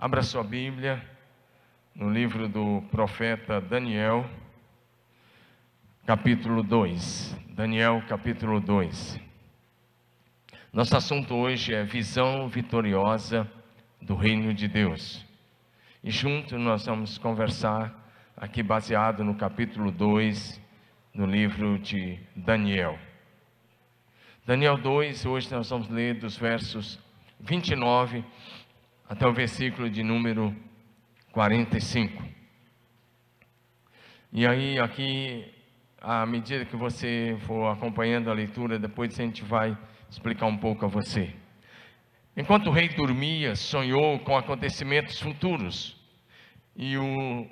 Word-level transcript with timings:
Abra 0.00 0.22
sua 0.22 0.44
Bíblia 0.44 1.04
no 1.92 2.08
livro 2.08 2.48
do 2.48 2.84
profeta 2.88 3.60
Daniel, 3.60 4.30
capítulo 6.06 6.62
2. 6.62 7.36
Daniel, 7.48 8.00
capítulo 8.08 8.60
2. 8.60 9.20
Nosso 10.72 10.96
assunto 10.96 11.34
hoje 11.34 11.74
é 11.74 11.82
visão 11.82 12.48
vitoriosa 12.48 13.50
do 14.00 14.14
reino 14.14 14.54
de 14.54 14.68
Deus. 14.68 15.26
E 16.04 16.12
junto 16.12 16.56
nós 16.56 16.86
vamos 16.86 17.18
conversar 17.18 17.92
aqui 18.36 18.62
baseado 18.62 19.24
no 19.24 19.34
capítulo 19.34 19.90
2 19.90 20.60
no 21.12 21.26
livro 21.26 21.76
de 21.76 22.20
Daniel. 22.36 22.96
Daniel 24.46 24.78
2, 24.78 25.26
hoje 25.26 25.52
nós 25.52 25.68
vamos 25.68 25.88
ler 25.88 26.20
dos 26.20 26.36
versos 26.36 27.00
29 27.40 28.24
até 29.08 29.26
o 29.26 29.32
versículo 29.32 29.88
de 29.88 30.02
número 30.02 30.54
45. 31.32 32.22
E 34.30 34.46
aí, 34.46 34.78
aqui, 34.78 35.50
à 35.98 36.26
medida 36.26 36.66
que 36.66 36.76
você 36.76 37.38
for 37.46 37.68
acompanhando 37.68 38.30
a 38.30 38.34
leitura, 38.34 38.78
depois 38.78 39.18
a 39.18 39.22
gente 39.22 39.42
vai 39.42 39.76
explicar 40.10 40.44
um 40.44 40.58
pouco 40.58 40.84
a 40.84 40.88
você. 40.88 41.34
Enquanto 42.36 42.66
o 42.66 42.70
rei 42.70 42.90
dormia, 42.90 43.56
sonhou 43.56 44.18
com 44.18 44.36
acontecimentos 44.36 45.18
futuros. 45.18 45.96
E 46.76 46.98
o, 46.98 47.48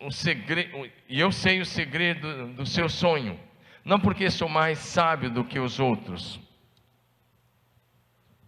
o 0.00 0.10
segredo, 0.12 0.88
e 1.08 1.18
eu 1.18 1.32
sei 1.32 1.60
o 1.60 1.66
segredo 1.66 2.46
do 2.54 2.64
seu 2.64 2.88
sonho, 2.88 3.38
não 3.84 3.98
porque 3.98 4.30
sou 4.30 4.48
mais 4.48 4.78
sábio 4.78 5.28
do 5.28 5.44
que 5.44 5.58
os 5.58 5.80
outros. 5.80 6.40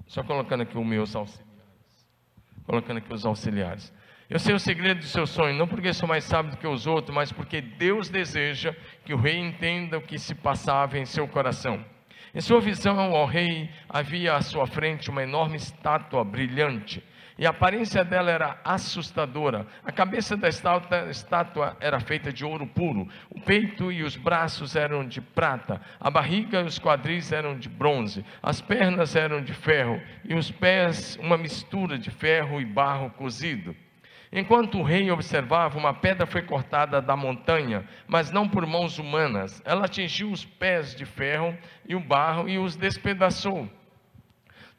Só 0.07 0.23
colocando 0.23 0.63
aqui 0.63 0.79
o 0.79 0.85
meu 0.85 1.01
auxílio 1.01 1.54
colocando 2.67 2.99
aqui 2.99 3.13
os 3.13 3.25
auxiliares. 3.25 3.93
Eu 4.29 4.39
sei 4.39 4.55
o 4.55 4.59
segredo 4.59 5.01
do 5.01 5.07
seu 5.07 5.27
sonho, 5.27 5.55
não 5.55 5.69
porque 5.69 5.93
sou 5.93 6.09
mais 6.09 6.25
sábio 6.25 6.51
do 6.51 6.57
que 6.57 6.67
os 6.67 6.87
outros, 6.87 7.15
mas 7.15 7.31
porque 7.31 7.61
Deus 7.61 8.09
deseja 8.09 8.75
que 9.05 9.13
o 9.13 9.19
rei 9.19 9.39
entenda 9.39 9.99
o 9.99 10.03
que 10.03 10.19
se 10.19 10.35
passava 10.35 10.99
em 10.99 11.05
seu 11.05 11.29
coração. 11.29 11.85
Em 12.35 12.41
sua 12.41 12.61
visão, 12.61 13.13
ó 13.13 13.27
rei, 13.27 13.71
havia 13.89 14.35
à 14.35 14.41
sua 14.41 14.67
frente 14.67 15.11
uma 15.11 15.23
enorme 15.23 15.57
estátua 15.57 16.25
brilhante 16.25 17.03
e 17.39 17.47
a 17.47 17.51
aparência 17.51 18.05
dela 18.05 18.31
era 18.31 18.59
assustadora. 18.65 19.67
A 19.85 19.91
cabeça 19.91 20.37
da 20.37 20.49
estátua 20.49 21.77
era 21.81 22.01
feita 22.01 22.33
de 22.33 22.45
ouro 22.45 22.67
puro, 22.67 23.09
o 23.31 23.41
peito 23.41 23.91
e 23.91 24.03
os 24.03 24.17
braços 24.17 24.77
eram 24.77 25.07
de 25.07 25.21
prata, 25.21 25.81
a 26.01 26.11
barriga 26.11 26.61
e 26.61 26.65
os 26.65 26.79
quadris 26.79 27.33
eram 27.33 27.59
de 27.59 27.69
bronze, 27.69 28.25
as 28.43 28.61
pernas 28.61 29.17
eram 29.17 29.43
de 29.43 29.53
ferro 29.53 30.01
e 30.25 30.35
os 30.35 30.51
pés 30.51 31.17
uma 31.21 31.37
mistura 31.37 31.99
de 31.99 32.11
ferro 32.11 32.61
e 32.61 32.65
barro 32.65 33.11
cozido. 33.11 33.75
Enquanto 34.37 34.79
o 34.79 34.83
rei 34.83 35.13
observava, 35.13 35.79
uma 35.79 35.95
pedra 35.95 36.27
foi 36.27 36.43
cortada 36.43 37.01
da 37.01 37.15
montanha, 37.15 37.85
mas 38.05 38.33
não 38.33 38.49
por 38.49 38.67
mãos 38.67 38.99
humanas. 38.99 39.63
Ela 39.65 39.85
atingiu 39.85 40.29
os 40.33 40.45
pés 40.45 40.93
de 40.93 41.05
ferro 41.05 41.57
e 41.89 41.95
o 41.95 42.01
barro 42.01 42.49
e 42.49 42.59
os 42.59 42.75
despedaçou. 42.75 43.71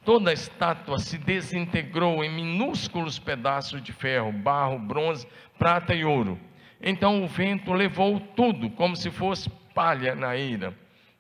Toda 0.06 0.30
a 0.30 0.34
estátua 0.34 1.00
se 1.00 1.18
desintegrou 1.18 2.24
em 2.24 2.30
minúsculos 2.30 3.18
pedaços 3.18 3.82
de 3.82 3.92
ferro, 3.92 4.32
barro, 4.32 4.78
bronze, 4.78 5.28
prata 5.58 5.96
e 5.96 6.06
ouro. 6.06 6.40
Então 6.80 7.24
o 7.24 7.28
vento 7.28 7.74
levou 7.74 8.20
tudo, 8.20 8.70
como 8.70 8.96
se 8.96 9.10
fosse 9.10 9.50
palha 9.74 10.14
na 10.14 10.38
ira. 10.38 10.76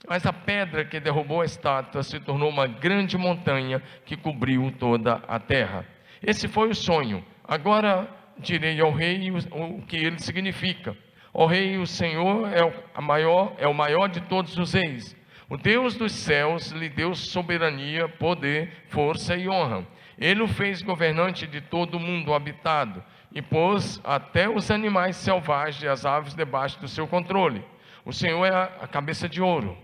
Mas 0.07 0.23
a 0.27 0.31
pedra 0.31 0.85
que 0.85 0.99
derrubou 0.99 1.41
a 1.41 1.45
estátua 1.45 2.03
se 2.03 2.19
tornou 2.19 2.47
uma 2.47 2.67
grande 2.67 3.17
montanha 3.17 3.81
que 4.05 4.15
cobriu 4.15 4.71
toda 4.77 5.15
a 5.27 5.39
terra. 5.39 5.83
Esse 6.21 6.47
foi 6.47 6.69
o 6.69 6.75
sonho. 6.75 7.25
Agora 7.43 8.07
direi 8.37 8.79
ao 8.79 8.91
rei 8.91 9.31
o 9.31 9.81
que 9.81 9.97
ele 9.97 10.19
significa. 10.19 10.95
O 11.33 11.47
rei, 11.47 11.77
o 11.77 11.87
Senhor 11.87 12.47
é 12.53 12.63
o 12.63 13.01
maior, 13.01 13.55
é 13.57 13.67
o 13.67 13.73
maior 13.73 14.07
de 14.07 14.21
todos 14.21 14.55
os 14.59 14.73
reis. 14.73 15.15
O 15.47 15.57
Deus 15.57 15.95
dos 15.95 16.11
céus 16.11 16.71
lhe 16.71 16.89
deu 16.89 17.13
soberania, 17.13 18.07
poder, 18.07 18.71
força 18.89 19.35
e 19.35 19.47
honra. 19.47 19.85
Ele 20.17 20.41
o 20.41 20.47
fez 20.47 20.81
governante 20.81 21.45
de 21.45 21.61
todo 21.61 21.95
o 21.95 21.99
mundo 21.99 22.33
habitado 22.33 23.03
e 23.31 23.41
pôs 23.41 24.01
até 24.03 24.49
os 24.49 24.71
animais 24.71 25.17
selvagens 25.17 25.83
e 25.83 25.87
as 25.87 26.05
aves 26.05 26.33
debaixo 26.33 26.79
do 26.79 26.87
seu 26.87 27.05
controle. 27.05 27.63
O 28.03 28.13
Senhor 28.13 28.45
é 28.45 28.51
a 28.81 28.87
cabeça 28.87 29.29
de 29.29 29.41
ouro. 29.41 29.77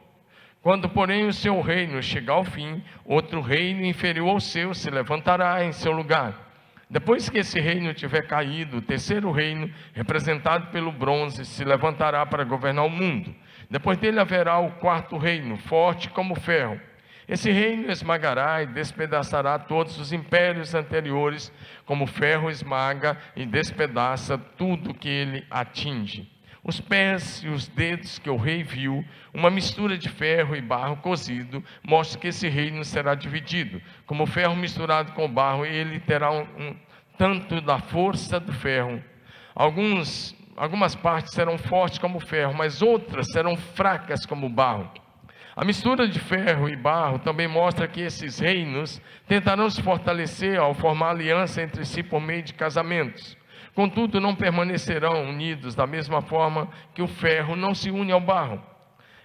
Quando, 0.62 0.88
porém, 0.88 1.26
o 1.28 1.34
seu 1.34 1.60
reino 1.60 2.02
chegar 2.02 2.34
ao 2.34 2.44
fim, 2.44 2.84
outro 3.04 3.42
reino 3.42 3.84
inferior 3.84 4.30
ao 4.30 4.40
seu 4.40 4.74
se 4.74 4.90
levantará 4.90 5.64
em 5.66 5.72
seu 5.72 5.92
lugar. 5.92 6.50
Depois 6.90 7.30
que 7.30 7.40
esse 7.40 7.60
reino 7.60 7.94
tiver 7.94 8.28
caído, 8.28 8.78
o 8.78 8.82
terceiro 8.82 9.32
reino, 9.32 9.72
representado 9.94 10.68
pelo 10.68 10.92
bronze, 10.92 11.46
se 11.46 11.64
levantará 11.64 12.26
para 12.26 12.44
governar 12.44 12.86
o 12.86 12.90
mundo. 12.90 13.34
Depois 13.72 13.98
dele 13.98 14.20
haverá 14.20 14.59
o 14.59 14.70
quarto 14.70 15.18
reino, 15.18 15.56
forte 15.56 16.09
como 16.09 16.36
ferro. 16.36 16.78
Esse 17.26 17.50
reino 17.50 17.90
esmagará 17.90 18.62
e 18.62 18.66
despedaçará 18.66 19.58
todos 19.58 19.98
os 19.98 20.12
impérios 20.12 20.76
anteriores, 20.76 21.50
como 21.86 22.06
ferro 22.06 22.50
esmaga 22.50 23.18
e 23.34 23.46
despedaça 23.46 24.38
tudo 24.38 24.94
que 24.94 25.08
ele 25.08 25.46
atinge. 25.50 26.30
Os 26.62 26.81
pés 26.81 27.44
e 27.46 27.48
os 27.48 27.70
dedos 27.70 28.20
que 28.20 28.30
o 28.30 28.36
rei 28.36 28.62
viu, 28.62 29.06
uma 29.34 29.50
mistura 29.50 29.98
de 29.98 30.10
ferro 30.10 30.54
e 30.54 30.62
barro 30.62 30.98
cozido, 30.98 31.64
mostra 31.81 32.20
que 32.20 32.28
esse 32.28 32.50
reino 32.50 32.84
será 32.84 33.16
dividido. 33.16 33.81
Como 34.06 34.26
ferro 34.26 34.54
misturado 34.54 35.14
com 35.14 35.31
barro, 35.31 35.66
ele 35.66 35.98
terá 36.02 36.30
um, 36.30 36.46
um 36.60 36.76
tanto 37.18 37.62
da 37.62 37.80
força 37.80 38.38
do 38.38 38.52
ferro. 38.52 39.02
Alguns 39.56 40.36
algumas 40.62 40.94
partes 40.94 41.34
serão 41.34 41.58
fortes 41.58 41.98
como 41.98 42.20
ferro, 42.20 42.54
mas 42.54 42.84
outras 42.84 43.32
serão 43.32 43.58
fracas 43.58 44.28
como 44.28 44.48
barro. 44.48 44.92
A 45.56 45.66
mistura 45.66 46.08
de 46.08 46.20
ferro 46.20 46.70
e 46.70 46.76
barro 46.76 47.18
também 47.18 47.48
mostra 47.48 47.88
que 47.88 48.00
esses 48.00 48.38
reinos 48.38 49.02
tentarão 49.28 49.72
se 49.72 49.82
fortalecer 49.82 50.60
ao 50.60 50.76
formar 50.76 51.10
aliança 51.10 51.64
entre 51.64 51.84
si 51.84 52.04
por 52.04 52.22
meio 52.22 52.44
de 52.44 52.54
casamentos. 52.54 53.36
Contudo, 53.74 54.22
não 54.22 54.36
permanecerão 54.36 55.28
unidos 55.28 55.74
da 55.74 55.88
mesma 55.88 56.22
forma 56.22 56.70
que 56.94 57.02
o 57.02 57.08
ferro 57.08 57.56
não 57.56 57.74
se 57.74 57.90
une 57.90 58.12
ao 58.12 58.22
barro. 58.22 58.62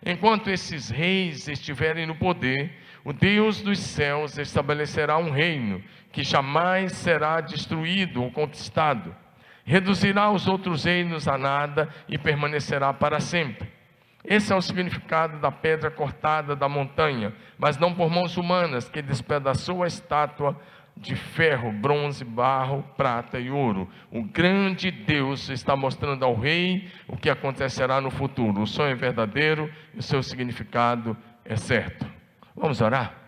Enquanto 0.06 0.48
esses 0.48 0.88
reis 0.88 1.48
estiverem 1.48 2.06
no 2.06 2.14
poder, 2.14 2.78
o 3.04 3.12
Deus 3.12 3.60
dos 3.60 3.78
céus 3.78 4.38
estabelecerá 4.38 5.18
um 5.18 5.30
reino 5.30 5.84
que 6.10 6.24
jamais 6.24 6.92
será 6.92 7.42
destruído 7.42 8.22
ou 8.22 8.30
conquistado 8.30 9.14
reduzirá 9.66 10.30
os 10.30 10.46
outros 10.46 10.84
reinos 10.84 11.26
a 11.26 11.36
nada 11.36 11.88
e 12.08 12.16
permanecerá 12.16 12.94
para 12.94 13.20
sempre. 13.20 13.68
Esse 14.24 14.52
é 14.52 14.56
o 14.56 14.62
significado 14.62 15.38
da 15.38 15.52
pedra 15.52 15.90
cortada 15.90 16.56
da 16.56 16.68
montanha, 16.68 17.34
mas 17.58 17.76
não 17.76 17.92
por 17.92 18.08
mãos 18.08 18.36
humanas, 18.36 18.88
que 18.88 19.02
despedaçou 19.02 19.82
a 19.82 19.86
estátua 19.86 20.58
de 20.96 21.14
ferro, 21.14 21.70
bronze, 21.70 22.24
barro, 22.24 22.82
prata 22.96 23.38
e 23.38 23.50
ouro. 23.50 23.88
O 24.10 24.22
grande 24.22 24.90
Deus 24.90 25.48
está 25.50 25.76
mostrando 25.76 26.24
ao 26.24 26.34
rei 26.34 26.88
o 27.06 27.16
que 27.16 27.28
acontecerá 27.28 28.00
no 28.00 28.10
futuro. 28.10 28.62
O 28.62 28.66
sonho 28.66 28.92
é 28.92 28.94
verdadeiro 28.94 29.70
e 29.94 29.98
o 29.98 30.02
seu 30.02 30.22
significado 30.22 31.16
é 31.44 31.54
certo. 31.54 32.06
Vamos 32.56 32.80
orar? 32.80 33.25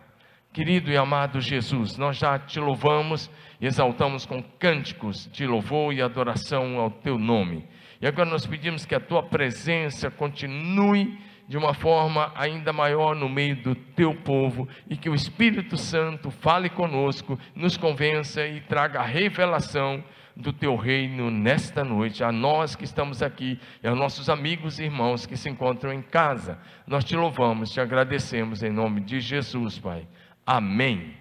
Querido 0.58 0.90
e 0.90 0.96
amado 0.96 1.40
Jesus, 1.40 1.96
nós 1.96 2.16
já 2.16 2.36
te 2.36 2.58
louvamos 2.58 3.30
e 3.60 3.66
exaltamos 3.66 4.26
com 4.26 4.42
cânticos 4.58 5.30
de 5.30 5.46
louvor 5.46 5.94
e 5.94 6.02
adoração 6.02 6.80
ao 6.80 6.90
teu 6.90 7.16
nome. 7.16 7.64
E 8.00 8.08
agora 8.08 8.28
nós 8.28 8.44
pedimos 8.44 8.84
que 8.84 8.92
a 8.92 8.98
tua 8.98 9.22
presença 9.22 10.10
continue 10.10 11.16
de 11.46 11.56
uma 11.56 11.74
forma 11.74 12.32
ainda 12.34 12.72
maior 12.72 13.14
no 13.14 13.28
meio 13.28 13.54
do 13.62 13.76
teu 13.76 14.12
povo 14.12 14.68
e 14.90 14.96
que 14.96 15.08
o 15.08 15.14
Espírito 15.14 15.76
Santo 15.76 16.28
fale 16.28 16.68
conosco, 16.68 17.38
nos 17.54 17.76
convença 17.76 18.44
e 18.44 18.60
traga 18.60 18.98
a 18.98 19.06
revelação 19.06 20.02
do 20.34 20.52
teu 20.52 20.74
reino 20.74 21.30
nesta 21.30 21.84
noite, 21.84 22.24
a 22.24 22.32
nós 22.32 22.74
que 22.74 22.82
estamos 22.82 23.22
aqui 23.22 23.60
e 23.80 23.86
aos 23.86 23.96
nossos 23.96 24.28
amigos 24.28 24.80
e 24.80 24.84
irmãos 24.84 25.24
que 25.24 25.36
se 25.36 25.48
encontram 25.48 25.92
em 25.92 26.02
casa. 26.02 26.58
Nós 26.84 27.04
te 27.04 27.14
louvamos, 27.14 27.70
te 27.70 27.80
agradecemos 27.80 28.64
em 28.64 28.70
nome 28.70 29.00
de 29.00 29.20
Jesus, 29.20 29.78
Pai. 29.78 30.04
Amém. 30.50 31.14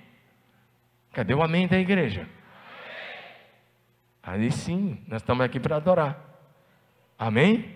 Cadê 1.11 1.33
o 1.33 1.43
amém 1.43 1.67
da 1.67 1.77
igreja? 1.77 2.25
Aí 4.23 4.49
sim, 4.49 5.03
nós 5.05 5.21
estamos 5.21 5.43
aqui 5.43 5.59
para 5.59 5.75
adorar. 5.75 6.17
Amém? 7.19 7.75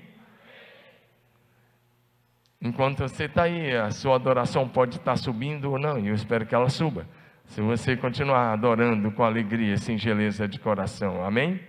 Enquanto 2.62 3.00
você 3.00 3.25
está 3.25 3.44
aí, 3.44 3.75
a 3.75 3.92
sua 3.92 4.15
adoração 4.15 4.65
pode 4.69 4.95
estar 4.95 5.18
subindo 5.18 5.71
ou 5.71 5.77
não, 5.77 6.00
e 6.00 6.07
eu 6.07 6.15
espero 6.15 6.45
que 6.45 6.56
ela 6.56 6.69
suba. 6.69 7.06
Se 7.48 7.59
você 7.59 7.97
continuar 7.97 8.54
adorando 8.54 9.12
com 9.12 9.21
alegria 9.21 9.74
e 9.74 9.77
singeleza 9.77 10.47
de 10.47 10.57
coração. 10.57 11.21
Amém? 11.21 11.59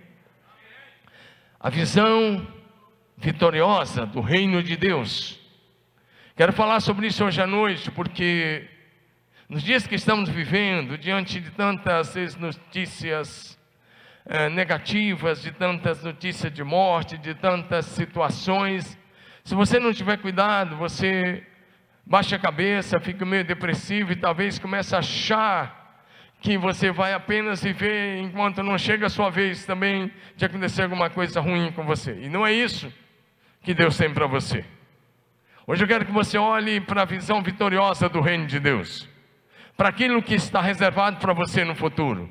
A 1.59 1.69
visão 1.69 2.47
vitoriosa 3.17 4.05
do 4.05 4.21
reino 4.21 4.63
de 4.63 4.77
Deus. 4.77 5.37
Quero 6.37 6.53
falar 6.53 6.79
sobre 6.79 7.07
isso 7.07 7.25
hoje 7.25 7.41
à 7.41 7.45
noite, 7.45 7.91
porque 7.91 8.69
nos 9.53 9.61
dias 9.61 9.85
que 9.85 9.93
estamos 9.93 10.29
vivendo, 10.29 10.97
diante 10.97 11.39
de 11.39 11.51
tantas 11.51 12.15
notícias 12.37 13.55
eh, 14.25 14.49
negativas, 14.49 15.43
de 15.43 15.51
tantas 15.51 16.03
notícias 16.03 16.51
de 16.51 16.63
morte, 16.63 17.19
de 17.19 17.35
tantas 17.35 17.85
situações. 17.85 18.97
Se 19.43 19.53
você 19.53 19.79
não 19.79 19.93
tiver 19.93 20.17
cuidado, 20.17 20.75
você 20.75 21.45
baixa 22.03 22.35
a 22.35 22.39
cabeça, 22.39 22.99
fica 22.99 23.23
meio 23.27 23.45
depressivo 23.45 24.11
e 24.11 24.15
talvez 24.15 24.57
comece 24.57 24.95
a 24.95 24.99
achar 24.99 26.03
que 26.41 26.57
você 26.57 26.89
vai 26.91 27.13
apenas 27.13 27.61
viver 27.61 28.21
enquanto 28.21 28.63
não 28.63 28.75
chega 28.75 29.05
a 29.05 29.09
sua 29.09 29.29
vez 29.29 29.67
também 29.67 30.11
de 30.35 30.45
acontecer 30.45 30.81
alguma 30.81 31.11
coisa 31.11 31.39
ruim 31.39 31.71
com 31.73 31.83
você. 31.85 32.21
E 32.23 32.27
não 32.27 32.43
é 32.43 32.51
isso 32.51 32.91
que 33.61 33.75
Deus 33.75 33.95
tem 33.95 34.11
para 34.11 34.25
você. 34.25 34.65
Hoje 35.67 35.83
eu 35.83 35.87
quero 35.87 36.07
que 36.07 36.11
você 36.11 36.39
olhe 36.39 36.81
para 36.81 37.03
a 37.03 37.05
visão 37.05 37.43
vitoriosa 37.43 38.09
do 38.09 38.19
reino 38.19 38.47
de 38.47 38.59
Deus, 38.59 39.12
para 39.75 39.89
aquilo 39.89 40.21
que 40.21 40.35
está 40.35 40.61
reservado 40.61 41.17
para 41.17 41.33
você 41.33 41.63
no 41.63 41.75
futuro, 41.75 42.29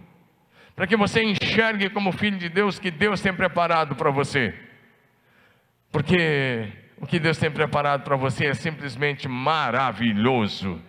para 0.74 0.86
que 0.86 0.96
você 0.96 1.22
enxergue 1.22 1.90
como 1.90 2.12
filho 2.12 2.38
de 2.38 2.48
Deus 2.48 2.78
que 2.78 2.90
Deus 2.90 3.20
tem 3.20 3.34
preparado 3.34 3.96
para 3.96 4.10
você, 4.10 4.54
porque 5.90 6.68
o 6.96 7.06
que 7.06 7.18
Deus 7.18 7.36
tem 7.36 7.50
preparado 7.50 8.04
para 8.04 8.16
você 8.16 8.46
é 8.46 8.54
simplesmente 8.54 9.26
maravilhoso. 9.26 10.80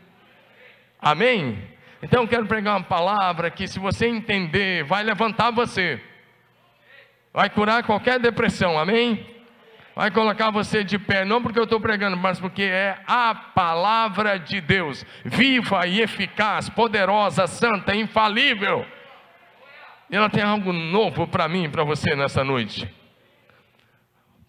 Amém? 1.02 1.58
Então 2.02 2.22
eu 2.22 2.28
quero 2.28 2.46
pregar 2.46 2.78
uma 2.78 2.84
palavra 2.84 3.50
que, 3.50 3.68
se 3.68 3.80
você 3.80 4.08
entender, 4.08 4.84
vai 4.84 5.04
levantar 5.04 5.52
você, 5.52 6.02
vai 7.34 7.50
curar 7.50 7.84
qualquer 7.84 8.20
depressão, 8.20 8.78
amém? 8.78 9.33
Vai 9.96 10.10
colocar 10.10 10.50
você 10.50 10.84
de 10.84 10.98
pé, 10.98 11.24
não 11.24 11.42
porque 11.42 11.60
eu 11.60 11.66
estou 11.66 11.80
pregando, 11.80 12.18
mas 12.18 12.40
porque 12.40 12.64
é 12.64 12.98
a 13.06 13.36
palavra 13.36 14.40
de 14.40 14.60
Deus, 14.60 15.06
viva 15.24 15.86
e 15.86 16.02
eficaz, 16.02 16.68
poderosa, 16.68 17.46
santa, 17.46 17.96
infalível. 17.96 18.86
E 20.10 20.16
ela 20.16 20.30
tem 20.30 20.44
algo 20.44 20.74
novo 20.74 21.28
para 21.28 21.48
mim 21.48 21.66
e 21.66 21.70
para 21.70 21.84
você 21.84 22.16
nessa 22.16 22.44
noite. 22.44 22.92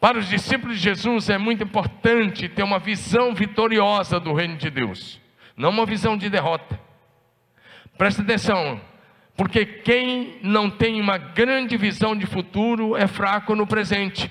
Para 0.01 0.19
os 0.19 0.29
discípulos 0.29 0.77
de 0.77 0.83
Jesus 0.83 1.29
é 1.29 1.37
muito 1.37 1.63
importante 1.63 2.49
ter 2.49 2.63
uma 2.63 2.79
visão 2.79 3.35
vitoriosa 3.35 4.19
do 4.19 4.33
reino 4.33 4.57
de 4.57 4.71
Deus, 4.71 5.21
não 5.57 5.71
uma 5.71 5.85
visão 5.85 6.17
de 6.17 6.31
derrota. 6.31 6.81
Presta 7.99 8.23
atenção, 8.23 8.81
porque 9.37 9.65
quem 9.67 10.39
não 10.43 10.71
tem 10.71 11.01
uma 11.01 11.19
grande 11.19 11.77
visão 11.77 12.17
de 12.17 12.25
futuro 12.25 12.97
é 12.97 13.07
fraco 13.07 13.55
no 13.55 13.67
presente. 13.67 14.31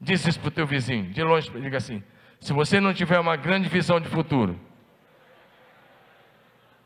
Diz 0.00 0.26
isso 0.26 0.40
para 0.40 0.48
o 0.48 0.52
teu 0.52 0.66
vizinho, 0.66 1.10
de 1.10 1.22
longe, 1.22 1.50
diga 1.50 1.76
assim: 1.76 2.02
se 2.40 2.52
você 2.52 2.80
não 2.80 2.94
tiver 2.94 3.18
uma 3.20 3.36
grande 3.36 3.68
visão 3.68 4.00
de 4.00 4.08
futuro, 4.08 4.58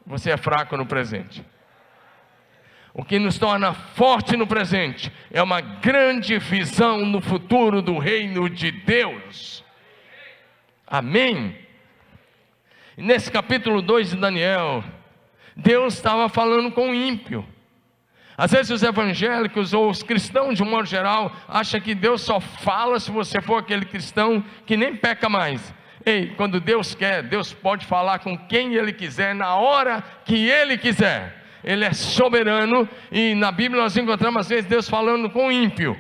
você 0.05 0.33
é 0.33 0.37
fraco 0.37 0.77
no 0.77 0.85
presente. 0.85 1.45
O 2.93 3.05
que 3.05 3.19
nos 3.19 3.39
torna 3.39 3.73
forte 3.73 4.37
no 4.37 4.47
presente 4.47 5.13
é 5.31 5.43
uma 5.43 5.61
grande 5.61 6.39
visão 6.39 7.05
no 7.05 7.21
futuro 7.21 7.83
do 7.83 7.99
reino 7.99 8.49
de 8.49 8.71
Deus. 8.71 9.65
Amém? 10.87 11.59
Nesse 12.97 13.31
capítulo 13.31 13.83
2 13.83 14.11
de 14.11 14.17
Daniel, 14.17 14.85
Deus 15.57 15.95
estava 15.95 16.29
falando 16.29 16.71
com 16.71 16.91
o 16.91 16.95
ímpio. 16.95 17.45
Às 18.37 18.51
vezes 18.51 18.71
os 18.71 18.83
evangélicos 18.83 19.73
ou 19.73 19.89
os 19.89 20.03
cristãos 20.03 20.57
de 20.57 20.63
um 20.63 20.71
modo 20.71 20.87
geral 20.87 21.33
acham 21.49 21.81
que 21.81 21.95
Deus 21.95 22.23
só 22.23 22.41
fala 22.41 22.99
se 22.99 23.11
você 23.11 23.41
for 23.41 23.59
aquele 23.59 23.85
cristão 23.85 24.45
que 24.67 24.77
nem 24.77 24.97
peca 24.97 25.29
mais. 25.29 25.73
Ei, 26.05 26.35
quando 26.37 26.61
Deus 26.61 26.95
quer, 26.95 27.23
Deus 27.23 27.53
pode 27.53 27.87
falar 27.87 28.19
com 28.19 28.37
quem 28.37 28.75
Ele 28.75 28.93
quiser, 28.93 29.35
na 29.35 29.55
hora 29.55 30.03
que 30.25 30.49
Ele 30.49 30.77
quiser. 30.77 31.43
Ele 31.63 31.85
é 31.85 31.93
soberano 31.93 32.87
e 33.11 33.35
na 33.35 33.51
Bíblia 33.51 33.83
nós 33.83 33.97
encontramos 33.97 34.43
às 34.43 34.49
vezes 34.49 34.67
Deus 34.67 34.89
falando 34.89 35.31
com 35.31 35.47
o 35.47 35.53
ímpio. 35.53 35.99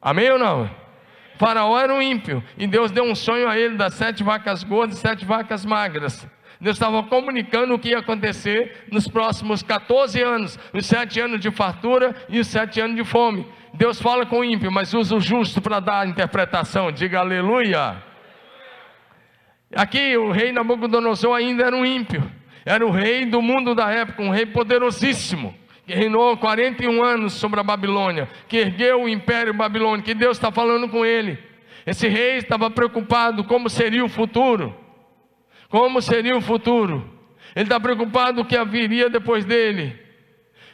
Amém 0.00 0.30
ou 0.30 0.38
não? 0.38 0.68
Faraó 1.38 1.78
era 1.78 1.92
um 1.92 2.02
ímpio 2.02 2.42
e 2.58 2.66
Deus 2.66 2.90
deu 2.90 3.04
um 3.04 3.14
sonho 3.14 3.48
a 3.48 3.56
ele 3.56 3.76
das 3.76 3.94
sete 3.94 4.24
vacas 4.24 4.64
gordas 4.64 4.96
e 4.96 5.00
sete 5.00 5.24
vacas 5.24 5.64
magras. 5.64 6.26
Deus 6.62 6.76
estava 6.76 7.02
comunicando 7.02 7.74
o 7.74 7.78
que 7.78 7.88
ia 7.88 7.98
acontecer 7.98 8.84
nos 8.88 9.08
próximos 9.08 9.64
14 9.64 10.22
anos, 10.22 10.56
os 10.72 10.86
sete 10.86 11.18
anos 11.18 11.40
de 11.40 11.50
fartura 11.50 12.14
e 12.28 12.38
os 12.38 12.46
sete 12.46 12.80
anos 12.80 12.94
de 12.94 13.02
fome. 13.02 13.44
Deus 13.74 14.00
fala 14.00 14.24
com 14.24 14.38
o 14.38 14.44
ímpio, 14.44 14.70
mas 14.70 14.94
usa 14.94 15.16
o 15.16 15.20
justo 15.20 15.60
para 15.60 15.80
dar 15.80 16.02
a 16.02 16.06
interpretação. 16.06 16.92
Diga 16.92 17.18
aleluia. 17.18 18.00
Aqui 19.74 20.16
o 20.16 20.30
rei 20.30 20.52
Nabucodonosor 20.52 21.36
ainda 21.36 21.64
era 21.64 21.74
um 21.74 21.84
ímpio. 21.84 22.22
Era 22.64 22.86
o 22.86 22.92
rei 22.92 23.26
do 23.26 23.42
mundo 23.42 23.74
da 23.74 23.90
época, 23.90 24.22
um 24.22 24.30
rei 24.30 24.46
poderosíssimo, 24.46 25.52
que 25.84 25.92
reinou 25.92 26.36
41 26.36 27.02
anos 27.02 27.32
sobre 27.32 27.58
a 27.58 27.64
Babilônia, 27.64 28.28
que 28.46 28.58
ergueu 28.58 29.02
o 29.02 29.08
império 29.08 29.52
babilônico, 29.52 30.06
que 30.06 30.14
Deus 30.14 30.36
está 30.36 30.52
falando 30.52 30.88
com 30.88 31.04
ele. 31.04 31.36
Esse 31.84 32.06
rei 32.06 32.36
estava 32.36 32.70
preocupado 32.70 33.42
como 33.42 33.68
seria 33.68 34.04
o 34.04 34.08
futuro, 34.08 34.72
como 35.72 36.02
seria 36.02 36.36
o 36.36 36.42
futuro. 36.42 37.02
Ele 37.56 37.64
está 37.64 37.80
preocupado 37.80 38.36
com 38.36 38.42
o 38.42 38.44
que 38.44 38.58
haveria 38.58 39.08
depois 39.08 39.42
dele. 39.42 39.98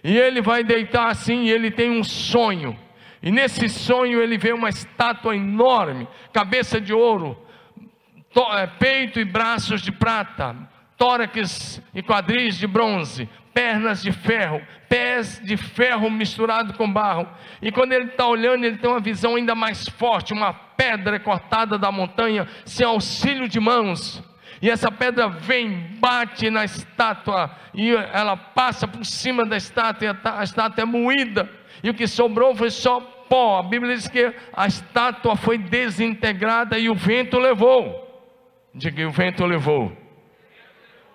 E 0.03 0.19
ele 0.19 0.41
vai 0.41 0.65
deitar 0.65 1.07
assim, 1.07 1.45
e 1.45 1.53
ele 1.53 1.71
tem 1.71 1.89
um 1.89 2.03
sonho. 2.03 2.77
E 3.23 3.31
nesse 3.31 3.69
sonho 3.69 4.21
ele 4.21 4.37
vê 4.37 4.53
uma 4.53 4.69
estátua 4.69 5.37
enorme, 5.37 6.09
cabeça 6.33 6.81
de 6.81 6.93
ouro, 6.93 7.41
é, 8.57 8.67
peito 8.67 9.21
e 9.21 9.25
braços 9.25 9.83
de 9.83 9.93
prata, 9.93 10.57
tórax 10.97 11.81
e 11.95 12.03
quadris 12.03 12.59
de 12.59 12.67
bronze, 12.67 13.29
pernas 13.55 14.03
de 14.03 14.11
ferro, 14.11 14.61
pés 14.89 15.41
de 15.45 15.57
ferro 15.57 16.11
misturado 16.11 16.75
com 16.75 16.93
barro. 16.93 17.29
E 17.63 17.71
quando 17.71 17.93
ele 17.93 18.07
está 18.07 18.27
olhando, 18.27 18.65
ele 18.65 18.79
tem 18.79 18.91
uma 18.91 18.99
visão 18.99 19.37
ainda 19.37 19.55
mais 19.55 19.89
forte: 19.89 20.33
uma 20.33 20.53
pedra 20.53 21.21
cortada 21.21 21.79
da 21.79 21.93
montanha, 21.93 22.49
sem 22.65 22.85
auxílio 22.85 23.49
de 23.49 23.61
mãos. 23.61 24.28
E 24.61 24.69
essa 24.69 24.91
pedra 24.91 25.29
vem, 25.29 25.97
bate 26.01 26.51
na 26.51 26.65
estátua, 26.65 27.51
e 27.73 27.91
ela 27.91 28.37
passa 28.37 28.89
por 28.89 29.05
cima 29.05 29.47
da 29.47 29.57
estátua, 29.57 30.07
e 30.07 30.29
a, 30.29 30.43
estátua 30.43 30.83
é 30.83 30.85
moída, 30.85 31.49
e 31.83 31.91
o 31.91 31.95
que 31.95 32.07
sobrou 32.07 32.55
foi 32.57 32.71
só 32.71 33.01
pó. 33.01 33.61
A 33.61 33.63
Bíblia 33.63 33.95
diz 33.95 34.09
que 34.09 34.33
a 34.53 34.67
estátua 34.67 35.37
foi 35.37 35.59
desintegrada 35.59 36.79
e 36.79 36.91
o 36.91 36.95
vento 36.95 37.39
levou. 37.39 38.05
Diga, 38.75 39.07
o 39.07 39.13
vento 39.13 39.45
levou. 39.47 39.97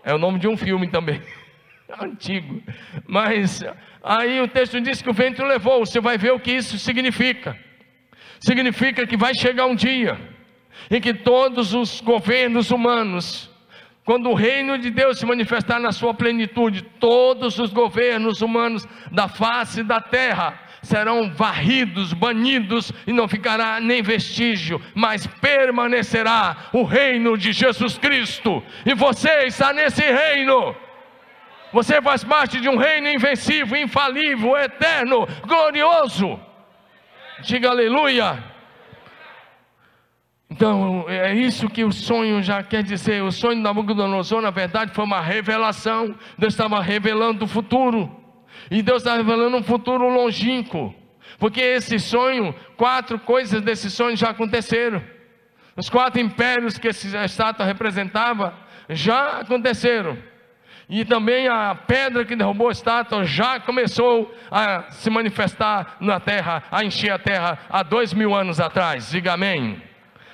É 0.05 0.13
o 0.13 0.17
nome 0.17 0.39
de 0.39 0.47
um 0.47 0.55
filme 0.55 0.87
também, 0.87 1.21
antigo. 1.99 2.61
Mas 3.05 3.63
aí 4.01 4.41
o 4.41 4.47
texto 4.47 4.79
diz 4.79 5.01
que 5.01 5.09
o 5.09 5.13
vento 5.13 5.43
levou. 5.43 5.85
Você 5.85 5.99
vai 5.99 6.17
ver 6.17 6.31
o 6.31 6.39
que 6.39 6.51
isso 6.51 6.79
significa. 6.79 7.57
Significa 8.39 9.05
que 9.05 9.17
vai 9.17 9.33
chegar 9.33 9.65
um 9.65 9.75
dia 9.75 10.32
em 10.89 11.01
que 11.01 11.13
todos 11.13 11.73
os 11.73 12.01
governos 12.01 12.71
humanos, 12.71 13.49
quando 14.05 14.29
o 14.29 14.33
reino 14.33 14.77
de 14.77 14.89
Deus 14.89 15.17
se 15.17 15.25
manifestar 15.25 15.79
na 15.79 15.91
sua 15.91 16.13
plenitude, 16.13 16.81
todos 16.99 17.57
os 17.57 17.71
governos 17.71 18.41
humanos 18.41 18.87
da 19.11 19.27
face 19.27 19.83
da 19.83 20.01
terra 20.01 20.59
serão 20.81 21.33
varridos, 21.33 22.11
banidos, 22.11 22.91
e 23.07 23.13
não 23.13 23.27
ficará 23.27 23.79
nem 23.79 24.01
vestígio, 24.01 24.81
mas 24.93 25.25
permanecerá 25.25 26.69
o 26.73 26.83
reino 26.83 27.37
de 27.37 27.53
Jesus 27.53 27.97
Cristo, 27.97 28.61
e 28.85 28.93
você 28.93 29.45
está 29.45 29.71
nesse 29.71 30.01
reino. 30.01 30.75
Você 31.71 31.99
faz 32.01 32.23
parte 32.23 32.59
de 32.59 32.69
um 32.69 32.77
reino 32.77 33.07
invencível, 33.07 33.75
infalível, 33.75 34.55
eterno, 34.57 35.27
glorioso. 35.47 36.39
Diga 37.39 37.71
aleluia. 37.71 38.52
Então, 40.53 41.05
é 41.09 41.33
isso 41.33 41.67
que 41.67 41.83
o 41.83 41.91
sonho 41.91 42.43
já 42.43 42.61
quer 42.61 42.83
dizer. 42.83 43.23
O 43.23 43.31
sonho 43.31 43.55
da 43.55 43.69
Nabucodonosor, 43.69 44.39
na 44.39 44.51
verdade, 44.51 44.93
foi 44.93 45.03
uma 45.03 45.19
revelação. 45.19 46.13
Deus 46.37 46.53
estava 46.53 46.79
revelando 46.79 47.45
o 47.45 47.47
futuro. 47.47 48.07
E 48.69 48.83
Deus 48.83 49.01
está 49.01 49.15
revelando 49.15 49.57
um 49.57 49.63
futuro 49.63 50.07
longínquo. 50.07 50.93
Porque 51.39 51.59
esse 51.59 51.97
sonho, 51.97 52.53
quatro 52.77 53.17
coisas 53.17 53.63
desse 53.63 53.89
sonho 53.89 54.15
já 54.15 54.29
aconteceram. 54.29 55.01
Os 55.75 55.89
quatro 55.89 56.21
impérios 56.21 56.77
que 56.77 56.89
essa 56.89 57.25
estátua 57.25 57.65
representava 57.65 58.53
já 58.87 59.39
aconteceram. 59.39 60.15
E 60.87 61.03
também 61.03 61.47
a 61.47 61.73
pedra 61.73 62.23
que 62.25 62.35
derrubou 62.35 62.69
a 62.69 62.73
estátua 62.73 63.25
já 63.25 63.59
começou 63.59 64.31
a 64.51 64.83
se 64.91 65.09
manifestar 65.09 65.97
na 65.99 66.19
terra, 66.19 66.61
a 66.69 66.85
encher 66.85 67.09
a 67.09 67.17
terra 67.17 67.57
há 67.67 67.81
dois 67.81 68.13
mil 68.13 68.35
anos 68.35 68.59
atrás. 68.59 69.09
Diga 69.09 69.33
amém. 69.33 69.81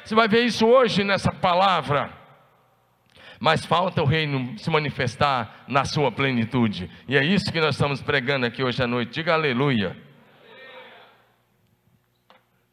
Você 0.09 0.15
vai 0.15 0.27
ver 0.27 0.43
isso 0.43 0.65
hoje 0.65 1.03
nessa 1.03 1.31
palavra 1.31 2.11
mas 3.39 3.63
falta 3.63 4.01
o 4.01 4.05
reino 4.05 4.57
se 4.57 4.67
manifestar 4.67 5.63
na 5.67 5.85
sua 5.85 6.11
plenitude. 6.11 6.89
E 7.07 7.15
é 7.15 7.23
isso 7.23 7.53
que 7.53 7.61
nós 7.61 7.75
estamos 7.75 8.01
pregando 8.01 8.45
aqui 8.45 8.63
hoje 8.63 8.83
à 8.83 8.87
noite. 8.87 9.13
Diga 9.13 9.33
aleluia. 9.35 9.95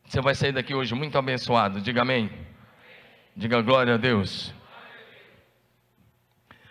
Você 0.04 0.20
vai 0.22 0.34
sair 0.34 0.50
daqui 0.50 0.74
hoje 0.74 0.94
muito 0.94 1.16
abençoado. 1.16 1.80
Diga 1.80 2.02
amém. 2.02 2.30
Diga 3.36 3.60
glória 3.60 3.94
a 3.94 3.96
Deus. 3.98 4.54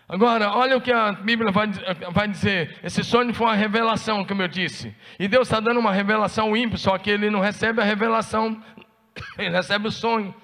Agora, 0.10 0.51
olha 0.51 0.75
o 0.75 0.81
que 0.81 0.91
a 0.91 1.12
Bíblia 1.12 1.51
vai, 1.51 1.67
vai 2.12 2.27
dizer. 2.27 2.79
Esse 2.84 3.03
sonho 3.03 3.34
foi 3.36 3.48
uma 3.48 3.55
revelação, 3.55 4.25
como 4.25 4.41
eu 4.41 4.48
disse. 4.48 4.93
E 5.19 5.27
Deus 5.27 5.48
está 5.48 5.60
dando 5.60 5.79
uma 5.79 5.93
revelação 5.93 6.57
ímpio, 6.57 6.79
só 6.79 6.98
que 6.98 7.12
ele 7.12 7.29
não 7.29 7.39
recebe 7.39 7.81
a 7.81 7.86
revelação, 7.86 8.62
ele 9.38 9.51
recebe 9.51 9.88
o 9.88 9.91
sonho. 9.91 10.36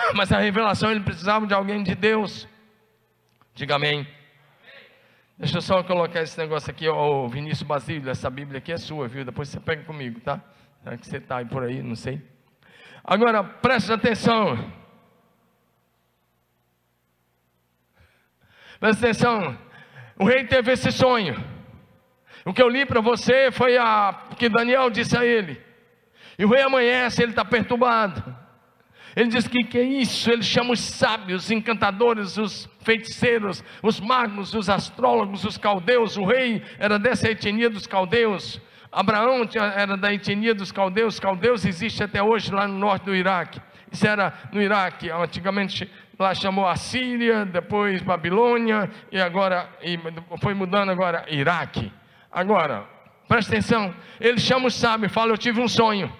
Mas 0.14 0.32
a 0.32 0.38
revelação 0.38 0.90
ele 0.90 1.00
precisava 1.00 1.46
de 1.46 1.54
alguém 1.54 1.82
de 1.82 1.94
Deus. 1.94 2.48
Diga 3.54 3.76
amém. 3.76 4.06
Deixa 5.38 5.58
eu 5.58 5.62
só 5.62 5.82
colocar 5.82 6.22
esse 6.22 6.38
negócio 6.38 6.70
aqui, 6.70 6.88
ó, 6.88 7.26
Vinícius 7.26 7.62
Basílio, 7.62 8.10
essa 8.10 8.30
Bíblia 8.30 8.58
aqui 8.58 8.72
é 8.72 8.78
sua, 8.78 9.06
viu? 9.06 9.24
Depois 9.24 9.48
você 9.48 9.60
pega 9.60 9.84
comigo, 9.84 10.18
tá? 10.20 10.40
Será 10.82 10.96
que 10.96 11.06
você 11.06 11.18
está 11.18 11.38
aí 11.38 11.44
por 11.44 11.62
aí? 11.62 11.82
Não 11.82 11.94
sei. 11.94 12.22
Agora, 13.04 13.44
preste 13.44 13.92
atenção. 13.92 14.72
Presta 18.80 19.04
atenção. 19.06 19.58
O 20.18 20.24
rei 20.24 20.46
teve 20.46 20.72
esse 20.72 20.90
sonho. 20.90 21.36
O 22.44 22.54
que 22.54 22.62
eu 22.62 22.68
li 22.68 22.86
para 22.86 23.00
você 23.00 23.50
foi 23.50 23.76
a 23.76 24.28
que 24.38 24.48
Daniel 24.48 24.88
disse 24.88 25.16
a 25.18 25.24
ele. 25.24 25.60
E 26.38 26.44
o 26.44 26.48
rei 26.48 26.62
amanhece, 26.62 27.22
ele 27.22 27.32
está 27.32 27.44
perturbado. 27.44 28.45
Ele 29.16 29.30
diz 29.30 29.48
que 29.48 29.64
que 29.64 29.78
é 29.78 29.82
isso? 29.82 30.30
Ele 30.30 30.42
chama 30.42 30.74
os 30.74 30.80
sábios, 30.80 31.44
os 31.44 31.50
encantadores, 31.50 32.36
os 32.36 32.68
feiticeiros, 32.80 33.64
os 33.82 33.98
magos, 33.98 34.52
os 34.52 34.68
astrólogos, 34.68 35.42
os 35.42 35.56
caldeus. 35.56 36.18
O 36.18 36.24
rei 36.26 36.62
era 36.78 36.98
dessa 36.98 37.30
etnia 37.30 37.70
dos 37.70 37.86
caldeus. 37.86 38.60
Abraão 38.92 39.48
era 39.74 39.96
da 39.96 40.12
etnia 40.12 40.54
dos 40.54 40.70
caldeus. 40.70 41.18
Caldeus 41.18 41.64
existe 41.64 42.04
até 42.04 42.22
hoje 42.22 42.52
lá 42.52 42.68
no 42.68 42.78
norte 42.78 43.04
do 43.04 43.16
Iraque. 43.16 43.58
Isso 43.90 44.06
era 44.06 44.34
no 44.52 44.60
Iraque, 44.60 45.10
antigamente 45.10 45.90
lá 46.18 46.34
chamou 46.34 46.66
Assíria, 46.66 47.46
depois 47.46 48.02
Babilônia 48.02 48.90
e 49.10 49.18
agora 49.18 49.70
e 49.82 49.98
foi 50.42 50.52
mudando 50.52 50.90
agora 50.90 51.24
Iraque. 51.28 51.90
Agora, 52.30 52.84
presta 53.26 53.52
atenção, 53.52 53.94
ele 54.20 54.38
chama 54.38 54.66
o 54.66 54.70
sábio 54.70 55.08
fala: 55.08 55.32
Eu 55.32 55.38
tive 55.38 55.58
um 55.58 55.68
sonho. 55.68 56.12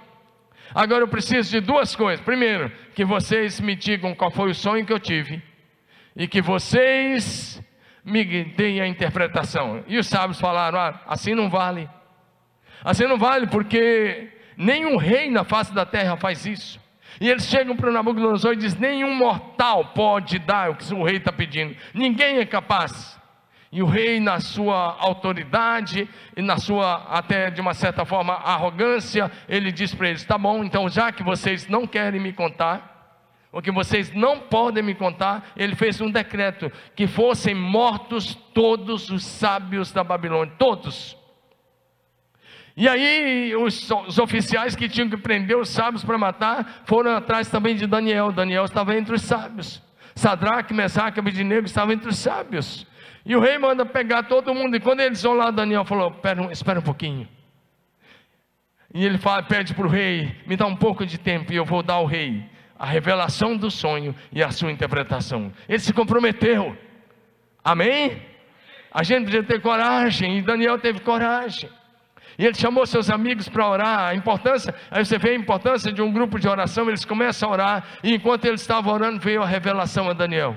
Agora 0.74 1.02
eu 1.02 1.08
preciso 1.08 1.50
de 1.50 1.60
duas 1.60 1.94
coisas. 1.94 2.24
Primeiro, 2.24 2.70
que 2.94 3.04
vocês 3.04 3.60
me 3.60 3.74
digam 3.74 4.14
qual 4.14 4.30
foi 4.30 4.50
o 4.50 4.54
sonho 4.54 4.84
que 4.84 4.92
eu 4.92 5.00
tive, 5.00 5.42
e 6.14 6.26
que 6.26 6.40
vocês 6.40 7.62
me 8.04 8.24
deem 8.24 8.80
a 8.80 8.86
interpretação. 8.86 9.84
E 9.86 9.98
os 9.98 10.06
sábios 10.06 10.40
falaram: 10.40 10.78
ah, 10.78 11.00
assim 11.06 11.34
não 11.34 11.50
vale. 11.50 11.88
Assim 12.84 13.04
não 13.04 13.18
vale, 13.18 13.46
porque 13.46 14.30
nenhum 14.56 14.96
rei 14.96 15.30
na 15.30 15.44
face 15.44 15.74
da 15.74 15.84
terra 15.84 16.16
faz 16.16 16.46
isso. 16.46 16.80
E 17.20 17.28
eles 17.28 17.46
chegam 17.46 17.76
para 17.76 17.90
o 17.90 17.92
Nabucodonosor 17.92 18.52
e 18.52 18.56
dizem: 18.56 18.80
nenhum 18.80 19.14
mortal 19.14 19.86
pode 19.86 20.38
dar 20.38 20.70
o 20.70 20.76
que 20.76 20.94
o 20.94 21.04
rei 21.04 21.16
está 21.16 21.32
pedindo, 21.32 21.76
ninguém 21.92 22.38
é 22.38 22.46
capaz. 22.46 23.18
E 23.72 23.82
o 23.82 23.86
rei, 23.86 24.20
na 24.20 24.40
sua 24.40 24.96
autoridade 24.98 26.08
e 26.36 26.42
na 26.42 26.56
sua, 26.56 27.04
até 27.10 27.50
de 27.50 27.60
uma 27.60 27.74
certa 27.74 28.04
forma, 28.04 28.34
arrogância, 28.34 29.30
ele 29.48 29.72
diz 29.72 29.94
para 29.94 30.08
eles: 30.08 30.24
tá 30.24 30.38
bom, 30.38 30.62
então 30.64 30.88
já 30.88 31.10
que 31.10 31.22
vocês 31.22 31.68
não 31.68 31.86
querem 31.86 32.20
me 32.20 32.32
contar, 32.32 32.96
o 33.52 33.62
que 33.62 33.72
vocês 33.72 34.12
não 34.12 34.38
podem 34.38 34.82
me 34.82 34.94
contar, 34.94 35.52
ele 35.56 35.74
fez 35.74 36.00
um 36.00 36.10
decreto 36.10 36.70
que 36.94 37.06
fossem 37.06 37.54
mortos 37.54 38.34
todos 38.52 39.10
os 39.10 39.24
sábios 39.24 39.92
da 39.92 40.04
Babilônia, 40.04 40.52
todos. 40.58 41.16
E 42.76 42.86
aí 42.86 43.56
os, 43.56 43.90
os, 44.06 44.18
oficiais 44.18 44.76
que 44.76 44.86
tinham 44.86 45.08
que 45.08 45.16
prender 45.16 45.56
os 45.56 45.70
sábios 45.70 46.04
para 46.04 46.18
matar 46.18 46.82
foram 46.84 47.16
atrás 47.16 47.48
também 47.48 47.74
de 47.74 47.86
Daniel. 47.86 48.30
Daniel 48.30 48.66
estava 48.66 48.94
entre 48.94 49.14
os 49.14 49.22
sábios. 49.22 49.82
Sadraque, 50.14 50.74
Mesaque 50.74 51.18
e 51.18 51.20
Abednego 51.20 51.66
estavam 51.66 51.94
entre 51.94 52.10
os 52.10 52.18
sábios. 52.18 52.86
E 53.26 53.34
o 53.34 53.40
rei 53.40 53.58
manda 53.58 53.84
pegar 53.84 54.22
todo 54.22 54.54
mundo. 54.54 54.76
E 54.76 54.80
quando 54.80 55.00
eles 55.00 55.20
vão 55.20 55.34
lá, 55.34 55.50
Daniel 55.50 55.84
falou: 55.84 56.10
espera, 56.10 56.52
espera 56.52 56.78
um 56.78 56.82
pouquinho. 56.82 57.28
E 58.94 59.04
ele 59.04 59.18
fala, 59.18 59.42
pede 59.42 59.74
para 59.74 59.84
o 59.84 59.90
rei: 59.90 60.34
me 60.46 60.56
dá 60.56 60.64
um 60.64 60.76
pouco 60.76 61.04
de 61.04 61.18
tempo 61.18 61.52
e 61.52 61.56
eu 61.56 61.64
vou 61.64 61.82
dar 61.82 61.94
ao 61.94 62.06
rei 62.06 62.48
a 62.78 62.86
revelação 62.86 63.56
do 63.56 63.70
sonho 63.70 64.14
e 64.30 64.42
a 64.42 64.50
sua 64.52 64.70
interpretação. 64.70 65.52
Ele 65.68 65.80
se 65.80 65.92
comprometeu. 65.92 66.76
Amém? 67.64 68.22
A 68.92 69.02
gente 69.02 69.24
precisa 69.24 69.42
ter 69.42 69.60
coragem. 69.60 70.38
E 70.38 70.42
Daniel 70.42 70.78
teve 70.78 71.00
coragem. 71.00 71.68
E 72.38 72.44
ele 72.44 72.54
chamou 72.54 72.86
seus 72.86 73.10
amigos 73.10 73.48
para 73.48 73.68
orar. 73.68 74.10
A 74.10 74.14
importância, 74.14 74.72
aí 74.88 75.04
você 75.04 75.18
vê 75.18 75.30
a 75.30 75.34
importância 75.34 75.92
de 75.92 76.00
um 76.00 76.12
grupo 76.12 76.38
de 76.38 76.46
oração. 76.46 76.86
Eles 76.86 77.04
começam 77.04 77.48
a 77.48 77.52
orar. 77.52 77.84
E 78.04 78.14
enquanto 78.14 78.44
eles 78.44 78.60
estavam 78.60 78.94
orando, 78.94 79.18
veio 79.18 79.42
a 79.42 79.46
revelação 79.46 80.08
a 80.08 80.12
Daniel. 80.12 80.54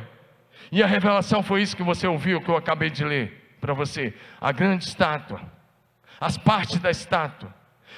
E 0.72 0.84
a 0.84 0.88
revelação 0.88 1.42
foi 1.42 1.62
isso 1.62 1.76
que 1.76 1.84
você 1.84 2.08
ouviu, 2.08 2.42
que 2.42 2.50
eu 2.50 2.56
acabei 2.56 2.90
de 2.90 3.04
ler 3.04 3.56
para 3.60 3.74
você. 3.74 4.14
A 4.40 4.52
grande 4.52 4.86
estátua, 4.86 5.42
as 6.20 6.38
partes 6.38 6.80
da 6.80 6.92
estátua. 6.92 7.54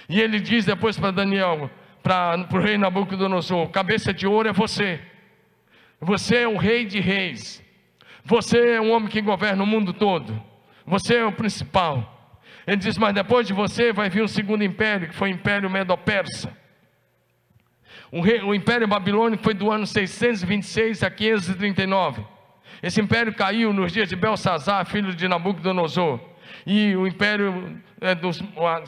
E 0.08 0.20
ele 0.20 0.40
diz 0.40 0.66
depois 0.66 0.98
para 0.98 1.12
Daniel, 1.12 1.70
para 2.02 2.48
o 2.52 2.60
rei 2.60 2.78
Nabucodonosor: 2.78 3.70
cabeça 3.70 4.14
de 4.14 4.26
ouro 4.26 4.50
é 4.50 4.54
você. 4.54 5.00
Você 6.00 6.38
é 6.38 6.48
o 6.48 6.58
rei 6.58 6.86
de 6.86 7.00
reis. 7.00 7.64
Você 8.24 8.76
é 8.76 8.82
um 8.82 8.92
homem 8.92 9.10
que 9.10 9.22
governa 9.22 9.64
o 9.64 9.68
mundo 9.68 9.94
todo. 9.94 10.42
Você 10.86 11.16
é 11.16 11.26
o 11.26 11.32
principal. 11.32 12.40
Ele 12.66 12.78
diz: 12.78 12.98
Mas 12.98 13.14
depois 13.14 13.46
de 13.46 13.54
você 13.54 13.92
vai 13.92 14.10
vir 14.10 14.24
um 14.24 14.28
segundo 14.28 14.64
império, 14.64 15.10
que 15.10 15.16
foi 15.16 15.30
o 15.30 15.34
Império 15.34 15.70
Medo-Persa. 15.70 16.56
O, 18.12 18.22
o 18.22 18.56
Império 18.56 18.88
Babilônico 18.88 19.44
foi 19.44 19.54
do 19.54 19.72
ano 19.72 19.86
626 19.86 21.04
a 21.04 21.10
539. 21.10 22.26
Esse 22.82 23.00
império 23.00 23.34
caiu 23.34 23.72
nos 23.74 23.92
dias 23.92 24.10
de 24.10 24.16
Belsazar, 24.16 24.86
filho 24.86 25.14
de 25.14 25.28
Nabucodonosor. 25.28 26.20
E 26.66 26.96
o 26.96 27.08
império, 27.08 27.80
é, 28.00 28.14
dos, 28.14 28.42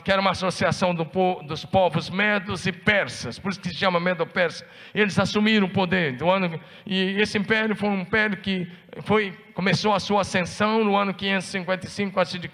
que 0.04 0.10
era 0.10 0.20
uma 0.20 0.30
associação 0.30 0.94
do, 0.94 1.04
dos 1.46 1.64
povos 1.64 2.10
medos 2.10 2.66
e 2.66 2.72
persas, 2.72 3.38
por 3.38 3.50
isso 3.50 3.60
que 3.60 3.68
se 3.68 3.76
chama 3.76 3.98
Medo-Persa, 3.98 4.66
eles 4.94 5.18
assumiram 5.18 5.66
o 5.66 5.70
poder. 5.70 6.16
Do 6.16 6.30
ano, 6.30 6.60
e 6.86 7.20
esse 7.20 7.38
império 7.38 7.74
foi 7.74 7.88
um 7.88 8.00
império 8.00 8.36
que 8.38 8.68
foi, 9.02 9.32
começou 9.54 9.92
a 9.92 10.00
sua 10.00 10.20
ascensão 10.20 10.84
no 10.84 10.96
ano 10.96 11.12
555 11.14 12.20
a.C., 12.20 12.50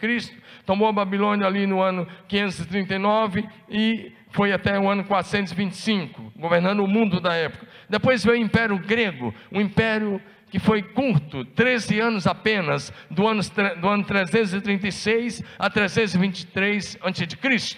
tomou 0.65 0.89
a 0.89 0.93
Babilônia 0.93 1.47
ali 1.47 1.67
no 1.67 1.81
ano 1.81 2.07
539 2.29 3.45
e 3.69 4.13
foi 4.31 4.53
até 4.53 4.79
o 4.79 4.89
ano 4.89 5.05
425, 5.05 6.33
governando 6.37 6.81
o 6.81 6.87
mundo 6.87 7.21
da 7.21 7.35
época. 7.35 7.67
Depois 7.89 8.25
veio 8.25 8.39
o 8.39 8.41
Império 8.41 8.79
Grego, 8.79 9.35
um 9.51 9.61
império 9.61 10.21
que 10.51 10.59
foi 10.59 10.83
curto, 10.83 11.45
13 11.45 12.01
anos 12.01 12.27
apenas, 12.27 12.93
do 13.11 13.27
ano, 13.27 13.41
do 13.81 13.89
ano 13.89 14.05
336 14.05 15.43
a 15.59 15.71
323 15.71 16.99
a.C. 17.03 17.77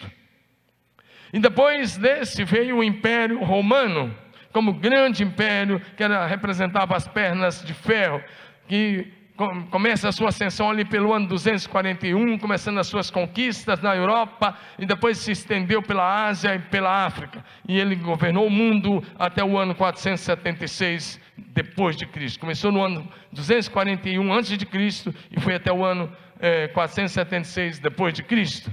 E 1.33 1.38
depois 1.38 1.97
desse 1.97 2.45
veio 2.45 2.79
o 2.79 2.85
Império 2.85 3.43
Romano, 3.43 4.14
como 4.52 4.75
grande 4.75 5.23
império 5.23 5.81
que 5.97 6.02
era, 6.02 6.26
representava 6.26 6.97
as 6.97 7.09
pernas 7.09 7.64
de 7.64 7.73
ferro, 7.73 8.23
que 8.69 9.12
começa 9.71 10.09
a 10.09 10.12
sua 10.12 10.29
ascensão 10.29 10.71
ali 10.71 10.85
pelo 10.85 11.12
ano 11.12 11.26
241, 11.26 12.38
começando 12.38 12.79
as 12.79 12.87
suas 12.87 13.11
conquistas 13.11 13.81
na 13.81 13.97
Europa 13.97 14.57
e 14.79 14.85
depois 14.85 15.19
se 15.19 15.33
estendeu 15.33 15.83
pela 15.83 16.26
Ásia 16.26 16.55
e 16.55 16.59
pela 16.59 17.05
África. 17.07 17.45
E 17.67 17.79
ele 17.79 17.97
governou 17.97 18.47
o 18.47 18.50
mundo 18.50 19.02
até 19.19 19.43
o 19.43 19.57
ano 19.57 19.75
476 19.75 21.19
depois 21.37 21.97
de 21.97 22.07
Cristo. 22.07 22.41
Começou 22.41 22.71
no 22.71 22.83
ano 22.83 23.09
241 23.33 24.33
antes 24.33 24.57
de 24.57 24.67
Cristo 24.67 25.15
e 25.31 25.41
foi 25.41 25.55
até 25.55 25.73
o 25.73 25.85
ano 25.85 26.11
é, 26.39 26.69
476 26.69 27.79
depois 27.79 28.15
de 28.15 28.23
Cristo. 28.23 28.73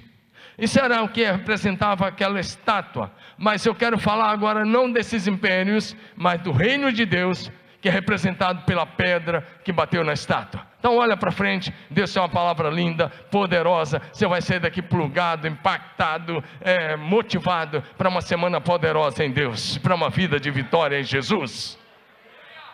Isso 0.57 0.79
era 0.79 1.01
o 1.01 1.09
que 1.09 1.23
representava 1.23 2.07
aquela 2.07 2.39
estátua. 2.39 3.11
Mas 3.37 3.65
eu 3.65 3.73
quero 3.73 3.97
falar 3.97 4.29
agora 4.29 4.65
não 4.65 4.91
desses 4.91 5.25
impérios, 5.25 5.95
mas 6.15 6.41
do 6.41 6.51
reino 6.51 6.91
de 6.91 7.05
Deus 7.05 7.49
que 7.81 7.87
é 7.87 7.91
representado 7.91 8.63
pela 8.65 8.85
pedra 8.85 9.41
que 9.63 9.71
bateu 9.71 10.03
na 10.03 10.13
estátua. 10.13 10.67
Então 10.79 10.97
olha 10.97 11.15
para 11.15 11.31
frente, 11.31 11.73
Deus 11.89 12.13
tem 12.13 12.21
uma 12.21 12.29
palavra 12.29 12.69
linda, 12.69 13.09
poderosa. 13.31 14.01
Você 14.11 14.27
vai 14.27 14.41
sair 14.41 14.59
daqui 14.59 14.81
plugado, 14.81 15.47
impactado, 15.47 16.43
é, 16.61 16.95
motivado 16.95 17.81
para 17.97 18.09
uma 18.09 18.21
semana 18.21 18.61
poderosa 18.61 19.23
em 19.23 19.31
Deus, 19.31 19.77
para 19.77 19.95
uma 19.95 20.09
vida 20.09 20.39
de 20.39 20.51
vitória 20.51 20.99
em 20.99 21.03
Jesus. 21.03 21.77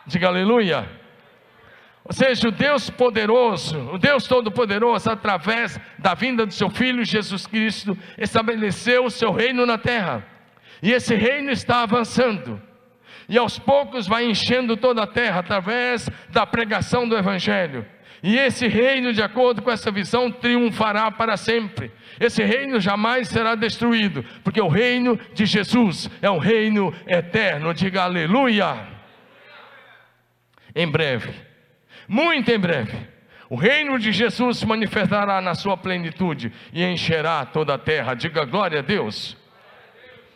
Diga 0.06 0.28
aleluia. 0.28 0.88
Ou 2.04 2.14
seja, 2.14 2.48
o 2.48 2.52
Deus 2.52 2.90
poderoso, 2.90 3.80
o 3.92 3.98
Deus 3.98 4.28
todo-poderoso, 4.28 5.10
através 5.10 5.80
da 5.98 6.14
vinda 6.14 6.46
do 6.46 6.54
seu 6.54 6.70
Filho 6.70 7.04
Jesus 7.04 7.48
Cristo, 7.48 7.98
estabeleceu 8.18 9.06
o 9.06 9.12
seu 9.12 9.32
reino 9.32 9.66
na 9.66 9.78
terra. 9.78 10.24
E 10.84 10.92
esse 10.92 11.16
reino 11.16 11.50
está 11.50 11.82
avançando 11.82 12.62
e 13.28 13.38
aos 13.38 13.58
poucos 13.58 14.08
vai 14.08 14.26
enchendo 14.26 14.78
toda 14.78 15.04
a 15.04 15.08
terra 15.08 15.40
através 15.40 16.10
da 16.30 16.46
pregação 16.46 17.08
do 17.08 17.18
Evangelho. 17.18 17.86
E 18.24 18.38
esse 18.38 18.68
reino, 18.68 19.14
de 19.14 19.22
acordo 19.22 19.62
com 19.62 19.70
essa 19.70 19.92
visão, 19.92 20.32
triunfará 20.32 21.12
para 21.12 21.38
sempre. 21.38 21.92
Esse 22.20 22.44
reino 22.44 22.80
jamais 22.80 23.28
será 23.28 23.56
destruído, 23.56 24.24
porque 24.44 24.62
o 24.62 24.68
reino 24.68 25.20
de 25.34 25.46
Jesus 25.46 26.10
é 26.22 26.30
um 26.30 26.40
reino 26.40 26.94
eterno. 27.08 27.74
Diga 27.74 28.04
aleluia. 28.04 28.95
Em 30.76 30.88
breve, 30.88 31.34
muito 32.08 32.52
em 32.52 32.60
breve, 32.60 33.08
O 33.50 33.56
reino 33.56 34.00
de 34.00 34.12
Jesus 34.12 34.58
se 34.58 34.66
manifestará 34.66 35.40
na 35.40 35.54
sua 35.54 35.78
plenitude 35.78 36.52
e 36.74 36.84
encherá 36.84 37.46
toda 37.46 37.76
a 37.76 37.78
terra. 37.78 38.16
Diga 38.16 38.44
glória 38.44 38.80
a 38.80 38.82
Deus. 38.82 39.38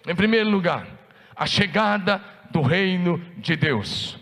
Em 0.08 0.16
primeiro 0.16 0.50
lugar, 0.50 0.88
a 1.36 1.46
chegada 1.46 2.24
do 2.52 2.62
reino 2.62 3.18
de 3.38 3.56
Deus. 3.56 4.18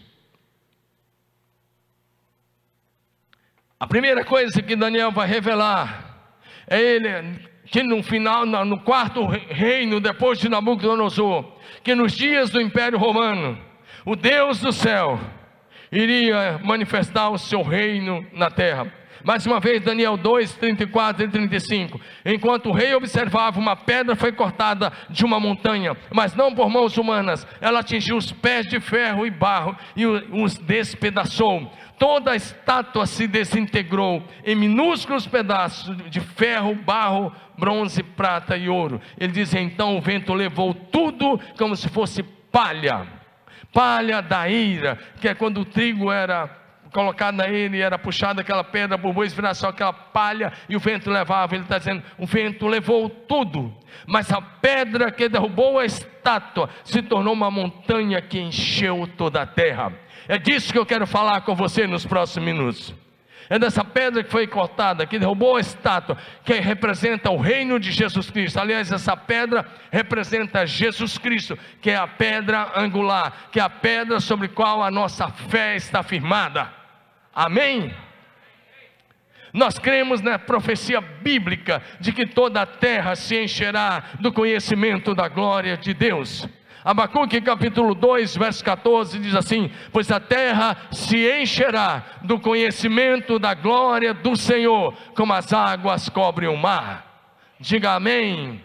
A 3.79 3.85
primeira 3.85 4.23
coisa 4.23 4.61
que 4.61 4.75
Daniel 4.75 5.11
vai 5.11 5.27
revelar 5.27 6.31
é 6.67 6.79
ele 6.79 7.47
que 7.65 7.83
no 7.83 8.01
final, 8.01 8.45
no 8.45 8.79
quarto 8.79 9.25
reino, 9.25 9.99
depois 9.99 10.39
de 10.39 10.47
Nabucodonosor, 10.47 11.57
que 11.83 11.93
nos 11.93 12.13
dias 12.13 12.49
do 12.49 12.61
Império 12.61 12.97
Romano, 12.97 13.61
o 14.05 14.15
Deus 14.15 14.61
do 14.61 14.71
céu 14.71 15.19
iria 15.91 16.59
manifestar 16.63 17.29
o 17.29 17.37
seu 17.37 17.61
reino 17.61 18.25
na 18.33 18.49
terra. 18.49 18.91
Mais 19.23 19.45
uma 19.45 19.59
vez, 19.59 19.81
Daniel 19.81 20.15
2, 20.15 20.53
34 20.55 21.25
e 21.25 21.27
35. 21.27 21.99
Enquanto 22.25 22.69
o 22.69 22.71
rei 22.71 22.93
observava, 22.93 23.59
uma 23.59 23.75
pedra 23.75 24.15
foi 24.15 24.31
cortada 24.31 24.91
de 25.09 25.25
uma 25.25 25.39
montanha, 25.39 25.97
mas 26.13 26.35
não 26.35 26.53
por 26.53 26.69
mãos 26.69 26.97
humanas. 26.97 27.45
Ela 27.59 27.79
atingiu 27.79 28.15
os 28.15 28.31
pés 28.31 28.67
de 28.67 28.79
ferro 28.79 29.25
e 29.25 29.31
barro 29.31 29.75
e 29.95 30.05
os 30.05 30.57
despedaçou. 30.57 31.71
Toda 31.97 32.31
a 32.31 32.35
estátua 32.35 33.07
se 33.07 33.27
desintegrou 33.27 34.23
em 34.45 34.55
minúsculos 34.55 35.25
pedaços 35.25 35.97
de 36.09 36.19
ferro, 36.19 36.75
barro, 36.75 37.33
bronze, 37.57 38.03
prata 38.03 38.55
e 38.55 38.69
ouro. 38.69 39.01
Ele 39.19 39.33
diz: 39.33 39.53
então 39.55 39.97
o 39.97 40.01
vento 40.01 40.33
levou 40.33 40.73
tudo 40.75 41.39
como 41.57 41.75
se 41.75 41.89
fosse 41.89 42.21
palha 42.21 43.16
palha 43.73 44.21
da 44.21 44.49
ira, 44.49 44.97
que 45.19 45.27
é 45.27 45.33
quando 45.33 45.61
o 45.61 45.65
trigo 45.65 46.11
era 46.11 46.49
colocado 46.91 47.35
na 47.35 47.47
ele, 47.47 47.79
era 47.79 47.99
puxada 47.99 48.41
aquela 48.41 48.63
pedra 48.63 48.97
por 48.97 49.13
virar 49.13 49.53
só 49.53 49.69
aquela 49.69 49.93
palha 49.93 50.51
e 50.67 50.75
o 50.75 50.79
vento 50.79 51.09
levava. 51.09 51.55
Ele 51.55 51.63
está 51.63 51.77
dizendo: 51.77 52.03
o 52.17 52.25
vento 52.25 52.67
levou 52.67 53.09
tudo, 53.09 53.75
mas 54.05 54.31
a 54.31 54.41
pedra 54.41 55.11
que 55.11 55.29
derrubou 55.29 55.79
a 55.79 55.85
estátua 55.85 56.69
se 56.83 57.01
tornou 57.01 57.33
uma 57.33 57.51
montanha 57.51 58.21
que 58.21 58.39
encheu 58.39 59.07
toda 59.17 59.41
a 59.41 59.45
terra. 59.45 59.93
É 60.27 60.37
disso 60.37 60.73
que 60.73 60.79
eu 60.79 60.85
quero 60.85 61.07
falar 61.07 61.41
com 61.41 61.55
você 61.55 61.87
nos 61.87 62.05
próximos 62.05 62.45
minutos 62.45 63.06
é 63.49 63.57
dessa 63.57 63.83
pedra 63.83 64.23
que 64.23 64.31
foi 64.31 64.45
cortada, 64.45 65.05
que 65.05 65.19
derrubou 65.19 65.55
a 65.55 65.59
estátua, 65.61 66.17
que 66.43 66.53
representa 66.55 67.31
o 67.31 67.37
reino 67.37 67.79
de 67.79 67.91
Jesus 67.91 68.29
Cristo. 68.29 68.59
Aliás, 68.59 68.91
essa 68.91 69.15
pedra 69.15 69.65
representa 69.91 70.65
Jesus 70.65 71.17
Cristo, 71.17 71.57
que 71.81 71.91
é 71.91 71.95
a 71.95 72.07
pedra 72.07 72.71
angular, 72.75 73.49
que 73.51 73.59
é 73.59 73.63
a 73.63 73.69
pedra 73.69 74.19
sobre 74.19 74.47
qual 74.49 74.83
a 74.83 74.91
nossa 74.91 75.29
fé 75.29 75.75
está 75.75 76.03
firmada. 76.03 76.71
Amém? 77.33 77.93
Nós 79.53 79.79
cremos 79.79 80.21
na 80.21 80.37
profecia 80.37 80.99
bíblica 80.99 81.81
de 81.99 82.11
que 82.11 82.25
toda 82.25 82.61
a 82.61 82.65
terra 82.65 83.15
se 83.15 83.41
encherá 83.41 84.03
do 84.19 84.31
conhecimento 84.31 85.15
da 85.15 85.27
glória 85.27 85.77
de 85.77 85.93
Deus. 85.93 86.47
Abacuque 86.87 87.41
capítulo 87.41 87.93
2, 87.93 88.37
verso 88.37 88.63
14 88.63 89.19
diz 89.19 89.35
assim: 89.35 89.69
Pois 89.91 90.09
a 90.09 90.21
terra 90.21 90.77
se 90.89 91.17
encherá 91.41 92.01
do 92.21 92.39
conhecimento 92.39 93.37
da 93.37 93.53
glória 93.53 94.13
do 94.13 94.37
Senhor, 94.37 94.93
como 95.13 95.33
as 95.33 95.51
águas 95.51 96.07
cobrem 96.07 96.47
o 96.47 96.55
mar. 96.55 97.33
Diga 97.59 97.95
amém. 97.95 98.63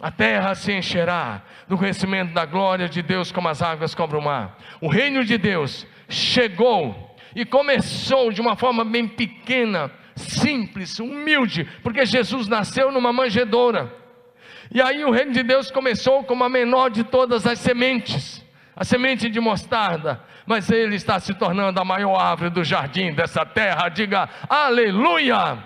A 0.00 0.12
terra 0.12 0.54
se 0.54 0.72
encherá 0.72 1.42
do 1.66 1.76
conhecimento 1.76 2.32
da 2.32 2.44
glória 2.44 2.88
de 2.88 3.02
Deus, 3.02 3.32
como 3.32 3.48
as 3.48 3.62
águas 3.62 3.96
cobrem 3.96 4.22
o 4.22 4.24
mar. 4.24 4.56
O 4.80 4.86
reino 4.86 5.24
de 5.24 5.36
Deus 5.36 5.88
chegou 6.08 7.16
e 7.34 7.44
começou 7.44 8.30
de 8.30 8.40
uma 8.40 8.54
forma 8.54 8.84
bem 8.84 9.08
pequena, 9.08 9.90
simples, 10.14 11.00
humilde, 11.00 11.68
porque 11.82 12.06
Jesus 12.06 12.46
nasceu 12.46 12.92
numa 12.92 13.12
manjedoura. 13.12 13.92
E 14.70 14.82
aí 14.82 15.04
o 15.04 15.10
reino 15.10 15.32
de 15.32 15.42
Deus 15.42 15.70
começou 15.70 16.24
como 16.24 16.44
a 16.44 16.48
menor 16.48 16.90
de 16.90 17.02
todas 17.04 17.46
as 17.46 17.58
sementes, 17.58 18.44
a 18.76 18.84
semente 18.84 19.30
de 19.30 19.40
mostarda, 19.40 20.20
mas 20.46 20.70
ele 20.70 20.96
está 20.96 21.18
se 21.18 21.34
tornando 21.34 21.80
a 21.80 21.84
maior 21.84 22.16
árvore 22.16 22.50
do 22.50 22.62
jardim 22.62 23.12
dessa 23.12 23.46
terra. 23.46 23.88
Diga 23.88 24.28
aleluia! 24.48 25.58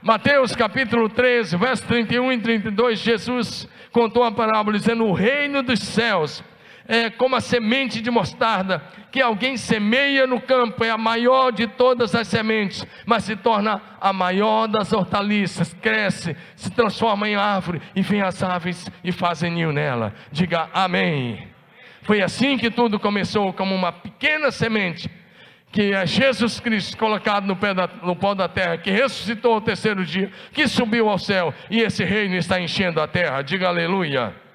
Mateus 0.00 0.54
capítulo 0.54 1.08
13, 1.08 1.56
verso 1.56 1.86
31 1.86 2.32
e 2.32 2.38
32, 2.38 3.00
Jesus 3.00 3.68
contou 3.90 4.22
a 4.22 4.30
parábola 4.30 4.78
dizendo: 4.78 5.04
O 5.04 5.12
reino 5.12 5.62
dos 5.62 5.80
céus 5.80 6.44
é 6.88 7.10
como 7.10 7.36
a 7.36 7.40
semente 7.40 8.00
de 8.00 8.10
mostarda 8.10 8.82
que 9.12 9.20
alguém 9.20 9.58
semeia 9.58 10.26
no 10.26 10.40
campo, 10.40 10.82
é 10.82 10.90
a 10.90 10.96
maior 10.96 11.52
de 11.52 11.66
todas 11.66 12.14
as 12.14 12.26
sementes, 12.28 12.86
mas 13.04 13.24
se 13.24 13.36
torna 13.36 13.80
a 14.00 14.12
maior 14.12 14.66
das 14.66 14.92
hortaliças, 14.92 15.74
cresce, 15.74 16.34
se 16.56 16.70
transforma 16.70 17.28
em 17.28 17.36
árvore, 17.36 17.82
e 17.94 18.00
vem 18.00 18.22
as 18.22 18.42
aves 18.42 18.90
e 19.04 19.12
fazem 19.12 19.50
ninho 19.50 19.72
nela. 19.72 20.14
Diga 20.32 20.70
amém. 20.72 21.48
Foi 22.02 22.22
assim 22.22 22.56
que 22.56 22.70
tudo 22.70 22.98
começou, 22.98 23.52
como 23.52 23.74
uma 23.74 23.92
pequena 23.92 24.50
semente, 24.50 25.10
que 25.70 25.92
é 25.92 26.06
Jesus 26.06 26.58
Cristo 26.58 26.96
colocado 26.96 27.46
no, 27.46 27.56
pé 27.56 27.74
da, 27.74 27.86
no 28.02 28.16
pó 28.16 28.34
da 28.34 28.48
terra, 28.48 28.78
que 28.78 28.90
ressuscitou 28.90 29.54
ao 29.54 29.60
terceiro 29.60 30.04
dia, 30.06 30.30
que 30.52 30.66
subiu 30.66 31.08
ao 31.08 31.18
céu, 31.18 31.52
e 31.70 31.80
esse 31.80 32.02
reino 32.02 32.34
está 32.34 32.58
enchendo 32.58 32.98
a 33.00 33.06
terra. 33.06 33.42
Diga 33.42 33.68
aleluia. 33.68 34.47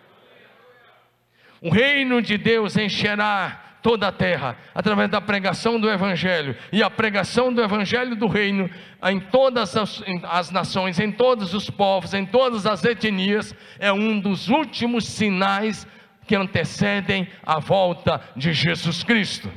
O 1.64 1.70
reino 1.70 2.22
de 2.22 2.38
Deus 2.38 2.76
encherá 2.76 3.78
toda 3.82 4.10
a 4.10 4.12
terra 4.12 4.58
através 4.76 5.10
da 5.10 5.22
pregação 5.22 5.80
do 5.80 5.90
Evangelho 5.90 6.58
e 6.74 6.84
a 6.84 6.90
pregação 6.90 7.54
do 7.54 7.64
Evangelho 7.64 8.18
do 8.18 8.28
reino 8.28 8.70
em 9.02 9.18
todas 9.18 9.78
as, 9.78 10.04
as, 10.24 10.52
nações, 10.52 11.00
em 11.00 11.10
todos 11.10 11.54
os 11.54 11.70
povos, 11.70 12.14
em 12.14 12.26
todas 12.26 12.66
as 12.66 12.84
etnias, 12.84 13.56
é 13.80 13.94
um 13.94 14.20
dos 14.20 14.50
últimos 14.50 15.06
sinais 15.06 15.88
que 16.28 16.36
antecedem 16.36 17.30
a 17.46 17.60
volta 17.60 18.20
de 18.36 18.52
Jesus 18.52 19.02
Cristo. 19.02 19.50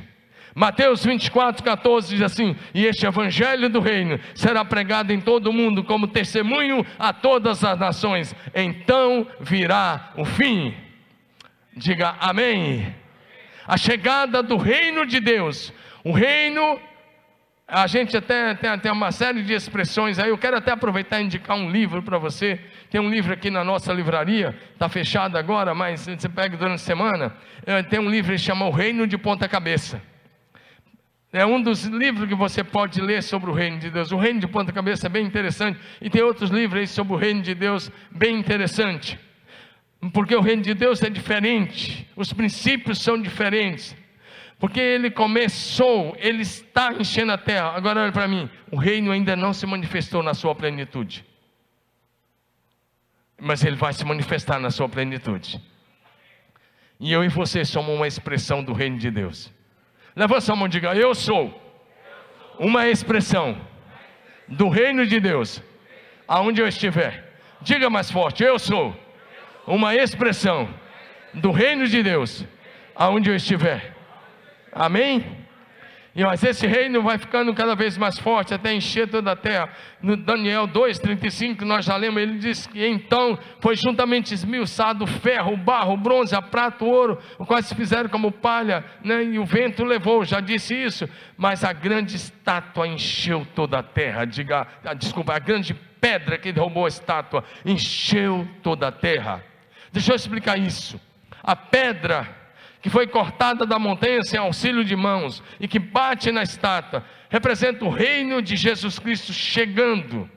Mateus 0.55 1.03
24, 1.03 1.61
14 1.61 2.15
diz 2.15 2.21
assim: 2.21 2.55
E 2.73 2.85
este 2.85 3.05
evangelho 3.05 3.67
do 3.67 3.81
reino 3.81 4.17
será 4.33 4.63
pregado 4.63 5.11
em 5.11 5.19
todo 5.19 5.47
o 5.47 5.53
mundo 5.53 5.83
como 5.83 6.07
testemunho 6.07 6.85
a 6.97 7.11
todas 7.11 7.65
as 7.65 7.77
nações, 7.77 8.33
então 8.55 9.27
virá 9.41 10.13
o 10.15 10.23
fim. 10.23 10.86
Diga 11.77 12.15
amém. 12.19 12.95
A 13.67 13.77
chegada 13.77 14.41
do 14.41 14.57
reino 14.57 15.05
de 15.05 15.19
Deus. 15.19 15.71
O 16.03 16.11
reino, 16.11 16.79
a 17.67 17.85
gente 17.85 18.17
até 18.17 18.55
tem, 18.55 18.79
tem 18.79 18.91
uma 18.91 19.11
série 19.11 19.43
de 19.43 19.53
expressões 19.53 20.17
aí. 20.17 20.29
Eu 20.29 20.39
quero 20.39 20.57
até 20.57 20.71
aproveitar 20.71 21.21
e 21.21 21.25
indicar 21.25 21.55
um 21.55 21.69
livro 21.69 22.01
para 22.01 22.17
você. 22.17 22.59
Tem 22.89 22.99
um 22.99 23.09
livro 23.09 23.31
aqui 23.31 23.51
na 23.51 23.63
nossa 23.63 23.93
livraria, 23.93 24.57
está 24.73 24.89
fechado 24.89 25.37
agora, 25.37 25.75
mas 25.75 26.01
você 26.07 26.27
pega 26.27 26.57
durante 26.57 26.75
a 26.75 26.83
semana. 26.83 27.35
É, 27.63 27.83
tem 27.83 27.99
um 27.99 28.09
livro 28.09 28.31
que 28.31 28.39
chama 28.39 28.65
O 28.65 28.71
Reino 28.71 29.05
de 29.05 29.17
Ponta 29.17 29.47
Cabeça. 29.47 30.01
É 31.31 31.45
um 31.45 31.61
dos 31.61 31.83
livros 31.83 32.27
que 32.27 32.33
você 32.33 32.63
pode 32.63 32.99
ler 33.01 33.21
sobre 33.21 33.51
o 33.51 33.53
reino 33.53 33.77
de 33.77 33.91
Deus. 33.91 34.11
O 34.11 34.17
reino 34.17 34.39
de 34.39 34.47
ponta 34.47 34.71
cabeça 34.71 35.05
é 35.07 35.09
bem 35.09 35.25
interessante. 35.25 35.77
E 36.01 36.09
tem 36.09 36.23
outros 36.23 36.49
livros 36.49 36.79
aí 36.79 36.87
sobre 36.87 37.13
o 37.13 37.17
reino 37.17 37.41
de 37.41 37.53
Deus 37.53 37.91
bem 38.09 38.39
interessante. 38.39 39.19
Porque 40.13 40.35
o 40.35 40.41
reino 40.41 40.61
de 40.61 40.73
Deus 40.73 41.01
é 41.01 41.09
diferente, 41.09 42.07
os 42.15 42.31
princípios 42.31 42.99
são 42.99 43.19
diferentes. 43.19 43.95
Porque 44.59 44.79
ele 44.79 45.11
começou, 45.11 46.15
ele 46.19 46.41
está 46.41 46.93
enchendo 46.93 47.31
a 47.31 47.37
terra. 47.37 47.75
Agora 47.75 48.01
olha 48.01 48.11
para 48.11 48.27
mim, 48.27 48.49
o 48.71 48.77
reino 48.77 49.11
ainda 49.11 49.35
não 49.35 49.53
se 49.53 49.65
manifestou 49.65 50.23
na 50.23 50.33
sua 50.33 50.55
plenitude. 50.55 51.23
Mas 53.39 53.63
ele 53.63 53.75
vai 53.75 53.93
se 53.93 54.03
manifestar 54.03 54.59
na 54.59 54.71
sua 54.71 54.89
plenitude. 54.89 55.61
E 56.99 57.11
eu 57.11 57.23
e 57.23 57.27
você 57.27 57.63
somos 57.63 57.95
uma 57.95 58.07
expressão 58.07 58.63
do 58.63 58.73
reino 58.73 58.97
de 58.97 59.11
Deus. 59.11 59.53
Levanta 60.15 60.41
sua 60.41 60.55
mão 60.55 60.65
e 60.65 60.69
diga: 60.69 60.95
Eu 60.95 61.13
sou 61.13 61.61
uma 62.57 62.87
expressão 62.87 63.61
do 64.47 64.69
reino 64.69 65.05
de 65.05 65.19
Deus, 65.19 65.61
aonde 66.27 66.59
eu 66.59 66.67
estiver. 66.67 67.37
Diga 67.61 67.91
mais 67.91 68.09
forte: 68.09 68.43
Eu 68.43 68.57
sou 68.57 68.97
uma 69.67 69.93
expressão 69.93 70.69
do 71.33 71.51
reino 71.51 71.85
de 71.85 72.01
Deus 72.01 72.45
aonde 72.95 73.29
eu 73.29 73.35
estiver. 73.35 73.95
Amém? 74.71 75.45
E 76.17 76.23
mas 76.23 76.43
esse 76.43 76.65
reino 76.65 77.03
vai 77.03 77.19
ficando 77.19 77.53
cada 77.53 77.75
vez 77.75 77.95
mais 77.95 78.17
forte 78.17 78.51
até 78.51 78.73
encher 78.73 79.07
toda 79.07 79.33
a 79.33 79.35
terra. 79.35 79.69
No 80.01 80.17
Daniel 80.17 80.67
2:35 80.67 81.61
nós 81.61 81.85
já 81.85 81.95
lemos, 81.95 82.19
ele 82.19 82.39
diz 82.39 82.65
que 82.65 82.83
então 82.87 83.37
foi 83.59 83.75
juntamente 83.75 84.33
esmiuçado 84.33 85.03
o 85.03 85.07
ferro, 85.07 85.53
o 85.53 85.57
barro, 85.57 85.93
o 85.93 85.97
bronze, 85.97 86.33
a 86.33 86.41
prata, 86.41 86.83
o 86.83 86.89
ouro, 86.89 87.19
o 87.37 87.61
se 87.61 87.75
fizeram 87.75 88.09
como 88.09 88.31
palha, 88.31 88.83
né? 89.03 89.23
e 89.25 89.37
o 89.37 89.45
vento 89.45 89.83
levou, 89.83 90.25
já 90.25 90.39
disse 90.39 90.73
isso, 90.73 91.07
mas 91.37 91.63
a 91.63 91.71
grande 91.71 92.15
estátua 92.15 92.87
encheu 92.87 93.45
toda 93.53 93.77
a 93.77 93.83
terra. 93.83 94.25
Diga, 94.25 94.65
ah, 94.83 94.95
desculpa, 94.95 95.35
a 95.35 95.39
grande 95.39 95.75
pedra 96.01 96.39
que 96.39 96.51
derrubou 96.51 96.85
a 96.85 96.87
estátua 96.87 97.43
encheu 97.63 98.47
toda 98.63 98.87
a 98.87 98.91
terra. 98.91 99.43
Deixa 99.91 100.11
eu 100.11 100.15
explicar 100.15 100.57
isso. 100.57 100.99
A 101.41 101.55
pedra 101.55 102.35
que 102.81 102.89
foi 102.89 103.07
cortada 103.07 103.65
da 103.65 103.79
montanha 103.79 104.21
sem 104.23 104.39
auxílio 104.39 104.83
de 104.83 104.95
mãos 104.95 105.43
e 105.59 105.67
que 105.67 105.79
bate 105.79 106.31
na 106.31 106.43
estátua, 106.43 107.03
representa 107.29 107.83
o 107.83 107.89
reino 107.89 108.41
de 108.41 108.55
Jesus 108.55 108.99
Cristo 108.99 109.33
chegando 109.33 110.29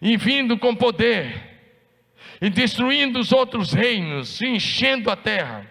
e 0.00 0.16
vindo 0.16 0.58
com 0.58 0.74
poder 0.74 1.50
e 2.40 2.50
destruindo 2.50 3.20
os 3.20 3.30
outros 3.30 3.72
reinos, 3.72 4.40
e 4.40 4.48
enchendo 4.48 5.08
a 5.10 5.16
terra. 5.16 5.64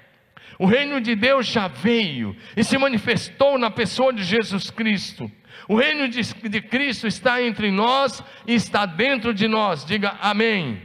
O 0.58 0.66
reino 0.66 1.02
de 1.02 1.16
Deus 1.16 1.48
já 1.48 1.68
veio 1.68 2.36
e 2.56 2.64
se 2.64 2.78
manifestou 2.78 3.58
na 3.58 3.70
pessoa 3.70 4.14
de 4.14 4.24
Jesus 4.24 4.70
Cristo. 4.70 5.30
O 5.68 5.76
reino 5.76 6.08
de, 6.08 6.22
de 6.22 6.62
Cristo 6.62 7.08
está 7.08 7.44
entre 7.44 7.72
nós 7.72 8.24
e 8.48 8.54
está 8.54 8.86
dentro 8.86 9.34
de 9.34 9.50
nós. 9.50 9.84
Diga 9.86 10.18
amém. 10.22 10.82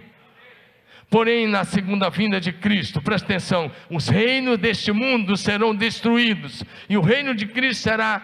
Porém, 1.17 1.47
na 1.47 1.65
segunda 1.65 2.11
vinda 2.11 2.39
de 2.39 2.53
Cristo, 2.53 3.01
presta 3.01 3.25
atenção: 3.25 3.73
os 3.91 4.07
reinos 4.07 4.59
deste 4.59 4.93
mundo 4.93 5.35
serão 5.35 5.75
destruídos 5.75 6.63
e 6.91 6.99
o 6.99 7.01
reino 7.01 7.35
de 7.35 7.47
Cristo 7.47 7.85
será 7.85 8.21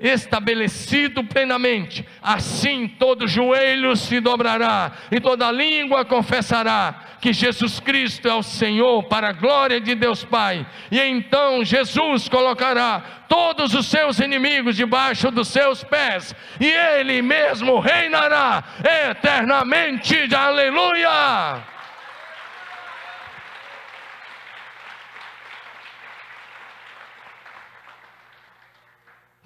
estabelecido 0.00 1.22
plenamente. 1.22 2.04
Assim 2.20 2.88
todo 2.88 3.28
joelho 3.28 3.94
se 3.94 4.18
dobrará 4.18 4.90
e 5.12 5.20
toda 5.20 5.52
língua 5.52 6.04
confessará 6.04 7.18
que 7.20 7.32
Jesus 7.32 7.78
Cristo 7.78 8.26
é 8.26 8.34
o 8.34 8.42
Senhor 8.42 9.04
para 9.04 9.28
a 9.28 9.32
glória 9.32 9.80
de 9.80 9.94
Deus 9.94 10.24
Pai. 10.24 10.66
E 10.90 10.98
então 10.98 11.64
Jesus 11.64 12.28
colocará 12.28 13.26
todos 13.28 13.74
os 13.74 13.86
seus 13.86 14.18
inimigos 14.18 14.74
debaixo 14.74 15.30
dos 15.30 15.46
seus 15.46 15.84
pés 15.84 16.34
e 16.58 16.66
ele 16.66 17.22
mesmo 17.22 17.78
reinará 17.78 18.64
eternamente. 19.08 20.34
Aleluia! 20.34 21.73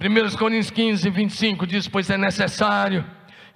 1 0.01 0.37
Coríntios 0.37 0.71
15, 0.71 1.11
25 1.11 1.67
diz: 1.67 1.89
Pois 1.89 2.09
é 2.09 2.17
necessário 2.17 3.05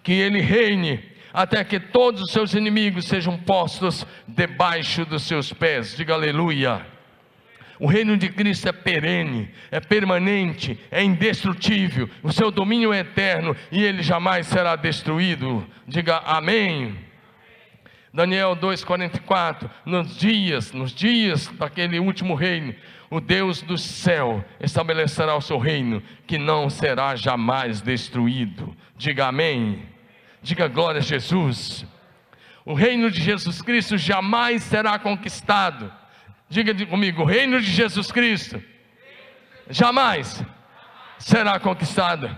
que 0.02 0.12
ele 0.12 0.40
reine, 0.40 1.00
até 1.32 1.62
que 1.62 1.78
todos 1.78 2.20
os 2.22 2.32
seus 2.32 2.52
inimigos 2.54 3.04
sejam 3.04 3.38
postos 3.38 4.04
debaixo 4.26 5.04
dos 5.04 5.22
seus 5.22 5.52
pés. 5.52 5.96
Diga 5.96 6.14
aleluia. 6.14 6.84
O 7.78 7.86
reino 7.86 8.16
de 8.16 8.28
Cristo 8.28 8.68
é 8.68 8.72
perene, 8.72 9.50
é 9.70 9.80
permanente, 9.80 10.78
é 10.90 11.02
indestrutível, 11.02 12.08
o 12.22 12.32
seu 12.32 12.50
domínio 12.50 12.92
é 12.92 13.00
eterno 13.00 13.56
e 13.72 13.82
ele 13.82 14.02
jamais 14.02 14.46
será 14.46 14.76
destruído. 14.76 15.66
Diga 15.86 16.18
amém. 16.18 16.96
Daniel 18.14 18.54
2,44, 18.54 19.70
nos 19.86 20.16
dias, 20.16 20.70
nos 20.72 20.92
dias 20.92 21.46
daquele 21.48 21.98
último 21.98 22.34
reino, 22.34 22.74
o 23.08 23.20
Deus 23.20 23.62
do 23.62 23.78
céu 23.78 24.44
estabelecerá 24.60 25.34
o 25.34 25.40
seu 25.40 25.56
reino, 25.56 26.02
que 26.26 26.36
não 26.36 26.68
será 26.68 27.16
jamais 27.16 27.80
destruído. 27.80 28.76
Diga 28.98 29.28
amém. 29.28 29.88
Diga 30.42 30.68
glória 30.68 30.98
a 30.98 31.02
Jesus. 31.02 31.86
O 32.66 32.74
reino 32.74 33.10
de 33.10 33.20
Jesus 33.20 33.62
Cristo 33.62 33.96
jamais 33.96 34.62
será 34.62 34.98
conquistado. 34.98 35.90
Diga 36.50 36.74
comigo: 36.86 37.22
o 37.22 37.26
reino 37.26 37.60
de 37.60 37.70
Jesus 37.70 38.12
Cristo 38.12 38.62
jamais 39.70 40.44
será 41.18 41.58
conquistado. 41.58 42.36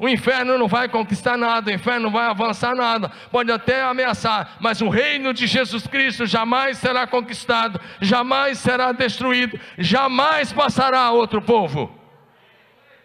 O 0.00 0.08
inferno 0.08 0.56
não 0.56 0.66
vai 0.66 0.88
conquistar 0.88 1.36
nada, 1.36 1.70
o 1.70 1.74
inferno 1.74 2.04
não 2.04 2.10
vai 2.10 2.24
avançar 2.24 2.74
nada, 2.74 3.10
pode 3.30 3.52
até 3.52 3.82
ameaçar, 3.82 4.56
mas 4.58 4.80
o 4.80 4.88
reino 4.88 5.34
de 5.34 5.46
Jesus 5.46 5.86
Cristo 5.86 6.24
jamais 6.24 6.78
será 6.78 7.06
conquistado, 7.06 7.78
jamais 8.00 8.56
será 8.56 8.92
destruído, 8.92 9.60
jamais 9.76 10.54
passará 10.54 11.00
a 11.00 11.10
outro 11.10 11.42
povo. 11.42 11.94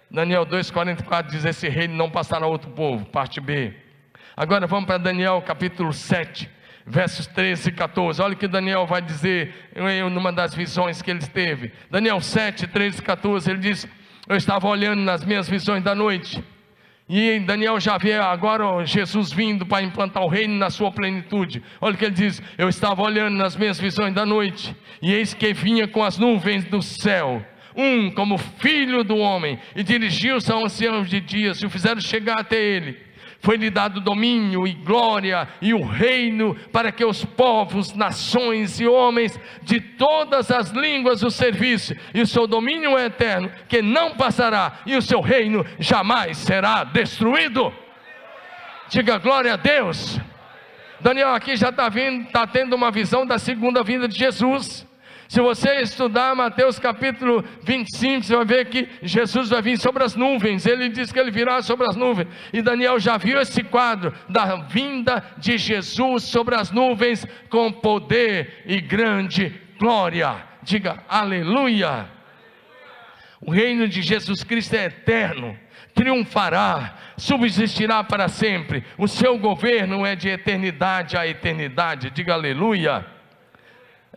Daniel 0.09 0.45
2,44 0.45 1.27
diz: 1.31 1.43
Esse 1.43 1.67
reino 1.67 1.95
não 1.95 2.09
passará 2.09 2.45
a 2.45 2.47
outro 2.47 2.69
povo, 2.69 3.05
parte 3.07 3.41
B. 3.41 3.73
Agora 4.37 4.65
vamos 4.65 4.85
para 4.85 4.97
Daniel 4.97 5.41
capítulo 5.41 5.91
7, 5.91 6.49
versos 6.87 7.27
13 7.27 7.67
e 7.67 7.71
14. 7.73 8.21
Olha 8.21 8.35
o 8.35 8.37
que 8.37 8.47
Daniel 8.47 8.87
vai 8.87 9.01
dizer 9.01 9.69
em 9.75 10.01
uma 10.01 10.31
das 10.31 10.55
visões 10.55 11.01
que 11.01 11.11
ele 11.11 11.27
teve. 11.27 11.73
Daniel 11.91 12.21
7, 12.21 12.67
13 12.67 12.99
e 12.99 13.01
14, 13.01 13.51
ele 13.51 13.59
diz: 13.59 13.85
Eu 14.29 14.37
estava 14.37 14.65
olhando 14.65 15.01
nas 15.01 15.25
minhas 15.25 15.49
visões 15.49 15.83
da 15.83 15.93
noite 15.93 16.54
e 17.07 17.39
Daniel 17.39 17.79
já 17.79 17.97
vê 17.97 18.13
agora 18.13 18.83
Jesus 18.85 19.31
vindo 19.31 19.65
para 19.65 19.83
implantar 19.83 20.23
o 20.23 20.27
reino 20.27 20.55
na 20.55 20.71
sua 20.71 20.91
plenitude. 20.91 21.61
Olha 21.79 21.93
o 21.93 21.97
que 21.97 22.05
ele 22.05 22.15
diz: 22.15 22.41
Eu 22.57 22.67
estava 22.67 23.03
olhando 23.03 23.35
nas 23.35 23.55
minhas 23.55 23.79
visões 23.79 24.13
da 24.13 24.25
noite, 24.25 24.75
e 25.01 25.13
eis 25.13 25.33
que 25.33 25.53
vinha 25.53 25.87
com 25.87 26.03
as 26.03 26.17
nuvens 26.17 26.65
do 26.65 26.81
céu, 26.81 27.45
um 27.75 28.09
como 28.09 28.37
filho 28.37 29.03
do 29.03 29.17
homem, 29.17 29.59
e 29.75 29.83
dirigiu-se 29.83 30.51
ao 30.51 30.65
ancião 30.65 31.03
de 31.03 31.21
dias, 31.21 31.61
e 31.61 31.65
o 31.67 31.69
fizeram 31.69 32.01
chegar 32.01 32.39
até 32.39 32.59
ele 32.59 33.04
foi-lhe 33.45 33.69
dado 33.69 34.01
domínio 34.01 34.65
e 34.65 34.73
glória 34.73 35.47
e 35.61 35.71
o 35.71 35.85
reino 35.85 36.55
para 36.73 36.91
que 36.91 37.05
os 37.05 37.23
povos, 37.23 37.93
nações 37.93 38.79
e 38.79 38.87
homens 38.87 39.39
de 39.61 39.79
todas 39.79 40.49
as 40.49 40.71
línguas 40.71 41.21
o 41.21 41.29
servissem, 41.29 41.95
e 42.11 42.21
o 42.21 42.27
seu 42.27 42.47
domínio 42.47 42.97
é 42.97 43.05
eterno, 43.05 43.51
que 43.69 43.83
não 43.83 44.15
passará, 44.15 44.79
e 44.83 44.95
o 44.95 45.01
seu 45.01 45.21
reino 45.21 45.63
jamais 45.77 46.39
será 46.39 46.83
destruído. 46.83 47.71
Diga 48.89 49.19
glória 49.19 49.53
a 49.53 49.57
Deus. 49.57 50.19
Daniel 50.99 51.35
aqui 51.35 51.55
já 51.55 51.69
está 51.69 51.87
tá 52.33 52.47
tendo 52.47 52.75
uma 52.75 52.89
visão 52.89 53.27
da 53.27 53.37
segunda 53.37 53.83
vinda 53.83 54.07
de 54.07 54.17
Jesus. 54.17 54.87
Se 55.27 55.41
você 55.41 55.81
estudar 55.81 56.35
Mateus 56.35 56.77
capítulo 56.77 57.43
25, 57.63 58.23
você 58.23 58.35
vai 58.35 58.45
ver 58.45 58.65
que 58.65 58.87
Jesus 59.01 59.49
vai 59.49 59.61
vir 59.61 59.77
sobre 59.77 60.03
as 60.03 60.15
nuvens. 60.15 60.65
Ele 60.65 60.87
diz 60.87 61.11
que 61.11 61.19
ele 61.19 61.31
virá 61.31 61.61
sobre 61.61 61.87
as 61.87 61.95
nuvens. 61.95 62.27
E 62.53 62.61
Daniel 62.61 62.99
já 62.99 63.17
viu 63.17 63.39
esse 63.39 63.63
quadro 63.63 64.13
da 64.29 64.55
vinda 64.55 65.23
de 65.37 65.57
Jesus 65.57 66.23
sobre 66.23 66.55
as 66.55 66.71
nuvens 66.71 67.25
com 67.49 67.71
poder 67.71 68.63
e 68.67 68.79
grande 68.79 69.59
glória. 69.79 70.43
Diga 70.61 71.03
aleluia. 71.09 72.07
O 73.41 73.51
reino 73.51 73.87
de 73.87 74.01
Jesus 74.01 74.43
Cristo 74.43 74.75
é 74.75 74.85
eterno, 74.85 75.57
triunfará, 75.93 76.95
subsistirá 77.17 78.03
para 78.03 78.27
sempre. 78.27 78.83
O 78.97 79.07
seu 79.07 79.37
governo 79.37 80.05
é 80.05 80.15
de 80.15 80.29
eternidade 80.29 81.17
a 81.17 81.27
eternidade. 81.27 82.11
Diga 82.11 82.33
aleluia. 82.33 83.14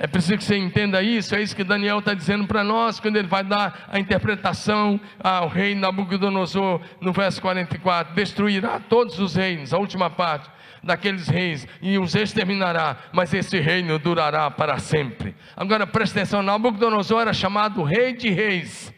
É 0.00 0.06
preciso 0.06 0.38
que 0.38 0.44
você 0.44 0.56
entenda 0.56 1.02
isso, 1.02 1.34
é 1.34 1.42
isso 1.42 1.56
que 1.56 1.64
Daniel 1.64 1.98
está 1.98 2.14
dizendo 2.14 2.46
para 2.46 2.62
nós, 2.62 3.00
quando 3.00 3.16
ele 3.16 3.26
vai 3.26 3.42
dar 3.42 3.88
a 3.88 3.98
interpretação 3.98 5.00
ao 5.18 5.48
rei 5.48 5.74
Nabucodonosor, 5.74 6.80
no 7.00 7.12
verso 7.12 7.42
44: 7.42 8.14
destruirá 8.14 8.78
todos 8.78 9.18
os 9.18 9.34
reinos, 9.34 9.74
a 9.74 9.78
última 9.78 10.08
parte 10.08 10.48
daqueles 10.84 11.26
reis, 11.26 11.66
e 11.82 11.98
os 11.98 12.14
exterminará, 12.14 12.96
mas 13.12 13.34
esse 13.34 13.58
reino 13.58 13.98
durará 13.98 14.48
para 14.48 14.78
sempre. 14.78 15.34
Agora 15.56 15.84
presta 15.84 16.20
atenção: 16.20 16.44
Nabucodonosor 16.44 17.22
era 17.22 17.32
chamado 17.32 17.82
rei 17.82 18.12
de 18.12 18.30
reis, 18.30 18.94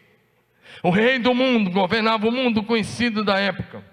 o 0.83 0.91
rei 0.91 1.17
do 1.17 1.33
mundo, 1.33 1.71
governava 1.71 2.27
o 2.27 2.31
mundo 2.31 2.61
conhecido 2.61 3.23
da 3.23 3.39
época, 3.39 3.83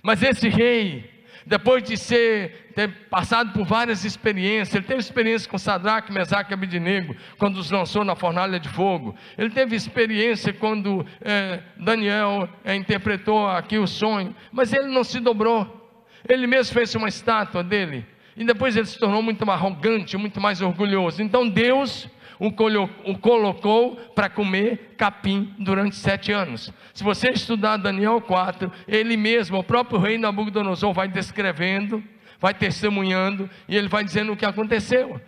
mas 0.00 0.22
esse 0.22 0.48
rei, 0.48 1.09
depois 1.50 1.82
de 1.82 1.96
ser, 1.96 2.70
ter 2.76 2.88
passado 3.10 3.52
por 3.52 3.66
várias 3.66 4.04
experiências, 4.04 4.72
ele 4.72 4.84
teve 4.84 5.00
experiência 5.00 5.50
com 5.50 5.58
Sadraque, 5.58 6.12
Mesaque 6.12 6.52
e 6.52 6.54
Abidinego, 6.54 7.16
quando 7.38 7.56
os 7.56 7.72
lançou 7.72 8.04
na 8.04 8.14
fornalha 8.14 8.60
de 8.60 8.68
fogo, 8.68 9.16
ele 9.36 9.50
teve 9.50 9.74
experiência 9.74 10.52
quando 10.52 11.04
é, 11.20 11.58
Daniel 11.76 12.48
é, 12.64 12.76
interpretou 12.76 13.48
aqui 13.48 13.78
o 13.78 13.86
sonho, 13.88 14.32
mas 14.52 14.72
ele 14.72 14.86
não 14.94 15.02
se 15.02 15.18
dobrou, 15.18 15.90
ele 16.28 16.46
mesmo 16.46 16.72
fez 16.72 16.94
uma 16.94 17.08
estátua 17.08 17.64
dele, 17.64 18.06
e 18.36 18.44
depois 18.44 18.76
ele 18.76 18.86
se 18.86 18.96
tornou 18.96 19.20
muito 19.20 19.44
mais 19.44 19.60
arrogante, 19.60 20.16
muito 20.16 20.40
mais 20.40 20.62
orgulhoso, 20.62 21.20
então 21.20 21.48
Deus 21.48 22.08
o 22.40 23.18
colocou 23.18 23.96
para 24.14 24.30
comer 24.30 24.94
capim 24.96 25.54
durante 25.58 25.94
sete 25.94 26.32
anos. 26.32 26.72
Se 26.94 27.04
você 27.04 27.28
estudar 27.28 27.76
Daniel 27.76 28.20
4, 28.20 28.72
ele 28.88 29.16
mesmo, 29.16 29.58
o 29.58 29.62
próprio 29.62 30.00
rei 30.00 30.16
Nabucodonosor, 30.16 30.94
vai 30.94 31.06
descrevendo, 31.06 32.02
vai 32.40 32.54
testemunhando, 32.54 33.48
e 33.68 33.76
ele 33.76 33.88
vai 33.88 34.02
dizendo 34.02 34.32
o 34.32 34.36
que 34.36 34.46
aconteceu. 34.46 35.20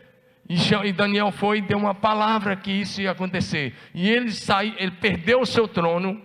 E 0.48 0.92
Daniel 0.92 1.30
foi 1.30 1.58
e 1.58 1.62
deu 1.62 1.78
uma 1.78 1.94
palavra 1.94 2.56
que 2.56 2.72
isso 2.72 3.00
ia 3.00 3.10
acontecer. 3.10 3.74
E 3.94 4.10
ele 4.10 4.32
saiu, 4.32 4.74
ele 4.78 4.90
perdeu 4.92 5.40
o 5.40 5.46
seu 5.46 5.68
trono, 5.68 6.20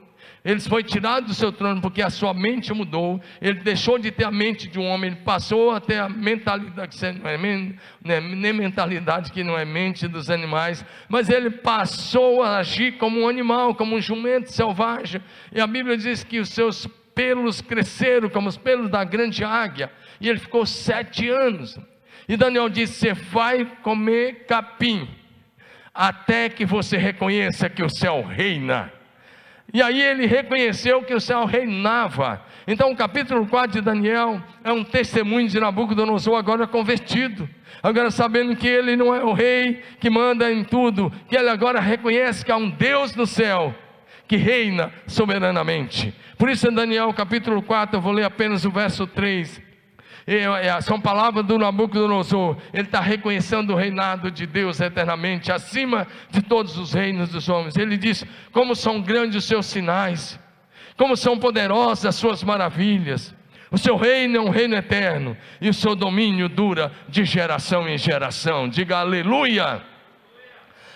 ele 0.47 0.62
foi 0.62 0.81
tirado 0.81 1.25
do 1.25 1.33
seu 1.33 1.51
trono 1.51 1.81
porque 1.81 2.01
a 2.01 2.10
sua 2.10 2.33
mente 2.33 2.73
mudou. 2.73 3.19
Ele 3.41 3.60
deixou 3.60 3.99
de 3.99 4.10
ter 4.12 4.23
a 4.23 4.31
mente 4.31 4.65
de 4.65 4.79
um 4.79 4.86
homem, 4.88 5.12
ele 5.12 5.19
passou 5.19 5.71
a 5.71 5.81
ter 5.81 5.97
a 5.97 6.07
mentalidade, 6.07 6.97
não 7.21 7.29
é, 7.29 7.38
né, 7.38 8.21
nem 8.21 8.53
mentalidade 8.53 9.33
que 9.33 9.43
não 9.43 9.57
é 9.57 9.65
mente 9.65 10.07
dos 10.07 10.29
animais, 10.29 10.86
mas 11.10 11.29
ele 11.29 11.49
passou 11.49 12.41
a 12.41 12.60
agir 12.60 12.93
como 12.93 13.19
um 13.19 13.27
animal, 13.27 13.75
como 13.75 13.97
um 13.97 13.99
jumento 13.99 14.49
selvagem. 14.53 15.21
E 15.51 15.60
a 15.60 15.67
Bíblia 15.67 15.97
diz 15.97 16.23
que 16.23 16.39
os 16.39 16.47
seus 16.47 16.88
pelos 17.13 17.60
cresceram 17.60 18.29
como 18.29 18.47
os 18.47 18.55
pelos 18.55 18.89
da 18.89 19.03
grande 19.03 19.43
águia. 19.43 19.91
E 20.21 20.29
ele 20.29 20.39
ficou 20.39 20.65
sete 20.65 21.27
anos. 21.27 21.77
E 22.25 22.38
Daniel 22.38 22.69
disse: 22.69 22.93
Você 22.93 23.13
vai 23.13 23.65
comer 23.83 24.45
capim 24.45 25.10
até 25.93 26.47
que 26.47 26.65
você 26.65 26.95
reconheça 26.95 27.69
que 27.69 27.83
o 27.83 27.89
céu 27.89 28.21
reina. 28.21 28.93
E 29.73 29.82
aí 29.82 30.01
ele 30.01 30.25
reconheceu 30.25 31.03
que 31.03 31.13
o 31.13 31.19
céu 31.19 31.45
reinava. 31.45 32.41
Então, 32.65 32.91
o 32.91 32.95
capítulo 32.95 33.45
4 33.47 33.80
de 33.80 33.82
Daniel 33.82 34.41
é 34.63 34.71
um 34.71 34.84
testemunho 34.84 35.47
de 35.47 35.60
Nabucodonosor 35.60 36.38
agora 36.38 36.65
convertido. 36.65 37.49
Agora 37.84 38.10
sabendo 38.10 38.56
que 38.56 38.67
ele 38.67 38.95
não 38.95 39.13
é 39.13 39.23
o 39.23 39.34
rei 39.34 39.84
que 39.99 40.10
manda 40.10 40.51
em 40.51 40.63
tudo, 40.63 41.12
que 41.30 41.36
ele 41.36 41.49
agora 41.49 41.80
reconhece 41.80 42.43
que 42.43 42.51
há 42.51 42.58
um 42.58 42.69
Deus 42.69 43.15
no 43.15 43.27
céu 43.27 43.75
que 44.27 44.36
reina 44.36 44.91
soberanamente. 45.08 46.13
Por 46.38 46.49
isso, 46.49 46.67
em 46.67 46.73
Daniel 46.73 47.13
capítulo 47.13 47.62
4, 47.62 47.97
eu 47.97 48.01
vou 48.01 48.12
ler 48.12 48.25
apenas 48.25 48.65
o 48.65 48.71
verso 48.71 49.08
3. 49.08 49.66
É, 50.30 50.82
são 50.82 51.00
palavras 51.00 51.46
do 51.46 51.58
Nabucodonosor. 51.58 52.58
Ele 52.74 52.84
está 52.84 53.00
reconhecendo 53.00 53.72
o 53.72 53.78
reinado 53.78 54.30
de 54.30 54.46
Deus 54.46 54.82
eternamente, 54.82 55.54
acima 55.54 56.06
de 56.30 56.42
todos 56.42 56.78
os 56.78 56.92
reinos 56.92 57.30
dos 57.30 57.48
homens. 57.48 57.78
Ele 57.78 57.96
diz: 57.96 58.26
Como 58.52 58.76
são 58.76 59.02
grandes 59.02 59.38
os 59.38 59.46
seus 59.46 59.66
sinais, 59.68 60.38
como 60.98 61.16
são 61.16 61.40
poderosas 61.40 62.06
as 62.08 62.16
suas 62.16 62.44
maravilhas. 62.44 63.34
O 63.72 63.78
seu 63.78 63.96
reino 63.96 64.38
é 64.38 64.42
um 64.42 64.50
reino 64.50 64.76
eterno, 64.76 65.36
e 65.62 65.70
o 65.70 65.74
seu 65.74 65.96
domínio 65.96 66.50
dura 66.50 66.92
de 67.08 67.24
geração 67.24 67.88
em 67.88 67.98
geração. 67.98 68.68
Diga 68.68 68.98
aleluia. 68.98 69.82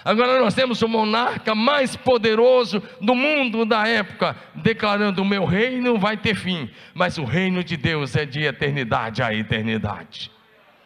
Agora 0.04 0.40
nós 0.40 0.54
temos 0.54 0.82
o 0.82 0.88
monarca 0.88 1.54
mais 1.54 1.96
poderoso 1.96 2.82
do 3.00 3.14
mundo 3.14 3.66
da 3.66 3.88
época, 3.88 4.36
declarando: 4.56 5.22
o 5.22 5.26
meu 5.26 5.46
reino 5.46 5.98
vai 5.98 6.18
ter 6.18 6.36
fim, 6.36 6.70
mas 6.94 7.18
o 7.18 7.24
reino 7.24 7.64
de 7.64 7.78
Deus 7.78 8.16
é 8.16 8.26
de 8.26 8.44
eternidade 8.44 9.22
a 9.22 9.34
eternidade. 9.34 10.32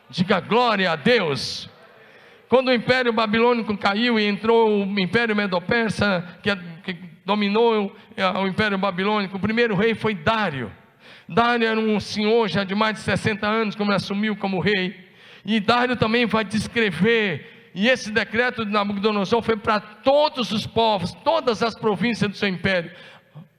Diga 0.09 0.39
glória 0.39 0.91
a 0.91 0.95
Deus. 0.95 1.69
Quando 2.47 2.67
o 2.67 2.73
Império 2.73 3.11
Babilônico 3.11 3.75
caiu 3.77 4.19
e 4.19 4.25
entrou 4.25 4.85
o 4.85 4.99
Império 4.99 5.35
Medo-Persa, 5.35 6.37
que, 6.43 6.55
que 6.83 6.93
dominou 7.25 7.95
o 8.41 8.47
Império 8.47 8.77
Babilônico, 8.77 9.37
o 9.37 9.39
primeiro 9.39 9.75
rei 9.75 9.95
foi 9.95 10.13
Dário. 10.13 10.71
Dário 11.27 11.67
era 11.67 11.79
um 11.79 11.99
senhor 11.99 12.47
já 12.47 12.63
de 12.63 12.75
mais 12.75 12.97
de 12.97 13.01
60 13.01 13.47
anos, 13.47 13.75
como 13.75 13.89
ele 13.89 13.95
assumiu 13.95 14.35
como 14.35 14.59
rei. 14.59 14.95
E 15.43 15.59
Dário 15.59 15.95
também 15.95 16.25
vai 16.27 16.43
descrever 16.43 17.54
e 17.75 17.89
esse 17.89 18.09
decreto 18.09 18.65
de 18.65 18.71
Nabucodonosor 18.71 19.41
foi 19.41 19.57
para 19.57 19.81
todos 19.81 20.49
os 20.53 20.65
povos, 20.65 21.11
todas 21.25 21.61
as 21.61 21.75
províncias 21.75 22.31
do 22.31 22.37
seu 22.37 22.47
império. 22.47 22.89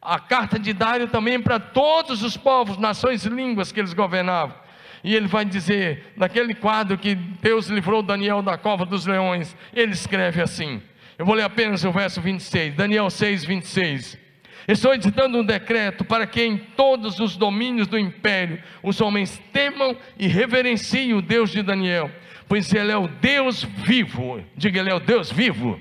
A 0.00 0.18
carta 0.18 0.58
de 0.58 0.72
Dário 0.72 1.06
também 1.08 1.38
para 1.38 1.60
todos 1.60 2.22
os 2.22 2.34
povos, 2.34 2.78
nações 2.78 3.26
e 3.26 3.28
línguas 3.28 3.70
que 3.70 3.78
eles 3.78 3.92
governavam. 3.92 4.56
E 5.04 5.14
ele 5.14 5.26
vai 5.26 5.44
dizer, 5.44 6.14
naquele 6.16 6.54
quadro 6.54 6.96
que 6.96 7.14
Deus 7.14 7.66
livrou 7.66 8.02
Daniel 8.02 8.40
da 8.40 8.56
cova 8.56 8.86
dos 8.86 9.04
leões, 9.04 9.54
ele 9.74 9.92
escreve 9.92 10.40
assim. 10.40 10.80
Eu 11.18 11.26
vou 11.26 11.34
ler 11.34 11.42
apenas 11.42 11.84
o 11.84 11.92
verso 11.92 12.18
26, 12.18 12.74
Daniel 12.74 13.10
6, 13.10 13.44
26. 13.44 14.18
Estou 14.66 14.94
editando 14.94 15.36
um 15.36 15.44
decreto 15.44 16.06
para 16.06 16.26
que 16.26 16.42
em 16.42 16.56
todos 16.56 17.20
os 17.20 17.36
domínios 17.36 17.86
do 17.86 17.98
império 17.98 18.62
os 18.82 18.98
homens 18.98 19.42
temam 19.52 19.94
e 20.18 20.26
reverenciem 20.26 21.12
o 21.12 21.20
Deus 21.20 21.50
de 21.50 21.62
Daniel 21.62 22.10
pois 22.48 22.72
Ele 22.72 22.92
é 22.92 22.96
o 22.96 23.08
Deus 23.08 23.62
vivo. 23.62 24.42
Diga, 24.56 24.80
Ele 24.80 24.90
é 24.90 24.94
o 24.94 25.00
Deus 25.00 25.30
vivo. 25.30 25.80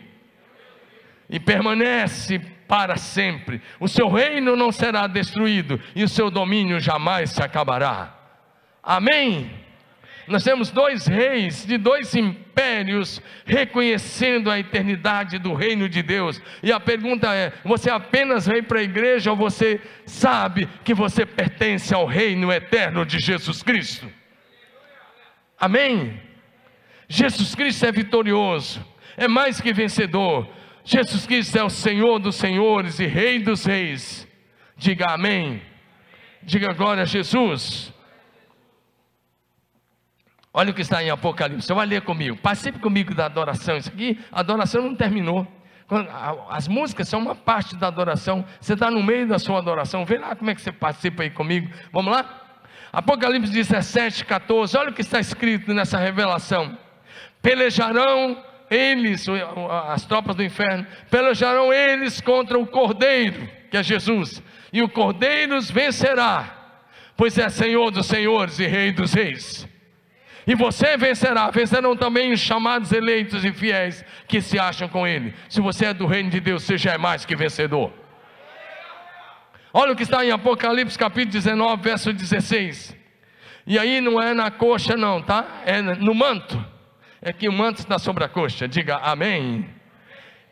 E 1.30 1.40
permanece 1.40 2.40
para 2.68 2.98
sempre. 2.98 3.62
O 3.80 3.88
seu 3.88 4.10
reino 4.10 4.56
não 4.56 4.72
será 4.72 5.08
destruído 5.08 5.80
e 5.96 6.04
o 6.04 6.10
seu 6.10 6.30
domínio 6.30 6.80
jamais 6.80 7.32
se 7.32 7.42
acabará. 7.42 8.14
Amém. 8.82 9.52
Nós 10.28 10.44
temos 10.44 10.72
dois 10.72 11.06
reis 11.06 11.66
de 11.66 11.78
dois 11.78 12.16
impérios 12.16 13.22
reconhecendo 13.46 14.50
a 14.50 14.58
eternidade 14.60 15.38
do 15.38 15.54
reino 15.54 15.88
de 15.88 16.02
Deus. 16.02 16.42
E 16.64 16.72
a 16.72 16.80
pergunta 16.80 17.34
é: 17.34 17.54
você 17.64 17.92
apenas 17.92 18.48
vem 18.48 18.64
para 18.64 18.80
a 18.80 18.84
igreja 18.84 19.30
ou 19.30 19.38
você 19.38 19.80
sabe 20.06 20.68
que 20.84 20.94
você 20.94 21.26
pertence 21.26 21.94
ao 21.94 22.08
reino 22.08 22.52
eterno 22.52 23.06
de 23.06 23.20
Jesus 23.20 23.62
Cristo? 23.62 24.12
Amém? 25.60 26.20
Jesus 27.08 27.54
Cristo 27.54 27.86
é 27.86 27.92
vitorioso, 27.92 28.84
é 29.16 29.28
mais 29.28 29.62
que 29.62 29.72
vencedor. 29.74 30.48
Jesus 30.84 31.26
Cristo 31.26 31.58
é 31.58 31.64
o 31.64 31.70
Senhor 31.70 32.20
dos 32.20 32.36
senhores 32.36 33.00
e 33.00 33.06
Rei 33.06 33.40
dos 33.40 33.66
reis. 33.66 34.28
Diga 34.78 35.14
amém. 35.14 35.62
Diga 36.44 36.74
glória 36.74 37.04
a 37.04 37.06
Jesus. 37.06 37.92
Olha 40.54 40.72
o 40.72 40.74
que 40.74 40.82
está 40.82 41.04
em 41.04 41.10
Apocalipse. 41.10 41.66
Você 41.66 41.74
vai 41.74 41.86
ler 41.86 42.02
comigo. 42.02 42.38
Participe 42.38 42.80
comigo 42.80 43.16
da 43.16 43.26
adoração. 43.26 43.78
Isso 43.78 43.90
aqui, 43.90 44.20
a 44.32 44.40
adoração 44.42 44.84
não 44.84 44.96
terminou. 44.96 45.48
As 46.50 46.68
músicas 46.68 47.08
são 47.08 47.20
uma 47.20 47.36
parte 47.36 47.76
da 47.76 47.88
adoração. 47.88 48.46
Você 48.60 48.74
está 48.74 48.92
no 48.92 49.04
meio 49.04 49.28
da 49.28 49.40
sua 49.40 49.58
adoração. 49.58 50.06
Vê 50.06 50.18
lá 50.18 50.36
como 50.36 50.50
é 50.52 50.56
que 50.56 50.62
você 50.62 50.72
participa 50.72 51.24
aí 51.24 51.30
comigo. 51.30 51.70
Vamos 51.92 52.14
lá? 52.14 52.44
Apocalipse 52.94 53.52
17, 53.52 54.24
14. 54.24 54.78
Olha 54.78 54.90
o 54.92 54.94
que 54.94 55.02
está 55.02 55.20
escrito 55.20 55.74
nessa 55.74 55.98
revelação 55.98 56.85
pelejarão 57.46 58.44
eles, 58.72 59.28
as 59.94 60.04
tropas 60.04 60.36
do 60.36 60.44
inferno, 60.44 60.88
pelejarão 61.12 61.72
eles 61.72 62.20
contra 62.20 62.58
o 62.58 62.66
Cordeiro, 62.66 63.48
que 63.70 63.78
é 63.78 63.84
Jesus, 63.84 64.42
e 64.74 64.82
o 64.82 64.90
Cordeiro 64.90 65.56
os 65.56 65.70
vencerá, 65.70 66.80
pois 67.16 67.38
é 67.38 67.48
Senhor 67.50 67.92
dos 67.92 68.08
senhores 68.08 68.58
e 68.58 68.66
Rei 68.66 68.92
dos 68.92 69.14
reis. 69.14 69.70
E 70.48 70.56
você 70.56 70.98
vencerá, 70.98 71.52
vencerão 71.52 71.96
também 71.96 72.34
os 72.34 72.40
chamados 72.40 72.92
eleitos 72.92 73.46
e 73.46 73.54
fiéis 73.54 74.04
que 74.28 74.42
se 74.42 74.58
acham 74.58 74.90
com 74.90 75.06
Ele. 75.06 75.32
Se 75.48 75.62
você 75.62 75.86
é 75.86 75.94
do 75.94 76.08
reino 76.08 76.32
de 76.32 76.40
Deus, 76.40 76.64
você 76.64 76.80
já 76.80 76.94
é 76.94 76.98
mais 76.98 77.26
que 77.26 77.36
vencedor. 77.36 77.94
Olha 79.72 79.92
o 79.92 79.96
que 79.96 80.04
está 80.04 80.26
em 80.26 80.32
Apocalipse 80.32 80.98
capítulo 80.98 81.34
19, 81.34 81.84
verso 81.84 82.12
16. 82.12 82.96
E 83.68 83.78
aí 83.78 84.02
não 84.02 84.20
é 84.20 84.34
na 84.34 84.50
coxa, 84.50 84.98
não, 84.98 85.22
tá? 85.22 85.62
É 85.66 85.82
no 85.82 86.14
manto 86.16 86.75
é 87.26 87.34
que 87.34 87.50
o 87.50 87.52
manto 87.52 87.80
está 87.80 87.98
sobre 87.98 88.24
a 88.24 88.30
coxa, 88.30 88.68
diga 88.68 88.98
amém. 88.98 89.68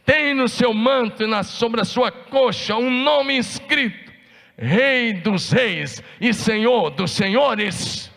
Tem 0.04 0.34
no 0.34 0.50
seu 0.50 0.74
manto 0.74 1.22
e 1.22 1.28
na, 1.28 1.44
sobre 1.44 1.80
a 1.80 1.86
sua 1.86 2.12
coxa 2.12 2.76
um 2.76 2.90
nome 2.90 3.38
escrito: 3.38 4.12
Rei 4.58 5.14
dos 5.14 5.52
Reis 5.52 6.02
e 6.20 6.34
Senhor 6.34 6.90
dos 6.90 7.12
Senhores. 7.12 8.12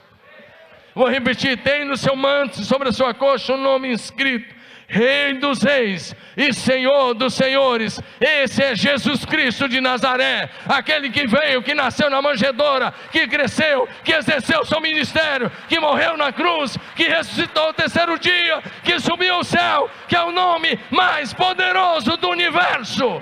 Vou 0.94 1.06
repetir: 1.06 1.58
tem 1.58 1.84
no 1.84 1.98
seu 1.98 2.16
manto 2.16 2.64
sobre 2.64 2.88
a 2.88 2.92
sua 2.92 3.12
coxa 3.12 3.52
um 3.52 3.60
nome 3.60 3.92
escrito: 3.92 4.55
Rei 4.88 5.34
dos 5.34 5.62
reis 5.62 6.14
e 6.36 6.52
Senhor 6.52 7.12
dos 7.14 7.34
senhores. 7.34 8.00
Esse 8.20 8.62
é 8.62 8.74
Jesus 8.74 9.24
Cristo 9.24 9.68
de 9.68 9.80
Nazaré, 9.80 10.48
aquele 10.68 11.10
que 11.10 11.26
veio, 11.26 11.62
que 11.62 11.74
nasceu 11.74 12.08
na 12.08 12.22
manjedoura, 12.22 12.94
que 13.10 13.26
cresceu, 13.26 13.88
que 14.04 14.12
exerceu 14.12 14.64
seu 14.64 14.80
ministério, 14.80 15.50
que 15.68 15.80
morreu 15.80 16.16
na 16.16 16.32
cruz, 16.32 16.78
que 16.94 17.08
ressuscitou 17.08 17.70
o 17.70 17.74
terceiro 17.74 18.16
dia, 18.18 18.62
que 18.84 19.00
subiu 19.00 19.34
ao 19.34 19.44
céu, 19.44 19.90
que 20.06 20.14
é 20.14 20.22
o 20.22 20.30
nome 20.30 20.78
mais 20.90 21.34
poderoso 21.34 22.16
do 22.16 22.28
universo. 22.28 23.20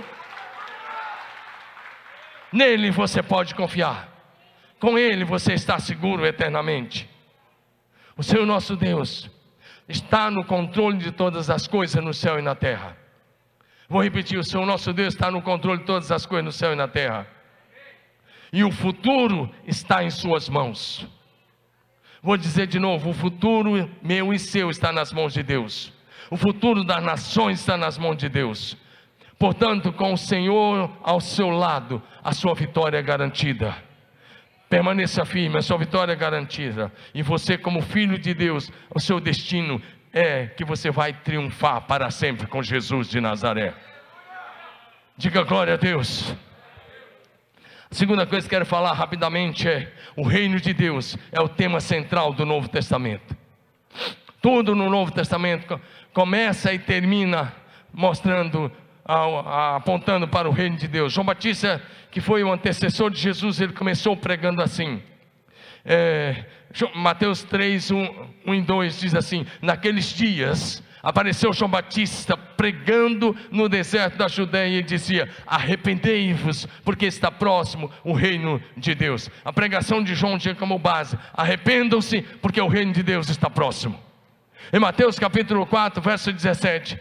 Nele 2.53 2.91
você 2.91 3.23
pode 3.23 3.55
confiar. 3.55 4.09
Com 4.79 4.99
ele 4.99 5.25
você 5.25 5.55
está 5.55 5.79
seguro 5.79 6.27
eternamente. 6.27 7.09
O 8.17 8.23
Senhor 8.23 8.45
nosso 8.45 8.77
Deus 8.77 9.31
está 9.89 10.31
no 10.31 10.45
controle 10.45 10.99
de 10.99 11.11
todas 11.11 11.51
as 11.51 11.67
coisas 11.67 12.03
no 12.03 12.15
céu 12.15 12.39
e 12.39 12.43
na 12.43 12.55
terra. 12.55 12.97
Vou 13.89 14.03
repetir: 14.03 14.39
o 14.39 14.45
Senhor 14.45 14.65
nosso 14.67 14.93
Deus 14.93 15.15
está 15.15 15.31
no 15.31 15.43
controle 15.43 15.81
de 15.81 15.87
todas 15.87 16.11
as 16.11 16.25
coisas 16.27 16.45
no 16.45 16.53
céu 16.53 16.73
e 16.73 16.77
na 16.77 16.89
terra. 16.89 17.27
E 18.53 18.65
o 18.65 18.71
futuro 18.71 19.51
está 19.67 20.05
em 20.05 20.11
Suas 20.11 20.49
mãos. 20.49 21.07
Vou 22.23 22.37
dizer 22.37 22.67
de 22.67 22.79
novo: 22.79 23.11
o 23.11 23.15
futuro 23.15 23.91
meu 24.03 24.33
e 24.33 24.39
seu 24.39 24.71
está 24.71 24.93
nas 24.93 25.13
mãos 25.13 25.35
de 25.35 25.43
Deus. 25.43 25.93
O 26.31 26.37
futuro 26.37 26.83
das 26.83 27.03
nações 27.03 27.61
está 27.61 27.77
nas 27.77 27.99
mãos 27.99 28.17
de 28.17 28.29
Deus. 28.29 28.77
Portanto, 29.39 29.93
com 29.93 30.13
o 30.13 30.19
Senhor 30.19 30.91
ao 31.03 31.21
seu 31.21 31.51
lado, 31.51 32.03
a 32.23 32.33
sua 32.33 32.55
vitória 32.55 32.97
é 32.97 33.03
garantida. 33.03 33.77
Permaneça 34.75 35.25
firme, 35.25 35.57
a 35.57 35.63
sua 35.63 35.79
vitória 35.79 36.13
é 36.13 36.17
garantida. 36.17 36.93
E 37.15 37.23
você, 37.23 37.57
como 37.57 37.81
filho 37.81 38.19
de 38.19 38.35
Deus, 38.35 38.73
o 38.93 38.99
seu 38.99 39.21
destino 39.21 39.81
é 40.13 40.47
que 40.47 40.65
você 40.65 40.91
vai 40.91 41.13
triunfar 41.13 41.83
para 41.83 42.11
sempre 42.11 42.49
com 42.49 42.61
Jesus 42.61 43.09
de 43.09 43.21
Nazaré. 43.21 43.73
Diga 45.17 45.45
glória 45.45 45.75
a 45.75 45.77
Deus. 45.77 46.35
A 47.89 47.95
segunda 47.95 48.27
coisa 48.27 48.49
que 48.49 48.53
quero 48.53 48.67
falar 48.67 48.95
rapidamente 48.95 49.69
é: 49.69 49.93
o 50.17 50.27
reino 50.27 50.61
de 50.61 50.75
Deus 50.75 51.17
é 51.31 51.41
o 51.41 51.49
tema 51.49 51.79
central 51.79 52.33
do 52.33 52.45
Novo 52.45 52.69
Testamento. 52.69 53.37
Tudo 54.43 54.75
no 54.75 54.91
Novo 54.91 55.13
Testamento 55.13 55.81
começa 56.13 56.73
e 56.73 56.81
termina 56.81 57.55
mostrando 57.93 58.73
apontando 59.05 60.27
para 60.27 60.49
o 60.49 60.53
reino 60.53 60.77
de 60.77 60.89
Deus. 60.89 61.13
João 61.13 61.27
Batista, 61.27 61.83
que 62.11 62.21
foi 62.21 62.43
o 62.43 62.53
antecessor 62.53 63.11
de 63.11 63.21
Jesus, 63.21 63.61
ele 63.61 63.73
começou 63.73 64.17
pregando 64.17 64.63
assim. 64.63 65.03
É, 65.85 66.45
Mateus 66.95 67.43
3, 67.45 67.91
1, 67.91 68.29
1 68.47 68.55
e 68.55 68.63
2 68.63 69.01
diz 69.01 69.15
assim: 69.15 69.47
Naqueles 69.61 70.07
dias 70.07 70.83
apareceu 71.03 71.53
João 71.53 71.71
Batista 71.71 72.35
pregando 72.37 73.37
no 73.51 73.69
deserto 73.69 74.17
da 74.17 74.27
Judéia 74.27 74.79
e 74.79 74.83
dizia: 74.83 75.29
Arrependei-vos, 75.47 76.67
porque 76.83 77.05
está 77.05 77.31
próximo 77.31 77.91
o 78.03 78.15
reino 78.15 78.61
de 78.77 78.95
Deus. 78.95 79.31
A 79.45 79.53
pregação 79.53 80.03
de 80.03 80.15
João 80.15 80.39
tinha 80.39 80.55
como 80.55 80.79
base: 80.79 81.19
arrependam-se, 81.35 82.23
porque 82.41 82.61
o 82.61 82.69
reino 82.69 82.93
de 82.93 83.03
Deus 83.03 83.29
está 83.29 83.51
próximo. 83.51 84.01
Em 84.73 84.81
Mateus 84.81 85.19
capítulo 85.19 85.67
4, 85.67 86.01
verso 86.01 86.33
17, 86.33 86.99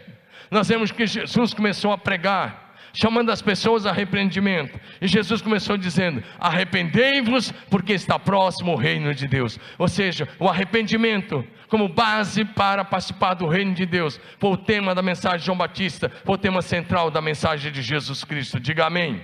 nós 0.54 0.68
vemos 0.68 0.90
que 0.90 1.06
Jesus 1.06 1.52
começou 1.52 1.92
a 1.92 1.98
pregar 1.98 2.64
chamando 2.94 3.30
as 3.30 3.42
pessoas 3.42 3.84
a 3.84 3.90
arrependimento. 3.90 4.78
E 5.00 5.08
Jesus 5.08 5.42
começou 5.42 5.76
dizendo: 5.76 6.22
Arrependei-vos, 6.38 7.52
porque 7.68 7.92
está 7.92 8.18
próximo 8.18 8.72
o 8.72 8.76
reino 8.76 9.12
de 9.12 9.26
Deus. 9.26 9.58
Ou 9.76 9.88
seja, 9.88 10.28
o 10.38 10.48
arrependimento 10.48 11.44
como 11.68 11.88
base 11.88 12.44
para 12.44 12.84
participar 12.84 13.34
do 13.34 13.48
reino 13.48 13.74
de 13.74 13.84
Deus. 13.84 14.20
Foi 14.38 14.50
o 14.50 14.56
tema 14.56 14.94
da 14.94 15.02
mensagem 15.02 15.40
de 15.40 15.46
João 15.46 15.58
Batista, 15.58 16.10
foi 16.24 16.36
o 16.36 16.38
tema 16.38 16.62
central 16.62 17.10
da 17.10 17.20
mensagem 17.20 17.72
de 17.72 17.82
Jesus 17.82 18.22
Cristo. 18.22 18.60
Diga 18.60 18.86
amém. 18.86 19.20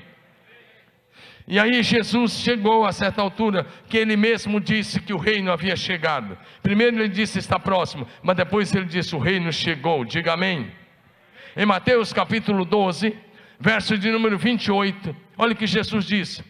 E 1.47 1.59
aí 1.59 1.83
Jesus 1.83 2.33
chegou 2.33 2.85
a 2.85 2.93
certa 2.93 3.23
altura 3.23 3.67
que 3.89 3.97
ele 3.97 4.17
mesmo 4.17 4.61
disse 4.61 5.01
que 5.01 5.13
o 5.13 5.17
reino 5.17 5.51
havia 5.51 5.77
chegado. 5.77 6.37
Primeiro 6.63 6.97
ele 6.97 7.09
disse 7.09 7.39
está 7.39 7.59
próximo, 7.59 8.07
mas 8.23 8.37
depois 8.37 8.75
ele 8.75 8.85
disse 8.85 9.15
o 9.15 9.19
reino 9.19 9.53
chegou. 9.53 10.05
Diga 10.05 10.33
amém. 10.33 10.80
Em 11.57 11.67
Mateus 11.67 12.13
capítulo 12.13 12.65
12, 12.65 13.17
verso 13.59 13.99
de 13.99 14.11
número 14.11 14.39
28, 14.39 15.15
olha 15.37 15.53
o 15.53 15.57
que 15.57 15.67
Jesus 15.67 16.05
disse. 16.05 16.45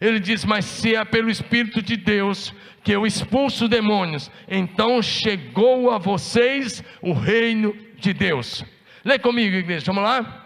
Ele 0.00 0.20
diz: 0.20 0.44
Mas 0.44 0.64
se 0.64 0.94
é 0.94 1.04
pelo 1.04 1.30
Espírito 1.30 1.80
de 1.80 1.96
Deus 1.96 2.54
que 2.82 2.92
eu 2.92 3.06
expulso 3.06 3.66
demônios, 3.66 4.30
então 4.46 5.00
chegou 5.02 5.90
a 5.90 5.98
vocês 5.98 6.84
o 7.00 7.12
reino 7.12 7.74
de 7.96 8.12
Deus. 8.12 8.64
Lê 9.04 9.18
comigo, 9.18 9.56
igreja, 9.56 9.86
vamos 9.86 10.02
lá? 10.02 10.44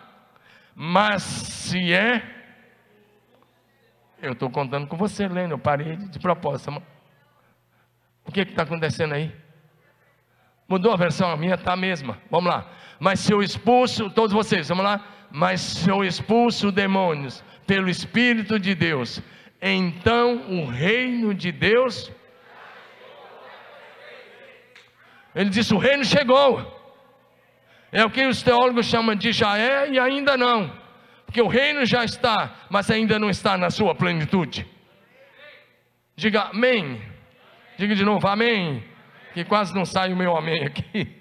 Mas 0.74 1.22
se 1.22 1.92
é. 1.92 2.22
Eu 4.22 4.32
estou 4.32 4.50
contando 4.50 4.86
com 4.86 4.96
você 4.96 5.26
lendo, 5.26 5.52
eu 5.52 5.58
parei 5.58 5.96
de 5.96 6.18
propósito. 6.18 6.82
O 8.24 8.30
que 8.30 8.40
está 8.40 8.62
acontecendo 8.62 9.14
aí? 9.14 9.34
Mudou 10.68 10.92
a 10.92 10.96
versão, 10.96 11.30
a 11.30 11.36
minha 11.36 11.54
está 11.54 11.72
a 11.72 11.76
mesma. 11.76 12.18
Vamos 12.30 12.52
lá. 12.52 12.70
Mas 13.00 13.18
se 13.18 13.32
eu 13.32 13.42
expulso, 13.42 14.08
todos 14.10 14.32
vocês, 14.32 14.68
vamos 14.68 14.84
lá 14.84 15.04
mas 15.30 15.60
se 15.60 15.88
eu 15.88 16.02
expulso 16.02 16.72
demônios 16.72 17.44
pelo 17.66 17.88
Espírito 17.88 18.58
de 18.58 18.74
Deus, 18.74 19.22
então 19.62 20.50
o 20.50 20.66
reino 20.66 21.32
de 21.32 21.52
Deus. 21.52 22.10
Ele 25.34 25.50
disse: 25.50 25.72
o 25.72 25.78
reino 25.78 26.04
chegou. 26.04 26.78
É 27.92 28.04
o 28.04 28.10
que 28.10 28.24
os 28.24 28.42
teólogos 28.42 28.86
chamam 28.86 29.16
de 29.16 29.32
já 29.32 29.58
é 29.58 29.90
e 29.90 29.98
ainda 29.98 30.36
não. 30.36 30.72
Porque 31.26 31.42
o 31.42 31.48
reino 31.48 31.84
já 31.84 32.04
está, 32.04 32.66
mas 32.68 32.90
ainda 32.90 33.18
não 33.18 33.30
está 33.30 33.56
na 33.56 33.68
sua 33.70 33.94
plenitude. 33.94 34.66
Diga 36.14 36.42
amém. 36.52 37.02
Diga 37.76 37.94
de 37.94 38.04
novo 38.04 38.26
amém. 38.28 38.84
Que 39.34 39.44
quase 39.44 39.74
não 39.74 39.84
sai 39.84 40.12
o 40.12 40.16
meu 40.16 40.36
amém 40.36 40.66
aqui. 40.66 41.19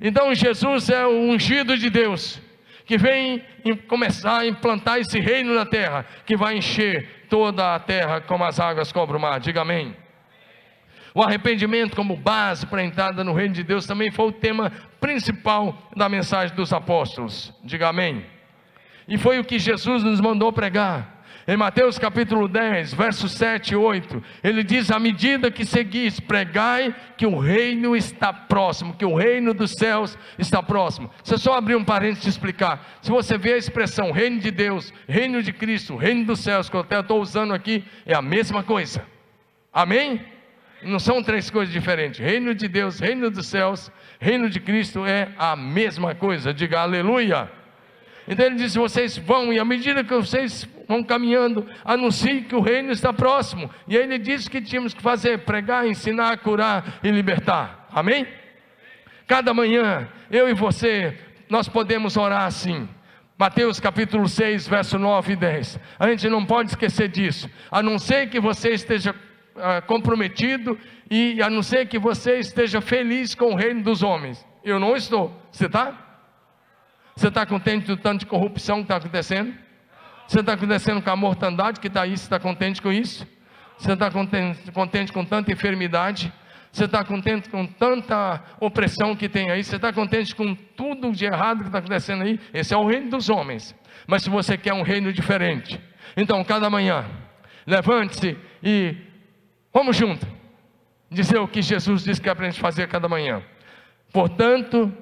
Então 0.00 0.34
Jesus 0.34 0.90
é 0.90 1.06
o 1.06 1.30
ungido 1.30 1.76
de 1.76 1.90
Deus 1.90 2.40
que 2.86 2.98
vem 2.98 3.42
começar 3.88 4.40
a 4.40 4.46
implantar 4.46 4.98
esse 4.98 5.18
reino 5.18 5.54
na 5.54 5.64
terra, 5.64 6.04
que 6.26 6.36
vai 6.36 6.56
encher 6.56 7.26
toda 7.30 7.74
a 7.74 7.78
terra 7.78 8.20
como 8.20 8.44
as 8.44 8.60
águas 8.60 8.92
cobrem 8.92 9.18
o 9.18 9.20
mar. 9.20 9.40
Diga 9.40 9.62
amém. 9.62 9.96
O 11.14 11.22
arrependimento 11.22 11.94
como 11.94 12.16
base 12.16 12.66
para 12.66 12.80
a 12.80 12.84
entrada 12.84 13.22
no 13.22 13.32
reino 13.32 13.54
de 13.54 13.62
Deus 13.62 13.86
também 13.86 14.10
foi 14.10 14.26
o 14.26 14.32
tema 14.32 14.70
principal 15.00 15.90
da 15.96 16.08
mensagem 16.08 16.54
dos 16.54 16.72
apóstolos. 16.72 17.52
Diga 17.62 17.88
amém. 17.88 18.26
E 19.06 19.16
foi 19.16 19.38
o 19.38 19.44
que 19.44 19.58
Jesus 19.58 20.02
nos 20.02 20.20
mandou 20.20 20.52
pregar. 20.52 21.13
Em 21.46 21.58
Mateus 21.58 21.98
capítulo 21.98 22.48
10, 22.48 22.94
versos 22.94 23.32
7 23.32 23.74
e 23.74 23.76
8, 23.76 24.22
ele 24.42 24.64
diz: 24.64 24.90
À 24.90 24.98
medida 24.98 25.50
que 25.50 25.64
seguis, 25.66 26.18
pregai 26.18 26.94
que 27.18 27.26
o 27.26 27.38
reino 27.38 27.94
está 27.94 28.32
próximo, 28.32 28.94
que 28.94 29.04
o 29.04 29.14
reino 29.14 29.52
dos 29.52 29.72
céus 29.72 30.16
está 30.38 30.62
próximo. 30.62 31.10
Se 31.22 31.34
eu 31.34 31.38
só 31.38 31.52
abrir 31.54 31.76
um 31.76 31.84
parênteses 31.84 32.24
e 32.24 32.28
explicar, 32.30 32.98
se 33.02 33.10
você 33.10 33.36
vê 33.36 33.52
a 33.52 33.58
expressão 33.58 34.10
reino 34.10 34.40
de 34.40 34.50
Deus, 34.50 34.90
reino 35.06 35.42
de 35.42 35.52
Cristo, 35.52 35.96
reino 35.96 36.24
dos 36.24 36.40
céus, 36.40 36.70
que 36.70 36.76
eu 36.76 36.80
até 36.80 36.98
estou 36.98 37.20
usando 37.20 37.52
aqui, 37.52 37.84
é 38.06 38.14
a 38.14 38.22
mesma 38.22 38.62
coisa. 38.62 39.04
Amém? 39.70 40.24
Não 40.82 40.98
são 40.98 41.22
três 41.22 41.50
coisas 41.50 41.72
diferentes. 41.72 42.20
Reino 42.20 42.54
de 42.54 42.68
Deus, 42.68 42.98
reino 42.98 43.30
dos 43.30 43.46
céus, 43.46 43.92
reino 44.18 44.48
de 44.48 44.60
Cristo 44.60 45.04
é 45.04 45.28
a 45.36 45.54
mesma 45.54 46.14
coisa. 46.14 46.54
Diga 46.54 46.80
aleluia. 46.80 47.50
Então 48.26 48.46
ele 48.46 48.56
disse: 48.56 48.78
vocês 48.78 49.16
vão, 49.18 49.52
e 49.52 49.58
à 49.58 49.64
medida 49.64 50.02
que 50.02 50.14
vocês 50.14 50.68
vão 50.88 51.02
caminhando, 51.02 51.66
anuncie 51.84 52.42
que 52.42 52.54
o 52.54 52.60
reino 52.60 52.90
está 52.90 53.12
próximo. 53.12 53.70
E 53.86 53.96
aí 53.96 54.02
ele 54.02 54.18
disse 54.18 54.50
que 54.50 54.60
tínhamos 54.60 54.94
que 54.94 55.02
fazer: 55.02 55.40
pregar, 55.40 55.86
ensinar, 55.86 56.38
curar 56.38 57.00
e 57.02 57.10
libertar. 57.10 57.88
Amém? 57.92 58.26
Cada 59.26 59.54
manhã, 59.54 60.08
eu 60.30 60.48
e 60.48 60.54
você, 60.54 61.18
nós 61.48 61.68
podemos 61.68 62.16
orar 62.16 62.44
assim. 62.44 62.88
Mateus 63.36 63.80
capítulo 63.80 64.28
6, 64.28 64.68
verso 64.68 64.98
9 64.98 65.32
e 65.32 65.36
10. 65.36 65.80
A 65.98 66.08
gente 66.08 66.28
não 66.28 66.44
pode 66.44 66.70
esquecer 66.70 67.08
disso. 67.08 67.50
A 67.70 67.82
não 67.82 67.98
ser 67.98 68.28
que 68.28 68.38
você 68.38 68.70
esteja 68.70 69.14
ah, 69.56 69.80
comprometido 69.80 70.78
e 71.10 71.42
a 71.42 71.50
não 71.50 71.62
ser 71.62 71.86
que 71.86 71.98
você 71.98 72.38
esteja 72.38 72.80
feliz 72.80 73.34
com 73.34 73.52
o 73.52 73.54
reino 73.56 73.82
dos 73.82 74.02
homens. 74.02 74.46
Eu 74.62 74.78
não 74.78 74.96
estou. 74.96 75.32
Você 75.50 75.66
está? 75.66 76.03
Você 77.16 77.28
está 77.28 77.46
contente 77.46 77.86
do 77.86 77.96
tanto 77.96 78.20
de 78.20 78.26
corrupção 78.26 78.78
que 78.78 78.84
está 78.84 78.96
acontecendo? 78.96 79.54
Você 80.26 80.40
está 80.40 80.54
acontecendo 80.54 81.02
com 81.02 81.10
a 81.10 81.16
mortandade 81.16 81.78
que 81.78 81.86
está 81.86 82.02
aí? 82.02 82.16
Você 82.16 82.24
está 82.24 82.40
contente 82.40 82.82
com 82.82 82.92
isso? 82.92 83.26
Você 83.78 83.92
está 83.92 84.10
contente, 84.10 84.72
contente 84.72 85.12
com 85.12 85.24
tanta 85.24 85.52
enfermidade? 85.52 86.32
Você 86.72 86.86
está 86.86 87.04
contente 87.04 87.48
com 87.48 87.66
tanta 87.66 88.42
opressão 88.58 89.14
que 89.14 89.28
tem 89.28 89.50
aí? 89.50 89.62
Você 89.62 89.76
está 89.76 89.92
contente 89.92 90.34
com 90.34 90.54
tudo 90.54 91.12
de 91.12 91.24
errado 91.24 91.60
que 91.60 91.66
está 91.66 91.78
acontecendo 91.78 92.24
aí? 92.24 92.40
Esse 92.52 92.74
é 92.74 92.76
o 92.76 92.84
reino 92.84 93.10
dos 93.10 93.28
homens. 93.28 93.74
Mas 94.08 94.24
se 94.24 94.30
você 94.30 94.58
quer 94.58 94.72
um 94.72 94.82
reino 94.82 95.12
diferente, 95.12 95.80
então 96.16 96.42
cada 96.42 96.68
manhã, 96.68 97.04
levante-se 97.64 98.36
e 98.60 98.96
vamos 99.72 99.96
junto. 99.96 100.26
Dizer 101.08 101.38
o 101.38 101.46
que 101.46 101.62
Jesus 101.62 102.02
disse 102.02 102.20
que 102.20 102.28
é 102.28 102.34
para 102.34 102.46
a 102.46 102.50
gente 102.50 102.60
fazer 102.60 102.88
cada 102.88 103.08
manhã. 103.08 103.40
Portanto, 104.12 104.92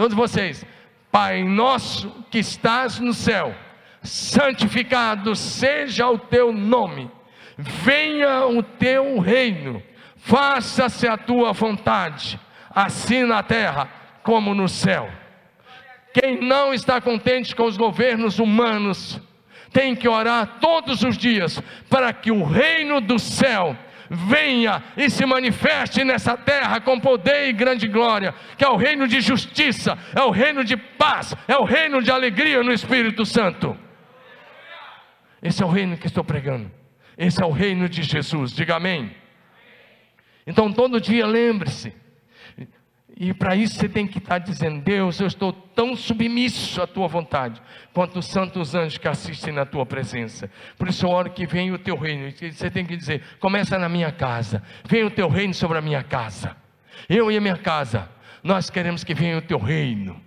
todos 0.00 0.16
vocês, 0.16 0.64
Pai 1.12 1.44
nosso 1.44 2.10
que 2.30 2.38
estás 2.38 2.98
no 2.98 3.12
céu, 3.12 3.54
santificado 4.02 5.36
seja 5.36 6.08
o 6.08 6.18
teu 6.18 6.54
nome, 6.54 7.10
venha 7.58 8.46
o 8.46 8.62
teu 8.62 9.18
reino, 9.18 9.82
faça-se 10.16 11.06
a 11.06 11.18
tua 11.18 11.52
vontade, 11.52 12.40
assim 12.74 13.24
na 13.24 13.42
terra 13.42 13.90
como 14.22 14.54
no 14.54 14.70
céu. 14.70 15.06
Quem 16.14 16.40
não 16.40 16.72
está 16.72 16.98
contente 16.98 17.54
com 17.54 17.64
os 17.64 17.76
governos 17.76 18.38
humanos, 18.38 19.20
tem 19.70 19.94
que 19.94 20.08
orar 20.08 20.60
todos 20.62 21.02
os 21.02 21.18
dias 21.18 21.62
para 21.90 22.10
que 22.14 22.30
o 22.30 22.42
reino 22.42 23.02
do 23.02 23.18
céu 23.18 23.76
venha 24.10 24.82
e 24.96 25.08
se 25.08 25.24
manifeste 25.24 26.02
nessa 26.02 26.36
terra 26.36 26.80
com 26.80 26.98
poder 26.98 27.48
e 27.48 27.52
grande 27.52 27.86
glória, 27.86 28.34
que 28.58 28.64
é 28.64 28.68
o 28.68 28.76
reino 28.76 29.06
de 29.06 29.20
justiça, 29.20 29.96
é 30.14 30.20
o 30.20 30.30
reino 30.30 30.64
de 30.64 30.76
paz, 30.76 31.34
é 31.46 31.56
o 31.56 31.64
reino 31.64 32.02
de 32.02 32.10
alegria 32.10 32.62
no 32.62 32.72
Espírito 32.72 33.24
Santo. 33.24 33.78
Esse 35.40 35.62
é 35.62 35.66
o 35.66 35.70
reino 35.70 35.96
que 35.96 36.08
estou 36.08 36.24
pregando. 36.24 36.70
Esse 37.16 37.42
é 37.42 37.46
o 37.46 37.50
reino 37.50 37.88
de 37.88 38.02
Jesus. 38.02 38.52
Diga 38.52 38.76
amém. 38.76 39.14
Então 40.46 40.72
todo 40.72 41.00
dia 41.00 41.26
lembre-se 41.26 41.94
e 43.22 43.34
para 43.34 43.54
isso 43.54 43.74
você 43.74 43.86
tem 43.86 44.06
que 44.06 44.16
estar 44.16 44.38
dizendo: 44.38 44.80
Deus, 44.80 45.20
eu 45.20 45.26
estou 45.26 45.52
tão 45.52 45.94
submisso 45.94 46.80
à 46.80 46.86
tua 46.86 47.06
vontade, 47.06 47.60
quanto 47.92 48.18
os 48.18 48.26
santos 48.26 48.74
anjos 48.74 48.96
que 48.96 49.06
assistem 49.06 49.52
na 49.52 49.66
tua 49.66 49.84
presença. 49.84 50.50
Por 50.78 50.88
isso 50.88 51.04
eu 51.04 51.10
oro 51.10 51.28
que 51.28 51.44
venha 51.44 51.74
o 51.74 51.78
teu 51.78 51.96
reino. 51.96 52.32
Você 52.32 52.70
tem 52.70 52.86
que 52.86 52.96
dizer: 52.96 53.22
começa 53.38 53.78
na 53.78 53.90
minha 53.90 54.10
casa, 54.10 54.62
venha 54.88 55.06
o 55.06 55.10
teu 55.10 55.28
reino 55.28 55.52
sobre 55.52 55.76
a 55.76 55.82
minha 55.82 56.02
casa. 56.02 56.56
Eu 57.10 57.30
e 57.30 57.36
a 57.36 57.40
minha 57.42 57.58
casa, 57.58 58.08
nós 58.42 58.70
queremos 58.70 59.04
que 59.04 59.12
venha 59.12 59.36
o 59.36 59.42
teu 59.42 59.58
reino. 59.58 60.18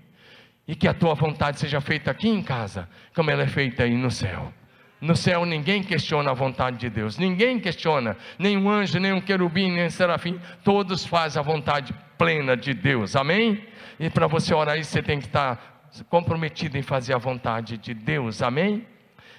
E 0.68 0.76
que 0.76 0.88
a 0.88 0.94
tua 0.94 1.16
vontade 1.16 1.60
seja 1.60 1.82
feita 1.82 2.12
aqui 2.12 2.30
em 2.30 2.44
casa, 2.44 2.88
como 3.16 3.30
ela 3.32 3.42
é 3.42 3.48
feita 3.48 3.84
aí 3.84 3.98
no 3.98 4.12
céu. 4.12 4.54
No 5.02 5.16
céu 5.16 5.46
ninguém 5.46 5.84
questiona 5.84 6.32
a 6.32 6.34
vontade 6.34 6.78
de 6.78 6.90
Deus, 6.90 7.18
ninguém 7.18 7.60
questiona, 7.60 8.16
nem 8.40 8.56
um 8.56 8.70
anjo, 8.70 9.00
nem 9.00 9.12
um 9.12 9.20
querubim, 9.20 9.70
nem 9.70 9.88
um 9.88 9.90
serafim, 9.90 10.40
todos 10.64 11.06
fazem 11.06 11.42
a 11.42 11.44
vontade 11.44 11.94
plena 12.24 12.56
de 12.56 12.74
Deus, 12.74 13.18
amém? 13.18 13.68
E 14.00 14.10
para 14.10 14.28
você 14.28 14.54
orar 14.54 14.78
isso, 14.78 14.92
você 14.92 15.04
tem 15.04 15.20
que 15.20 15.26
estar 15.26 15.92
comprometido 16.10 16.78
em 16.78 16.82
fazer 16.82 17.14
a 17.14 17.18
vontade 17.18 17.78
de 17.78 17.94
Deus, 17.94 18.42
amém? 18.42 18.88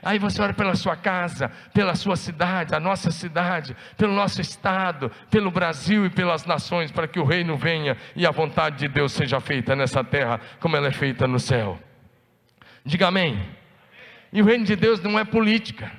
Aí 0.02 0.18
você 0.18 0.42
ora 0.42 0.52
pela 0.52 0.74
sua 0.74 0.94
casa, 0.94 1.50
pela 1.72 1.94
sua 1.94 2.14
cidade, 2.14 2.74
a 2.74 2.78
nossa 2.78 3.10
cidade, 3.10 3.74
pelo 3.96 4.12
nosso 4.12 4.38
estado, 4.38 5.10
pelo 5.30 5.50
Brasil 5.50 6.04
e 6.04 6.10
pelas 6.10 6.44
nações, 6.44 6.92
para 6.92 7.08
que 7.08 7.18
o 7.18 7.24
reino 7.24 7.56
venha 7.56 7.96
e 8.14 8.26
a 8.26 8.30
vontade 8.30 8.76
de 8.80 8.88
Deus 8.88 9.12
seja 9.12 9.40
feita 9.40 9.74
nessa 9.74 10.04
terra, 10.04 10.38
como 10.60 10.76
ela 10.76 10.88
é 10.88 10.92
feita 10.92 11.26
no 11.26 11.40
céu. 11.40 11.80
Diga 12.84 13.08
amém. 13.08 13.42
E 14.30 14.42
o 14.42 14.44
reino 14.44 14.66
de 14.66 14.76
Deus 14.76 15.00
não 15.00 15.18
é 15.18 15.24
política. 15.24 15.90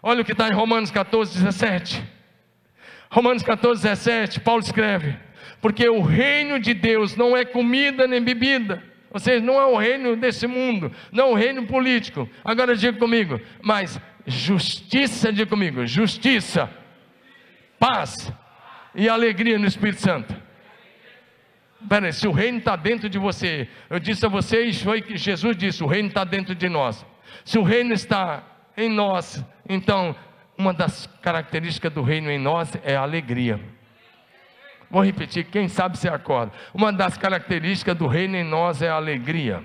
Olha 0.00 0.22
o 0.22 0.24
que 0.24 0.30
está 0.30 0.48
em 0.48 0.52
Romanos 0.54 0.92
14, 0.92 1.36
17. 1.42 2.00
Romanos 3.10 3.42
14, 3.42 3.82
17, 3.82 4.38
Paulo 4.38 4.62
escreve: 4.62 5.16
Porque 5.64 5.88
o 5.88 6.02
reino 6.02 6.60
de 6.60 6.74
Deus 6.74 7.16
não 7.16 7.34
é 7.34 7.42
comida 7.42 8.06
nem 8.06 8.22
bebida 8.22 8.82
ou 9.14 9.20
seja, 9.20 9.40
não 9.44 9.60
é 9.60 9.64
o 9.64 9.76
reino 9.76 10.16
desse 10.16 10.44
mundo, 10.44 10.90
não 11.12 11.28
é 11.28 11.30
o 11.30 11.34
reino 11.34 11.64
político. 11.68 12.28
Agora 12.44 12.74
diga 12.74 12.98
comigo, 12.98 13.40
mas 13.62 14.00
justiça, 14.26 15.32
diga 15.32 15.48
comigo, 15.48 15.86
justiça, 15.86 16.68
paz 17.78 18.32
e 18.92 19.08
alegria 19.08 19.56
no 19.56 19.66
Espírito 19.66 20.00
Santo. 20.00 20.34
Peraí, 21.88 22.12
se 22.12 22.26
o 22.26 22.32
reino 22.32 22.58
está 22.58 22.74
dentro 22.74 23.08
de 23.08 23.16
você, 23.16 23.68
eu 23.88 24.00
disse 24.00 24.26
a 24.26 24.28
vocês, 24.28 24.82
foi 24.82 25.00
que 25.00 25.16
Jesus 25.16 25.56
disse: 25.56 25.84
o 25.84 25.86
reino 25.86 26.08
está 26.08 26.24
dentro 26.24 26.52
de 26.52 26.68
nós. 26.68 27.06
Se 27.44 27.56
o 27.56 27.62
reino 27.62 27.94
está 27.94 28.42
em 28.76 28.88
nós, 28.88 29.44
então 29.68 30.16
uma 30.58 30.74
das 30.74 31.06
características 31.22 31.92
do 31.92 32.02
reino 32.02 32.32
em 32.32 32.38
nós 32.38 32.76
é 32.82 32.96
a 32.96 33.02
alegria. 33.02 33.60
Vou 34.94 35.02
repetir, 35.02 35.46
quem 35.46 35.66
sabe 35.66 35.98
se 35.98 36.06
acorda. 36.06 36.52
Uma 36.72 36.92
das 36.92 37.18
características 37.18 37.96
do 37.96 38.06
reino 38.06 38.36
em 38.36 38.44
nós 38.44 38.80
é 38.80 38.88
a 38.88 38.94
alegria. 38.94 39.60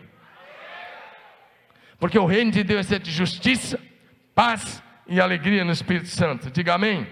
Porque 1.99 2.17
o 2.17 2.25
reino 2.25 2.49
de 2.49 2.63
Deus 2.63 2.91
é 2.91 2.97
de 2.97 3.11
justiça, 3.11 3.79
paz 4.33 4.81
e 5.07 5.21
alegria 5.21 5.63
no 5.63 5.71
Espírito 5.71 6.07
Santo. 6.07 6.49
Diga 6.49 6.73
amém. 6.73 7.05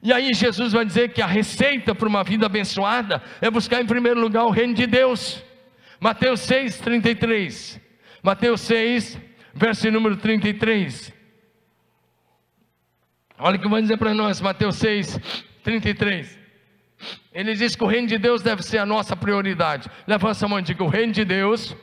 E 0.00 0.12
aí 0.12 0.32
Jesus 0.32 0.72
vai 0.72 0.84
dizer 0.84 1.12
que 1.12 1.20
a 1.20 1.26
receita 1.26 1.92
para 1.92 2.08
uma 2.08 2.22
vida 2.22 2.46
abençoada 2.46 3.20
é 3.40 3.50
buscar 3.50 3.82
em 3.82 3.86
primeiro 3.86 4.20
lugar 4.20 4.44
o 4.44 4.50
reino 4.50 4.72
de 4.72 4.86
Deus. 4.86 5.42
Mateus 5.98 6.38
6, 6.38 6.78
33. 6.78 7.80
Mateus 8.22 8.60
6, 8.60 9.18
verso 9.52 9.90
número 9.90 10.16
33. 10.16 11.12
Olha 13.40 13.56
o 13.56 13.60
que 13.60 13.66
vai 13.66 13.82
dizer 13.82 13.96
para 13.96 14.14
nós, 14.14 14.40
Mateus 14.40 14.76
6, 14.76 15.18
33. 15.64 16.39
Ele 17.32 17.54
diz 17.54 17.76
que 17.76 17.84
o 17.84 17.86
reino 17.86 18.08
de 18.08 18.18
Deus 18.18 18.42
deve 18.42 18.62
ser 18.62 18.78
a 18.78 18.86
nossa 18.86 19.16
prioridade. 19.16 19.88
Levanta 20.06 20.44
a 20.44 20.48
mão 20.48 20.58
e 20.58 20.62
diga: 20.62 20.82
o 20.84 20.88
reino 20.88 21.12
de 21.12 21.24
Deus 21.24 21.76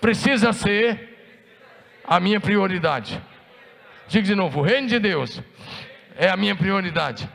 precisa 0.00 0.52
ser 0.52 1.16
a 2.04 2.18
minha 2.18 2.40
prioridade. 2.40 3.20
Diga 4.08 4.26
de 4.26 4.34
novo: 4.34 4.60
o 4.60 4.62
reino 4.62 4.88
de 4.88 4.98
Deus 4.98 5.42
é 6.16 6.28
a 6.28 6.36
minha 6.36 6.56
prioridade. 6.56 7.28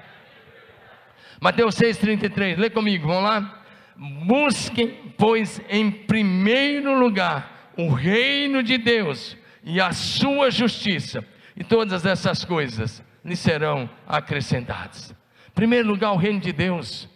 Mateus 1.39 1.75
6,33, 1.75 2.57
lê 2.57 2.69
comigo, 2.69 3.07
vamos 3.07 3.23
lá. 3.23 3.63
Busquem, 3.95 5.13
pois, 5.17 5.61
em 5.69 5.89
primeiro 5.89 6.97
lugar 6.97 7.71
o 7.77 7.89
reino 7.89 8.61
de 8.61 8.77
Deus 8.77 9.37
e 9.63 9.79
a 9.79 9.91
sua 9.91 10.49
justiça, 10.51 11.23
e 11.55 11.63
todas 11.63 12.05
essas 12.05 12.43
coisas 12.43 13.03
lhe 13.23 13.35
serão 13.35 13.89
acrescentadas 14.07 15.13
primeiro 15.59 15.89
lugar, 15.89 16.13
o 16.13 16.15
reino 16.15 16.39
de 16.39 16.53
Deus. 16.53 17.09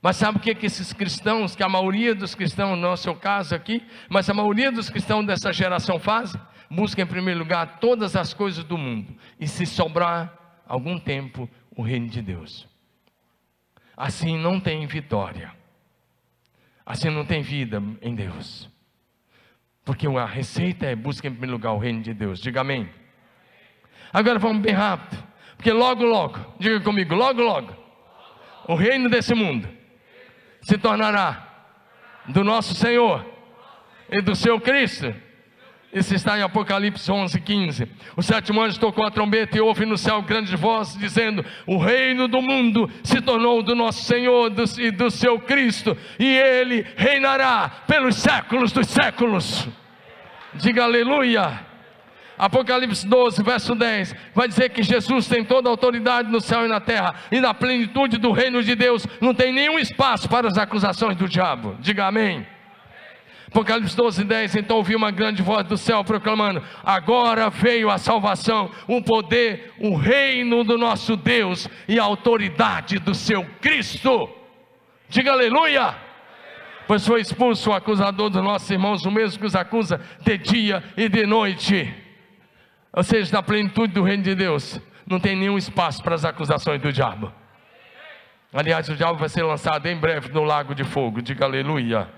Mas 0.00 0.16
sabe 0.16 0.38
o 0.38 0.40
que, 0.40 0.54
que 0.54 0.64
esses 0.64 0.90
cristãos, 0.90 1.54
que 1.54 1.62
a 1.62 1.68
maioria 1.68 2.14
dos 2.14 2.34
cristãos, 2.34 2.78
não 2.78 2.88
é 2.88 2.92
o 2.92 2.96
seu 2.96 3.14
caso 3.14 3.54
aqui, 3.54 3.86
mas 4.08 4.30
a 4.30 4.32
maioria 4.32 4.72
dos 4.72 4.88
cristãos 4.88 5.26
dessa 5.26 5.52
geração 5.52 5.98
fazem? 5.98 6.40
Busca 6.70 7.02
em 7.02 7.06
primeiro 7.06 7.40
lugar 7.40 7.78
todas 7.78 8.16
as 8.16 8.32
coisas 8.32 8.64
do 8.64 8.78
mundo, 8.78 9.14
e 9.38 9.46
se 9.46 9.66
sobrar 9.66 10.62
algum 10.66 10.98
tempo, 10.98 11.46
o 11.76 11.82
reino 11.82 12.08
de 12.08 12.22
Deus. 12.22 12.66
Assim 13.94 14.38
não 14.38 14.58
tem 14.58 14.86
vitória, 14.86 15.52
assim 16.86 17.10
não 17.10 17.26
tem 17.26 17.42
vida 17.42 17.82
em 18.00 18.14
Deus, 18.14 18.66
porque 19.84 20.06
a 20.06 20.24
receita 20.24 20.86
é 20.86 20.96
busca 20.96 21.28
em 21.28 21.32
primeiro 21.32 21.52
lugar 21.52 21.72
o 21.72 21.78
reino 21.78 22.00
de 22.00 22.14
Deus, 22.14 22.40
diga 22.40 22.62
amém. 22.62 22.88
Agora 24.10 24.38
vamos 24.38 24.62
bem 24.62 24.72
rápido. 24.72 25.29
Porque 25.60 25.72
logo, 25.72 26.06
logo, 26.06 26.38
diga 26.58 26.80
comigo, 26.80 27.14
logo, 27.14 27.42
logo, 27.42 27.76
o 28.66 28.74
reino 28.74 29.10
desse 29.10 29.34
mundo 29.34 29.68
se 30.62 30.78
tornará 30.78 31.66
do 32.24 32.42
nosso 32.42 32.74
Senhor 32.74 33.26
e 34.10 34.22
do 34.22 34.34
seu 34.34 34.58
Cristo. 34.58 35.14
Isso 35.92 36.14
está 36.14 36.38
em 36.38 36.42
Apocalipse 36.42 37.12
11, 37.12 37.38
15. 37.38 37.88
O 38.16 38.22
sétimo 38.22 38.62
anjo 38.62 38.80
tocou 38.80 39.04
a 39.04 39.10
trombeta 39.10 39.58
e 39.58 39.60
houve 39.60 39.84
no 39.84 39.98
céu 39.98 40.22
grande 40.22 40.56
voz 40.56 40.96
dizendo: 40.96 41.44
O 41.66 41.76
reino 41.76 42.26
do 42.26 42.40
mundo 42.40 42.90
se 43.04 43.20
tornou 43.20 43.62
do 43.62 43.74
nosso 43.74 44.02
Senhor 44.04 44.50
e 44.78 44.90
do 44.90 45.10
seu 45.10 45.40
Cristo, 45.40 45.94
e 46.18 46.24
ele 46.24 46.86
reinará 46.96 47.82
pelos 47.86 48.16
séculos 48.16 48.72
dos 48.72 48.86
séculos. 48.86 49.68
Diga 50.54 50.84
aleluia. 50.84 51.69
Apocalipse 52.40 53.06
12, 53.06 53.42
verso 53.42 53.74
10, 53.74 54.16
vai 54.34 54.48
dizer 54.48 54.70
que 54.70 54.82
Jesus 54.82 55.28
tem 55.28 55.44
toda 55.44 55.68
a 55.68 55.72
autoridade 55.72 56.30
no 56.30 56.40
céu 56.40 56.64
e 56.64 56.68
na 56.68 56.80
terra, 56.80 57.14
e 57.30 57.38
na 57.38 57.52
plenitude 57.52 58.16
do 58.16 58.32
reino 58.32 58.62
de 58.62 58.74
Deus 58.74 59.06
não 59.20 59.34
tem 59.34 59.52
nenhum 59.52 59.78
espaço 59.78 60.26
para 60.26 60.48
as 60.48 60.56
acusações 60.56 61.18
do 61.18 61.28
diabo. 61.28 61.76
Diga 61.80 62.06
amém. 62.06 62.46
Apocalipse 63.46 63.94
12, 63.94 64.24
10, 64.24 64.56
então 64.56 64.78
ouvi 64.78 64.96
uma 64.96 65.10
grande 65.10 65.42
voz 65.42 65.66
do 65.66 65.76
céu 65.76 66.02
proclamando: 66.02 66.62
Agora 66.82 67.50
veio 67.50 67.90
a 67.90 67.98
salvação, 67.98 68.70
o 68.88 69.02
poder, 69.02 69.74
o 69.78 69.94
reino 69.94 70.64
do 70.64 70.78
nosso 70.78 71.16
Deus 71.16 71.68
e 71.86 71.98
a 71.98 72.04
autoridade 72.04 72.98
do 72.98 73.14
seu 73.14 73.44
Cristo. 73.60 74.30
Diga 75.10 75.32
aleluia! 75.32 75.94
Pois 76.86 77.06
foi 77.06 77.20
expulso 77.20 77.68
o 77.68 77.74
acusador 77.74 78.30
dos 78.30 78.42
nossos 78.42 78.70
irmãos, 78.70 79.04
o 79.04 79.10
mesmo 79.10 79.38
que 79.38 79.46
os 79.46 79.54
acusa 79.54 80.00
de 80.22 80.38
dia 80.38 80.82
e 80.96 81.06
de 81.06 81.26
noite. 81.26 82.08
Ou 82.92 83.02
seja, 83.02 83.32
na 83.32 83.42
plenitude 83.42 83.92
do 83.92 84.02
reino 84.02 84.22
de 84.22 84.34
Deus, 84.34 84.80
não 85.06 85.20
tem 85.20 85.36
nenhum 85.36 85.56
espaço 85.56 86.02
para 86.02 86.14
as 86.14 86.24
acusações 86.24 86.80
do 86.80 86.92
diabo. 86.92 87.32
Aliás, 88.52 88.88
o 88.88 88.96
diabo 88.96 89.18
vai 89.18 89.28
ser 89.28 89.44
lançado 89.44 89.86
em 89.86 89.96
breve 89.96 90.32
no 90.32 90.42
lago 90.42 90.74
de 90.74 90.82
fogo. 90.82 91.22
Diga 91.22 91.44
aleluia. 91.44 92.08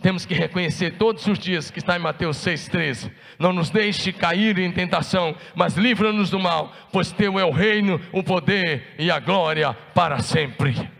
Temos 0.00 0.24
que 0.24 0.34
reconhecer 0.34 0.92
todos 0.92 1.26
os 1.26 1.38
dias 1.38 1.70
que 1.70 1.78
está 1.78 1.94
em 1.94 2.00
Mateus 2.00 2.38
6,13. 2.38 3.12
Não 3.38 3.52
nos 3.52 3.70
deixe 3.70 4.12
cair 4.12 4.58
em 4.58 4.72
tentação, 4.72 5.36
mas 5.54 5.76
livra-nos 5.76 6.30
do 6.30 6.40
mal, 6.40 6.72
pois 6.90 7.12
teu 7.12 7.38
é 7.38 7.44
o 7.44 7.52
reino, 7.52 8.00
o 8.12 8.22
poder 8.22 8.94
e 8.98 9.10
a 9.10 9.20
glória 9.20 9.72
para 9.94 10.18
sempre. 10.18 10.90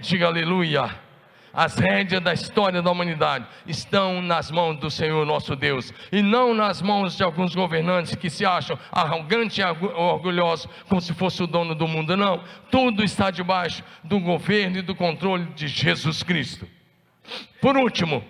Diga 0.00 0.26
aleluia. 0.26 1.05
As 1.56 1.78
rédeas 1.78 2.22
da 2.22 2.34
história 2.34 2.82
da 2.82 2.90
humanidade 2.90 3.46
estão 3.66 4.20
nas 4.20 4.50
mãos 4.50 4.78
do 4.78 4.90
Senhor 4.90 5.24
nosso 5.24 5.56
Deus 5.56 5.90
e 6.12 6.20
não 6.20 6.52
nas 6.52 6.82
mãos 6.82 7.16
de 7.16 7.22
alguns 7.22 7.54
governantes 7.54 8.14
que 8.14 8.28
se 8.28 8.44
acham 8.44 8.78
arrogantes 8.92 9.56
e 9.56 9.62
orgulhosos, 9.62 10.68
como 10.86 11.00
se 11.00 11.14
fosse 11.14 11.42
o 11.42 11.46
dono 11.46 11.74
do 11.74 11.88
mundo. 11.88 12.14
Não, 12.14 12.44
tudo 12.70 13.02
está 13.02 13.30
debaixo 13.30 13.82
do 14.04 14.20
governo 14.20 14.76
e 14.76 14.82
do 14.82 14.94
controle 14.94 15.46
de 15.54 15.66
Jesus 15.66 16.22
Cristo. 16.22 16.68
Por 17.58 17.74
último, 17.78 18.22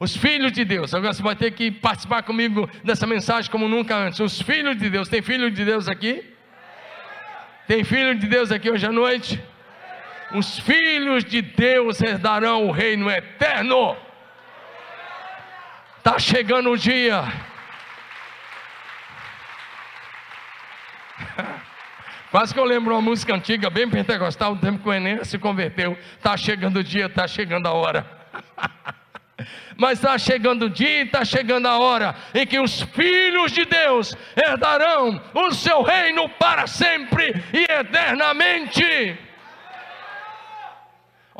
os 0.00 0.16
filhos 0.16 0.50
de 0.50 0.64
Deus, 0.64 0.94
agora 0.94 1.12
você 1.12 1.22
vai 1.22 1.36
ter 1.36 1.50
que 1.50 1.70
participar 1.70 2.22
comigo 2.22 2.66
dessa 2.82 3.06
mensagem 3.06 3.50
como 3.50 3.68
nunca 3.68 3.94
antes. 3.94 4.18
Os 4.18 4.40
filhos 4.40 4.78
de 4.78 4.88
Deus, 4.88 5.10
tem 5.10 5.20
filho 5.20 5.50
de 5.50 5.62
Deus 5.62 5.88
aqui? 5.88 6.24
Tem 7.66 7.84
filho 7.84 8.18
de 8.18 8.26
Deus 8.26 8.50
aqui 8.50 8.70
hoje 8.70 8.86
à 8.86 8.90
noite? 8.90 9.38
Os 10.32 10.58
filhos 10.58 11.24
de 11.24 11.42
Deus 11.42 12.00
herdarão 12.00 12.66
o 12.66 12.70
reino 12.70 13.10
eterno. 13.10 13.96
Está 15.98 16.18
chegando 16.18 16.70
o 16.70 16.78
dia. 16.78 17.24
Quase 22.30 22.54
que 22.54 22.60
eu 22.60 22.64
lembro 22.64 22.94
uma 22.94 23.02
música 23.02 23.34
antiga, 23.34 23.68
bem 23.68 23.90
pentecostal, 23.90 24.54
do 24.54 24.60
tempo 24.60 24.82
que 24.82 24.88
o 24.88 24.92
Enem 24.92 25.24
se 25.24 25.38
converteu. 25.38 25.98
Está 26.16 26.36
chegando 26.36 26.78
o 26.78 26.84
dia, 26.84 27.06
está 27.06 27.26
chegando 27.26 27.66
a 27.66 27.72
hora. 27.72 28.06
Mas 29.76 29.98
está 29.98 30.16
chegando 30.18 30.66
o 30.66 30.70
dia, 30.70 31.02
está 31.02 31.24
chegando 31.24 31.66
a 31.66 31.78
hora 31.78 32.14
em 32.34 32.46
que 32.46 32.60
os 32.60 32.82
filhos 32.82 33.50
de 33.52 33.64
Deus 33.64 34.14
herdarão 34.36 35.20
o 35.34 35.52
seu 35.52 35.82
reino 35.82 36.28
para 36.28 36.66
sempre 36.66 37.34
e 37.52 37.64
eternamente. 37.70 39.18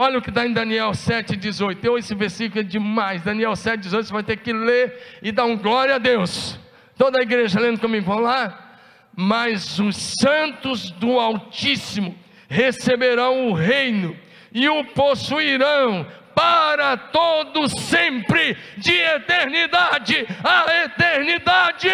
Olha 0.03 0.18
o 0.18 0.22
que 0.22 0.30
está 0.30 0.46
em 0.46 0.53
Daniel 0.55 0.92
7,18. 0.92 1.84
Eu, 1.84 1.98
esse 1.98 2.14
versículo 2.14 2.61
é 2.61 2.62
demais. 2.62 3.20
Daniel 3.20 3.53
7,18, 3.53 4.05
você 4.05 4.12
vai 4.14 4.22
ter 4.22 4.38
que 4.38 4.51
ler 4.51 5.18
e 5.22 5.30
dar 5.30 5.44
um 5.44 5.59
glória 5.59 5.96
a 5.96 5.98
Deus. 5.98 6.59
Toda 6.96 7.20
a 7.20 7.22
igreja 7.22 7.61
lendo 7.61 7.78
comigo, 7.78 8.07
vamos 8.07 8.22
lá? 8.22 8.78
Mas 9.14 9.78
os 9.78 10.14
santos 10.18 10.90
do 10.92 11.20
Altíssimo 11.20 12.16
receberão 12.48 13.48
o 13.48 13.53
reino 13.53 14.16
e 14.51 14.70
o 14.70 14.86
possuirão 14.86 16.07
para 16.34 16.96
todo 16.96 17.68
sempre, 17.68 18.57
de 18.78 18.94
eternidade 18.94 20.26
a 20.42 20.82
eternidade. 20.82 21.90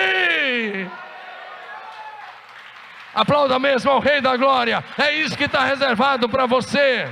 Aplauda 3.13 3.59
mesmo 3.59 3.91
ao 3.91 3.99
Rei 3.99 4.21
da 4.21 4.37
Glória, 4.37 4.85
é 4.97 5.13
isso 5.13 5.37
que 5.37 5.47
está 5.47 5.65
reservado 5.65 6.29
para 6.29 6.47
você. 6.47 7.09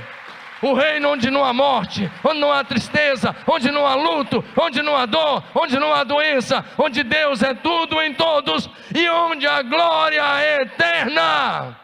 O 0.61 0.73
reino 0.73 1.09
onde 1.09 1.29
não 1.29 1.43
há 1.43 1.53
morte, 1.53 2.09
onde 2.23 2.39
não 2.39 2.51
há 2.51 2.63
tristeza, 2.63 3.35
onde 3.47 3.69
não 3.71 3.85
há 3.85 3.95
luto, 3.95 4.43
onde 4.55 4.81
não 4.81 4.95
há 4.95 5.05
dor, 5.05 5.43
onde 5.53 5.77
não 5.77 5.93
há 5.93 6.03
doença, 6.03 6.65
onde 6.77 7.03
Deus 7.03 7.43
é 7.43 7.53
tudo 7.53 8.01
em 8.01 8.13
todos 8.13 8.69
e 8.95 9.09
onde 9.09 9.45
a 9.45 9.61
glória 9.61 10.23
é 10.41 10.61
eterna. 10.63 11.77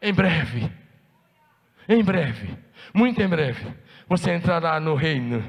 Em 0.00 0.12
breve, 0.12 0.70
em 1.88 2.02
breve, 2.02 2.56
muito 2.94 3.20
em 3.20 3.28
breve, 3.28 3.66
você 4.08 4.34
entrará 4.34 4.78
no 4.80 4.94
reino 4.94 5.44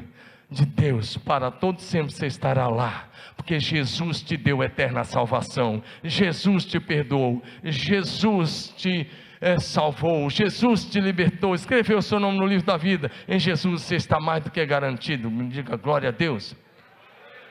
de 0.49 0.65
Deus 0.65 1.15
para 1.15 1.51
todo 1.51 1.79
sempre 1.79 2.11
você 2.11 2.25
estará 2.25 2.67
lá, 2.67 3.07
porque 3.35 3.59
Jesus 3.59 4.21
te 4.21 4.35
deu 4.35 4.63
eterna 4.63 5.03
salvação, 5.03 5.83
Jesus 6.03 6.65
te 6.65 6.79
perdoou, 6.79 7.43
Jesus 7.63 8.73
te 8.75 9.07
é, 9.41 9.59
salvou, 9.59 10.29
Jesus 10.29 10.85
te 10.85 10.99
libertou, 10.99 11.55
escreveu 11.55 11.99
o 11.99 12.01
seu 12.01 12.19
nome 12.19 12.37
no 12.37 12.45
livro 12.45 12.65
da 12.65 12.75
vida. 12.75 13.09
Em 13.27 13.39
Jesus 13.39 13.83
você 13.83 13.95
está 13.95 14.19
mais 14.19 14.43
do 14.43 14.51
que 14.51 14.65
garantido. 14.65 15.31
Me 15.31 15.47
diga 15.47 15.77
glória 15.77 16.09
a 16.09 16.11
Deus. 16.11 16.55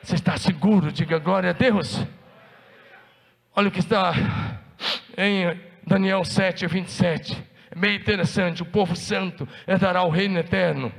Você 0.03 0.15
está 0.15 0.37
seguro, 0.37 0.93
diga 0.93 1.19
glória 1.19 1.51
a 1.51 1.53
Deus. 1.53 2.05
Olha 3.57 3.69
o 3.69 3.71
que 3.71 3.81
está 3.81 4.13
em 5.17 5.59
Daniel 5.87 6.25
7, 6.25 6.67
27. 6.67 7.43
É 7.71 7.79
meio 7.79 7.97
interessante. 7.97 8.63
O 8.63 8.67
povo 8.67 8.95
santo 8.95 9.49
herdará 9.67 10.03
o 10.03 10.11
reino 10.11 10.39
eterno. 10.39 10.93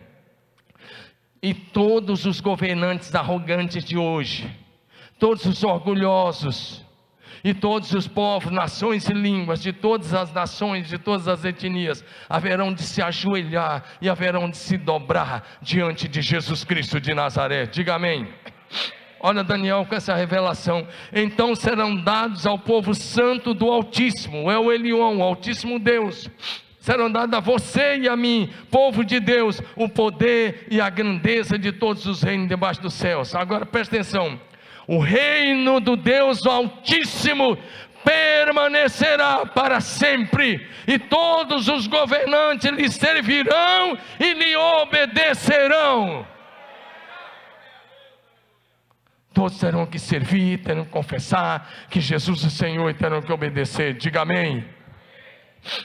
E 1.41 1.53
todos 1.53 2.25
os 2.25 2.41
governantes 2.41 3.13
arrogantes 3.15 3.85
de 3.85 3.97
hoje, 3.97 4.53
todos 5.17 5.45
os 5.45 5.63
orgulhosos, 5.63 6.85
e 7.43 7.53
todos 7.53 7.91
os 7.93 8.07
povos, 8.07 8.51
nações 8.51 9.07
e 9.09 9.13
línguas, 9.13 9.61
de 9.61 9.71
todas 9.71 10.13
as 10.13 10.33
nações, 10.33 10.87
de 10.87 10.97
todas 10.97 11.27
as 11.27 11.45
etnias, 11.45 12.03
haverão 12.29 12.73
de 12.73 12.83
se 12.83 13.01
ajoelhar 13.01 13.83
e 14.01 14.09
haverão 14.09 14.49
de 14.49 14.57
se 14.57 14.77
dobrar 14.77 15.59
diante 15.61 16.07
de 16.07 16.21
Jesus 16.21 16.63
Cristo 16.63 16.99
de 16.99 17.13
Nazaré. 17.13 17.65
Diga 17.65 17.95
amém. 17.95 18.27
Olha 19.19 19.43
Daniel 19.43 19.85
com 19.87 19.95
essa 19.95 20.15
revelação. 20.15 20.87
Então 21.13 21.53
serão 21.53 21.95
dados 21.95 22.45
ao 22.45 22.57
povo 22.57 22.93
santo 22.93 23.53
do 23.53 23.69
Altíssimo, 23.69 24.49
é 24.49 24.57
o 24.57 24.71
Elion, 24.71 25.17
o 25.17 25.23
Altíssimo 25.23 25.77
Deus. 25.77 26.29
Serão 26.79 27.11
dados 27.11 27.35
a 27.35 27.41
você 27.41 27.97
e 27.97 28.07
a 28.07 28.15
mim, 28.15 28.49
povo 28.71 29.03
de 29.03 29.19
Deus, 29.19 29.61
o 29.75 29.89
poder 29.89 30.65
e 30.71 30.79
a 30.79 30.89
grandeza 30.89 31.59
de 31.59 31.73
todos 31.73 32.05
os 32.05 32.23
reinos 32.23 32.47
debaixo 32.47 32.81
dos 32.81 32.93
céus. 32.93 33.35
Agora 33.35 33.65
presta 33.65 33.95
atenção 33.97 34.39
o 34.89 34.97
reino 34.97 35.79
do 35.79 35.95
Deus 35.95 36.47
Altíssimo 36.47 37.55
permanecerá 38.03 39.45
para 39.45 39.79
sempre, 39.79 40.67
e 40.87 40.97
todos 40.97 41.67
os 41.67 41.85
governantes 41.85 42.71
lhe 42.71 42.89
servirão 42.89 43.95
e 44.19 44.33
lhe 44.33 44.55
obedecerão. 44.55 46.25
Todos 49.31 49.59
terão 49.59 49.85
que 49.85 49.99
servir, 49.99 50.63
terão 50.63 50.83
que 50.83 50.89
confessar 50.89 51.69
que 51.91 52.01
Jesus 52.01 52.43
é 52.43 52.49
Senhor 52.49 52.89
e 52.89 52.95
terão 52.95 53.21
que 53.21 53.31
obedecer. 53.31 53.93
Diga 53.93 54.21
amém. 54.21 54.65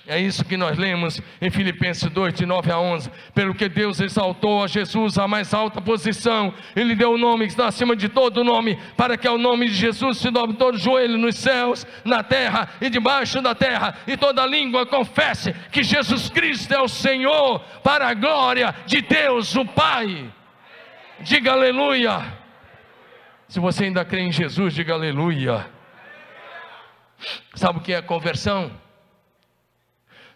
É 0.06 0.18
isso 0.18 0.44
que 0.44 0.56
nós 0.56 0.78
lemos 0.78 1.20
em 1.40 1.50
Filipenses 1.50 2.08
2, 2.08 2.34
de 2.34 2.46
9 2.46 2.70
a 2.70 2.78
11. 2.78 3.10
Pelo 3.34 3.54
que 3.54 3.68
Deus 3.68 4.00
exaltou 4.00 4.62
a 4.62 4.66
Jesus 4.66 5.18
à 5.18 5.26
mais 5.26 5.52
alta 5.52 5.80
posição, 5.80 6.54
Ele 6.76 6.94
deu 6.94 7.12
o 7.12 7.18
nome 7.18 7.46
que 7.46 7.52
está 7.52 7.66
acima 7.66 7.96
de 7.96 8.08
todo 8.08 8.44
nome, 8.44 8.78
para 8.96 9.16
que 9.16 9.26
ao 9.26 9.36
nome 9.36 9.68
de 9.68 9.74
Jesus 9.74 10.18
se 10.18 10.30
dobre 10.30 10.56
todo 10.56 10.78
joelho 10.78 11.18
nos 11.18 11.36
céus, 11.36 11.86
na 12.04 12.22
terra 12.22 12.68
e 12.80 12.88
debaixo 12.88 13.42
da 13.42 13.54
terra, 13.54 13.96
e 14.06 14.16
toda 14.16 14.46
língua 14.46 14.86
confesse 14.86 15.52
que 15.72 15.82
Jesus 15.82 16.30
Cristo 16.30 16.72
é 16.72 16.80
o 16.80 16.88
Senhor, 16.88 17.60
para 17.82 18.08
a 18.08 18.14
glória 18.14 18.74
de 18.86 19.02
Deus, 19.02 19.54
o 19.56 19.64
Pai. 19.64 20.32
Diga 21.20 21.52
aleluia. 21.52 22.22
Se 23.48 23.60
você 23.60 23.84
ainda 23.84 24.04
crê 24.04 24.20
em 24.20 24.32
Jesus, 24.32 24.74
diga 24.74 24.94
aleluia. 24.94 25.66
Sabe 27.54 27.78
o 27.78 27.82
que 27.82 27.92
é 27.92 28.00
conversão? 28.00 28.83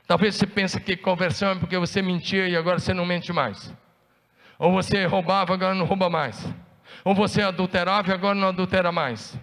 Talvez 0.09 0.37
você 0.37 0.47
pense 0.47 0.81
que 0.81 0.97
conversão 0.97 1.51
é 1.51 1.55
porque 1.55 1.77
você 1.77 2.01
mentia 2.01 2.49
e 2.49 2.57
agora 2.57 2.79
você 2.79 2.95
não 2.95 3.05
mente 3.05 3.31
mais. 3.31 3.77
Ou 4.59 4.73
você 4.73 5.05
roubava, 5.05 5.53
agora 5.53 5.75
não 5.75 5.85
rouba 5.85 6.09
mais. 6.09 6.51
Ou 7.05 7.15
você 7.15 7.43
adulterava 7.43 8.09
e 8.09 8.15
agora 8.15 8.35
não 8.35 8.49
adultera 8.49 8.91
mais. 8.91 9.39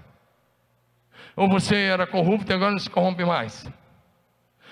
Ou 1.35 1.47
você 1.47 1.75
era 1.75 2.07
corrupto 2.07 2.51
e 2.51 2.55
agora 2.55 2.71
não 2.71 2.79
se 2.79 2.89
corrompe 2.89 3.23
mais. 3.23 3.71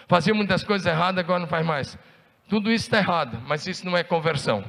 Fazia 0.08 0.34
muitas 0.34 0.64
coisas 0.64 0.88
erradas, 0.88 1.24
agora 1.24 1.42
não 1.42 1.48
faz 1.48 1.64
mais. 1.64 1.96
Tudo 2.50 2.72
isso 2.72 2.86
está 2.86 2.98
errado, 2.98 3.40
mas 3.46 3.68
isso 3.68 3.86
não 3.86 3.96
é 3.96 4.04
conversão. 4.04 4.66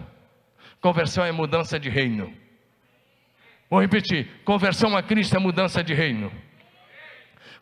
Conversão 0.78 1.24
é 1.24 1.32
mudança 1.32 1.80
de 1.80 1.88
reino. 1.88 2.30
Vou 3.70 3.80
repetir: 3.80 4.28
conversão 4.44 4.94
a 4.94 5.02
Cristo 5.02 5.36
é 5.36 5.38
mudança 5.38 5.82
de 5.82 5.94
reino. 5.94 6.30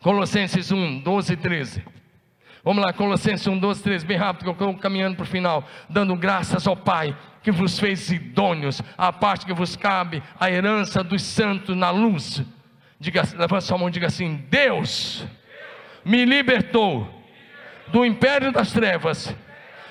Colossenses 0.01 0.69
1, 0.69 0.99
12 0.99 1.31
e 1.31 1.37
13. 1.37 2.02
Vamos 2.63 2.81
lá, 2.81 2.93
Colossenses 2.93 3.45
1, 3.45 3.59
12, 3.59 3.83
13, 3.83 4.05
bem 4.05 4.15
rápido, 4.15 4.43
que 4.43 4.49
eu 4.49 4.53
estou 4.53 4.73
caminhando 4.77 5.17
para 5.17 5.23
o 5.23 5.27
final. 5.27 5.67
Dando 5.89 6.15
graças 6.15 6.65
ao 6.65 6.77
Pai, 6.77 7.13
que 7.41 7.51
vos 7.51 7.77
fez 7.77 8.09
idôneos, 8.09 8.81
a 8.97 9.11
parte 9.11 9.45
que 9.45 9.51
vos 9.51 9.75
cabe, 9.75 10.23
a 10.39 10.49
herança 10.49 11.03
dos 11.03 11.21
santos 11.23 11.75
na 11.75 11.89
luz. 11.89 12.41
Diga, 12.97 13.23
levanta 13.35 13.59
sua 13.59 13.77
mão 13.77 13.89
e 13.89 13.91
diga 13.91 14.07
assim: 14.07 14.45
Deus 14.49 15.25
me 16.05 16.23
libertou 16.23 17.21
do 17.89 18.05
império 18.05 18.49
das 18.49 18.71
trevas 18.71 19.35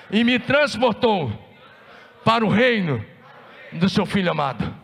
e 0.09 0.23
me 0.23 0.39
transportou 0.39 1.31
para 2.25 2.43
o 2.43 2.49
reino 2.49 3.05
do 3.71 3.87
seu 3.87 4.03
Filho 4.03 4.31
amado. 4.31 4.82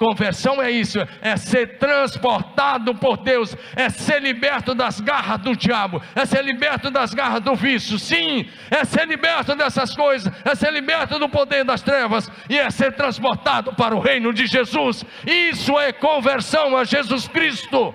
Conversão 0.00 0.62
é 0.62 0.70
isso, 0.70 0.98
é 1.20 1.36
ser 1.36 1.76
transportado 1.76 2.94
por 2.94 3.18
Deus, 3.18 3.54
é 3.76 3.90
ser 3.90 4.22
liberto 4.22 4.74
das 4.74 4.98
garras 4.98 5.38
do 5.42 5.54
diabo, 5.54 6.00
é 6.14 6.24
ser 6.24 6.42
liberto 6.42 6.90
das 6.90 7.12
garras 7.12 7.42
do 7.42 7.54
vício, 7.54 7.98
sim, 7.98 8.48
é 8.70 8.82
ser 8.82 9.06
liberto 9.06 9.54
dessas 9.54 9.94
coisas, 9.94 10.32
é 10.42 10.54
ser 10.54 10.72
liberto 10.72 11.18
do 11.18 11.28
poder 11.28 11.64
das 11.66 11.82
trevas 11.82 12.30
e 12.48 12.58
é 12.58 12.70
ser 12.70 12.94
transportado 12.94 13.74
para 13.74 13.94
o 13.94 14.00
reino 14.00 14.32
de 14.32 14.46
Jesus. 14.46 15.04
Isso 15.26 15.78
é 15.78 15.92
conversão 15.92 16.78
a 16.78 16.84
Jesus 16.84 17.28
Cristo. 17.28 17.94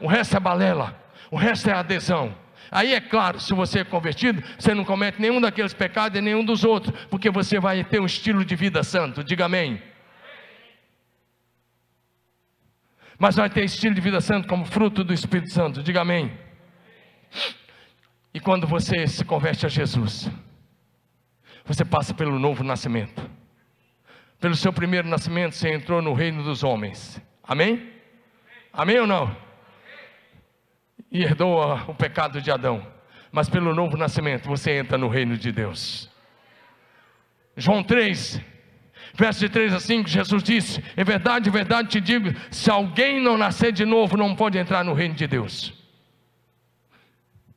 O 0.00 0.08
resto 0.08 0.36
é 0.36 0.40
balela, 0.40 1.00
o 1.30 1.36
resto 1.36 1.70
é 1.70 1.72
adesão. 1.72 2.34
Aí 2.68 2.94
é 2.94 3.00
claro, 3.00 3.38
se 3.38 3.54
você 3.54 3.78
é 3.78 3.84
convertido, 3.84 4.42
você 4.58 4.74
não 4.74 4.84
comete 4.84 5.22
nenhum 5.22 5.40
daqueles 5.40 5.72
pecados 5.72 6.18
e 6.18 6.20
nenhum 6.20 6.44
dos 6.44 6.64
outros, 6.64 6.92
porque 7.08 7.30
você 7.30 7.60
vai 7.60 7.84
ter 7.84 8.00
um 8.00 8.06
estilo 8.06 8.44
de 8.44 8.56
vida 8.56 8.82
santo. 8.82 9.22
Diga 9.22 9.44
amém. 9.44 9.93
Mas 13.18 13.36
vai 13.36 13.48
ter 13.48 13.64
estilo 13.64 13.94
de 13.94 14.00
vida 14.00 14.20
santo 14.20 14.48
como 14.48 14.64
fruto 14.64 15.04
do 15.04 15.12
Espírito 15.12 15.52
Santo. 15.52 15.82
Diga 15.82 16.00
amém. 16.00 16.32
E 18.32 18.40
quando 18.40 18.66
você 18.66 19.06
se 19.06 19.24
converte 19.24 19.64
a 19.64 19.68
Jesus, 19.68 20.28
você 21.64 21.84
passa 21.84 22.12
pelo 22.12 22.38
novo 22.38 22.64
nascimento. 22.64 23.30
Pelo 24.40 24.56
seu 24.56 24.72
primeiro 24.72 25.08
nascimento, 25.08 25.54
você 25.54 25.72
entrou 25.72 26.02
no 26.02 26.12
reino 26.12 26.42
dos 26.42 26.62
homens. 26.62 27.20
Amém? 27.42 27.90
Amém 28.72 28.98
ou 28.98 29.06
não? 29.06 29.34
E 31.10 31.22
herdou 31.22 31.62
o 31.88 31.94
pecado 31.94 32.42
de 32.42 32.50
Adão. 32.50 32.84
Mas 33.30 33.48
pelo 33.48 33.74
novo 33.74 33.96
nascimento, 33.96 34.46
você 34.46 34.72
entra 34.72 34.98
no 34.98 35.08
reino 35.08 35.36
de 35.36 35.50
Deus. 35.52 36.10
João 37.56 37.82
3, 37.82 38.40
Verso 39.14 39.40
de 39.40 39.48
3 39.48 39.72
a 39.72 39.80
5, 39.80 40.08
Jesus 40.08 40.42
disse: 40.42 40.82
Em 40.96 41.04
verdade, 41.04 41.48
em 41.48 41.52
verdade 41.52 41.88
te 41.88 42.00
digo: 42.00 42.34
se 42.50 42.68
alguém 42.68 43.20
não 43.20 43.38
nascer 43.38 43.72
de 43.72 43.84
novo, 43.84 44.16
não 44.16 44.34
pode 44.34 44.58
entrar 44.58 44.84
no 44.84 44.92
reino 44.92 45.14
de 45.14 45.26
Deus. 45.26 45.72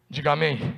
Diga 0.09 0.33
amém. 0.33 0.75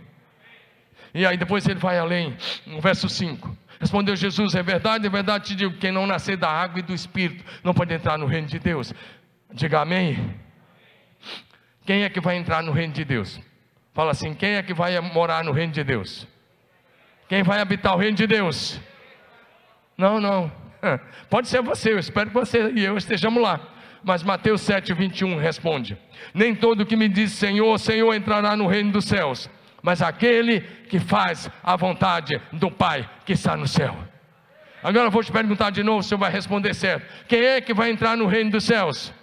E 1.13 1.25
aí 1.25 1.37
depois 1.37 1.67
ele 1.67 1.79
vai 1.79 1.97
além, 1.97 2.35
no 2.65 2.79
verso 2.79 3.09
5. 3.09 3.57
Respondeu 3.79 4.15
Jesus: 4.15 4.55
É 4.55 4.63
verdade, 4.63 5.05
é 5.05 5.09
verdade 5.09 5.47
te 5.47 5.55
digo: 5.55 5.77
quem 5.77 5.91
não 5.91 6.07
nascer 6.07 6.37
da 6.37 6.49
água 6.49 6.79
e 6.79 6.83
do 6.83 6.93
espírito 6.93 7.43
não 7.61 7.73
pode 7.73 7.93
entrar 7.93 8.17
no 8.17 8.25
reino 8.25 8.47
de 8.47 8.57
Deus. 8.57 8.93
Diga 9.51 9.81
amém. 9.81 10.33
Quem 11.85 12.03
é 12.03 12.09
que 12.09 12.21
vai 12.21 12.37
entrar 12.37 12.63
no 12.63 12.71
reino 12.71 12.93
de 12.93 13.03
Deus? 13.03 13.37
Fala 13.93 14.11
assim: 14.11 14.33
quem 14.33 14.51
é 14.51 14.63
que 14.63 14.73
vai 14.73 14.97
morar 15.01 15.43
no 15.43 15.51
reino 15.51 15.73
de 15.73 15.83
Deus? 15.83 16.25
Quem 17.27 17.43
vai 17.43 17.59
habitar 17.59 17.95
o 17.95 17.97
reino 17.97 18.15
de 18.15 18.25
Deus? 18.25 18.79
Não, 19.97 20.21
não. 20.21 20.68
Pode 21.29 21.47
ser 21.47 21.61
você, 21.61 21.93
eu 21.93 21.99
espero 21.99 22.29
que 22.29 22.33
você 22.33 22.71
e 22.71 22.83
eu 22.83 22.97
estejamos 22.97 23.41
lá. 23.41 23.59
Mas 24.03 24.23
Mateus 24.23 24.61
7, 24.61 24.93
21 24.93 25.37
responde: 25.37 25.97
Nem 26.33 26.55
todo 26.55 26.85
que 26.85 26.95
me 26.95 27.07
diz 27.07 27.33
Senhor, 27.33 27.77
Senhor 27.77 28.13
entrará 28.13 28.55
no 28.55 28.67
reino 28.67 28.91
dos 28.91 29.05
céus, 29.05 29.49
mas 29.81 30.01
aquele 30.01 30.61
que 30.89 30.99
faz 30.99 31.49
a 31.63 31.75
vontade 31.75 32.41
do 32.53 32.71
Pai 32.71 33.09
que 33.25 33.33
está 33.33 33.57
no 33.57 33.67
céu. 33.67 33.95
Agora 34.81 35.07
eu 35.07 35.11
vou 35.11 35.23
te 35.23 35.31
perguntar 35.31 35.71
de 35.71 35.83
novo, 35.83 36.01
você 36.01 36.15
vai 36.15 36.31
responder 36.31 36.73
certo. 36.73 37.05
Quem 37.27 37.43
é 37.43 37.59
que 37.59 37.73
vai 37.73 37.91
entrar 37.91 38.15
no 38.15 38.25
reino 38.25 38.51
dos 38.51 38.63
céus? 38.63 39.13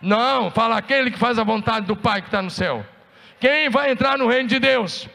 Não, 0.00 0.50
fala 0.50 0.76
aquele 0.76 1.10
que 1.10 1.18
faz 1.18 1.38
a 1.38 1.44
vontade 1.44 1.86
do 1.86 1.94
Pai 1.94 2.20
que 2.20 2.28
está 2.28 2.42
no 2.42 2.50
céu. 2.50 2.84
Quem 3.38 3.68
vai 3.70 3.92
entrar 3.92 4.18
no 4.18 4.26
reino 4.26 4.48
de 4.48 4.58
Deus? 4.58 5.08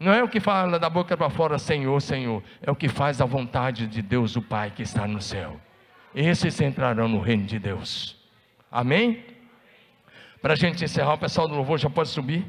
Não 0.00 0.14
é 0.14 0.22
o 0.22 0.28
que 0.28 0.40
fala 0.40 0.78
da 0.78 0.88
boca 0.88 1.14
para 1.14 1.28
fora, 1.28 1.58
Senhor, 1.58 2.00
Senhor. 2.00 2.42
É 2.62 2.70
o 2.70 2.74
que 2.74 2.88
faz 2.88 3.20
a 3.20 3.26
vontade 3.26 3.86
de 3.86 4.00
Deus, 4.00 4.34
o 4.34 4.40
Pai 4.40 4.70
que 4.70 4.82
está 4.82 5.06
no 5.06 5.20
céu. 5.20 5.60
Esses 6.14 6.58
entrarão 6.58 7.06
no 7.06 7.20
reino 7.20 7.44
de 7.44 7.58
Deus. 7.58 8.16
Amém? 8.72 9.22
Para 10.40 10.54
a 10.54 10.56
gente 10.56 10.82
encerrar, 10.82 11.14
o 11.14 11.18
pessoal 11.18 11.46
do 11.46 11.54
louvor 11.54 11.78
já 11.78 11.90
pode 11.90 12.08
subir. 12.08 12.46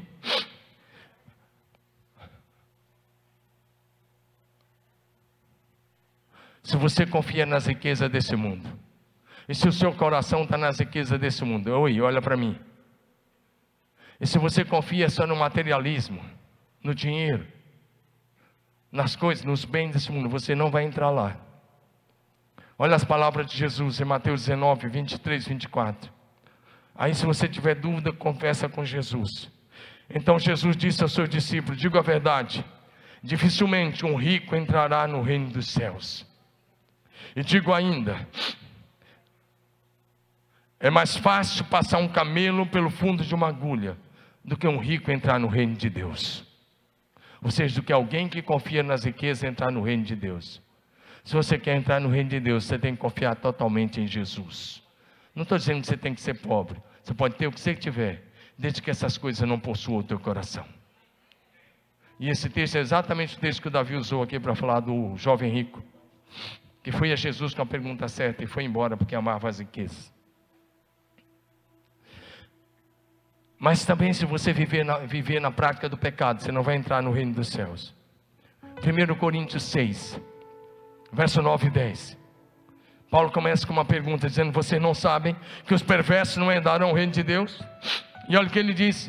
Se 6.62 6.74
você 6.78 7.04
confia 7.04 7.44
nas 7.44 7.66
riquezas 7.66 8.08
desse 8.08 8.34
mundo, 8.34 8.66
e 9.46 9.54
se 9.54 9.68
o 9.68 9.72
seu 9.72 9.92
coração 9.92 10.44
está 10.44 10.56
nas 10.56 10.78
riquezas 10.78 11.20
desse 11.20 11.44
mundo, 11.44 11.68
oi, 11.70 12.00
olha 12.00 12.22
para 12.22 12.34
mim. 12.34 12.58
E 14.18 14.26
se 14.26 14.38
você 14.38 14.64
confia 14.64 15.10
só 15.10 15.26
no 15.26 15.36
materialismo, 15.36 16.24
no 16.82 16.94
dinheiro, 16.94 17.46
nas 18.90 19.16
coisas, 19.16 19.44
nos 19.44 19.64
bens 19.64 19.92
desse 19.92 20.10
mundo, 20.10 20.28
você 20.28 20.54
não 20.54 20.70
vai 20.70 20.84
entrar 20.84 21.10
lá. 21.10 21.36
Olha 22.78 22.96
as 22.96 23.04
palavras 23.04 23.46
de 23.46 23.56
Jesus 23.56 24.00
em 24.00 24.04
Mateus 24.04 24.46
19, 24.46 24.88
23, 24.88 25.46
24. 25.46 26.12
Aí, 26.94 27.14
se 27.14 27.24
você 27.24 27.48
tiver 27.48 27.74
dúvida, 27.74 28.12
confessa 28.12 28.68
com 28.68 28.84
Jesus. 28.84 29.50
Então 30.10 30.38
Jesus 30.38 30.76
disse 30.76 31.02
aos 31.02 31.12
seus 31.12 31.28
discípulos: 31.28 31.80
Digo 31.80 31.98
a 31.98 32.02
verdade, 32.02 32.64
dificilmente 33.22 34.04
um 34.04 34.16
rico 34.16 34.54
entrará 34.54 35.06
no 35.06 35.22
reino 35.22 35.48
dos 35.48 35.68
céus. 35.68 36.26
E 37.34 37.42
digo 37.42 37.72
ainda: 37.72 38.26
é 40.78 40.90
mais 40.90 41.16
fácil 41.16 41.64
passar 41.66 41.98
um 41.98 42.08
camelo 42.08 42.66
pelo 42.66 42.90
fundo 42.90 43.24
de 43.24 43.34
uma 43.34 43.48
agulha 43.48 43.96
do 44.44 44.56
que 44.56 44.66
um 44.66 44.78
rico 44.78 45.10
entrar 45.10 45.38
no 45.38 45.46
reino 45.46 45.76
de 45.76 45.88
Deus. 45.88 46.44
Ou 47.42 47.50
seja, 47.50 47.74
do 47.74 47.82
que 47.82 47.92
alguém 47.92 48.28
que 48.28 48.40
confia 48.40 48.82
nas 48.82 49.04
riquezas 49.04 49.42
entrar 49.42 49.70
no 49.70 49.82
reino 49.82 50.04
de 50.04 50.14
Deus. 50.14 50.62
Se 51.24 51.34
você 51.34 51.58
quer 51.58 51.76
entrar 51.76 52.00
no 52.00 52.08
reino 52.08 52.30
de 52.30 52.40
Deus, 52.40 52.64
você 52.64 52.78
tem 52.78 52.94
que 52.94 53.00
confiar 53.00 53.36
totalmente 53.36 54.00
em 54.00 54.06
Jesus. 54.06 54.82
Não 55.34 55.42
estou 55.42 55.58
dizendo 55.58 55.80
que 55.80 55.86
você 55.86 55.96
tem 55.96 56.14
que 56.14 56.20
ser 56.20 56.34
pobre. 56.34 56.80
Você 57.02 57.14
pode 57.14 57.34
ter 57.34 57.46
o 57.46 57.52
que 57.52 57.60
você 57.60 57.74
tiver, 57.74 58.22
desde 58.56 58.80
que 58.80 58.90
essas 58.90 59.18
coisas 59.18 59.46
não 59.48 59.58
possuam 59.58 59.98
o 59.98 60.02
teu 60.02 60.18
coração. 60.18 60.64
E 62.20 62.28
esse 62.28 62.48
texto 62.48 62.76
é 62.76 62.80
exatamente 62.80 63.36
o 63.36 63.40
texto 63.40 63.60
que 63.60 63.68
o 63.68 63.70
Davi 63.70 63.96
usou 63.96 64.22
aqui 64.22 64.38
para 64.38 64.54
falar 64.54 64.80
do 64.80 65.16
jovem 65.16 65.52
rico, 65.52 65.82
que 66.82 66.92
foi 66.92 67.12
a 67.12 67.16
Jesus 67.16 67.54
com 67.54 67.62
a 67.62 67.66
pergunta 67.66 68.06
certa 68.06 68.44
e 68.44 68.46
foi 68.46 68.62
embora 68.62 68.96
porque 68.96 69.14
amava 69.14 69.48
as 69.48 69.58
riquezas. 69.58 70.12
Mas 73.62 73.84
também, 73.84 74.12
se 74.12 74.26
você 74.26 74.52
viver 74.52 74.84
na, 74.84 74.98
viver 74.98 75.40
na 75.40 75.48
prática 75.48 75.88
do 75.88 75.96
pecado, 75.96 76.42
você 76.42 76.50
não 76.50 76.64
vai 76.64 76.74
entrar 76.74 77.00
no 77.00 77.12
reino 77.12 77.32
dos 77.32 77.46
céus. 77.46 77.94
1 78.82 79.14
Coríntios 79.14 79.62
6, 79.62 80.20
verso 81.12 81.40
9 81.40 81.68
e 81.68 81.70
10. 81.70 82.18
Paulo 83.08 83.30
começa 83.30 83.64
com 83.64 83.72
uma 83.72 83.84
pergunta, 83.84 84.26
dizendo: 84.26 84.50
Vocês 84.50 84.82
não 84.82 84.92
sabem 84.92 85.36
que 85.64 85.72
os 85.72 85.80
perversos 85.80 86.38
não 86.38 86.50
herdarão 86.50 86.90
o 86.90 86.92
reino 86.92 87.12
de 87.12 87.22
Deus? 87.22 87.62
E 88.28 88.36
olha 88.36 88.48
o 88.48 88.50
que 88.50 88.58
ele 88.58 88.74
diz: 88.74 89.08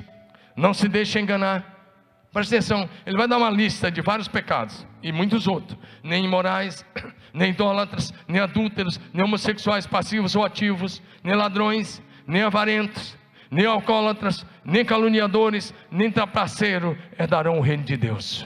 Não 0.55 0.71
se 0.71 0.87
deixe 0.87 1.19
enganar. 1.19 1.89
Presta 2.31 2.55
atenção, 2.55 2.87
ele 3.07 3.17
vai 3.17 3.27
dar 3.27 3.39
uma 3.39 3.49
lista 3.49 3.89
de 3.89 4.01
vários 4.01 4.27
pecados 4.27 4.85
e 5.01 5.11
muitos 5.11 5.47
outros, 5.47 5.79
nem 6.03 6.25
imorais, 6.25 6.85
nem 7.33 7.49
idólatras, 7.49 8.13
nem 8.27 8.39
adúlteros, 8.39 8.99
nem 9.11 9.25
homossexuais 9.25 9.87
passivos 9.87 10.35
ou 10.35 10.45
ativos, 10.45 11.01
nem 11.23 11.33
ladrões, 11.33 12.03
nem 12.27 12.43
avarentos, 12.43 13.17
nem 13.53 13.65
alcoólatras, 13.65 14.45
nem 14.65 14.83
caluniadores, 14.83 15.73
nem 15.91 16.11
trapaceiro 16.11 16.97
herdarão 17.17 17.59
o 17.59 17.61
reino 17.61 17.83
de 17.83 17.95
Deus. 17.95 18.45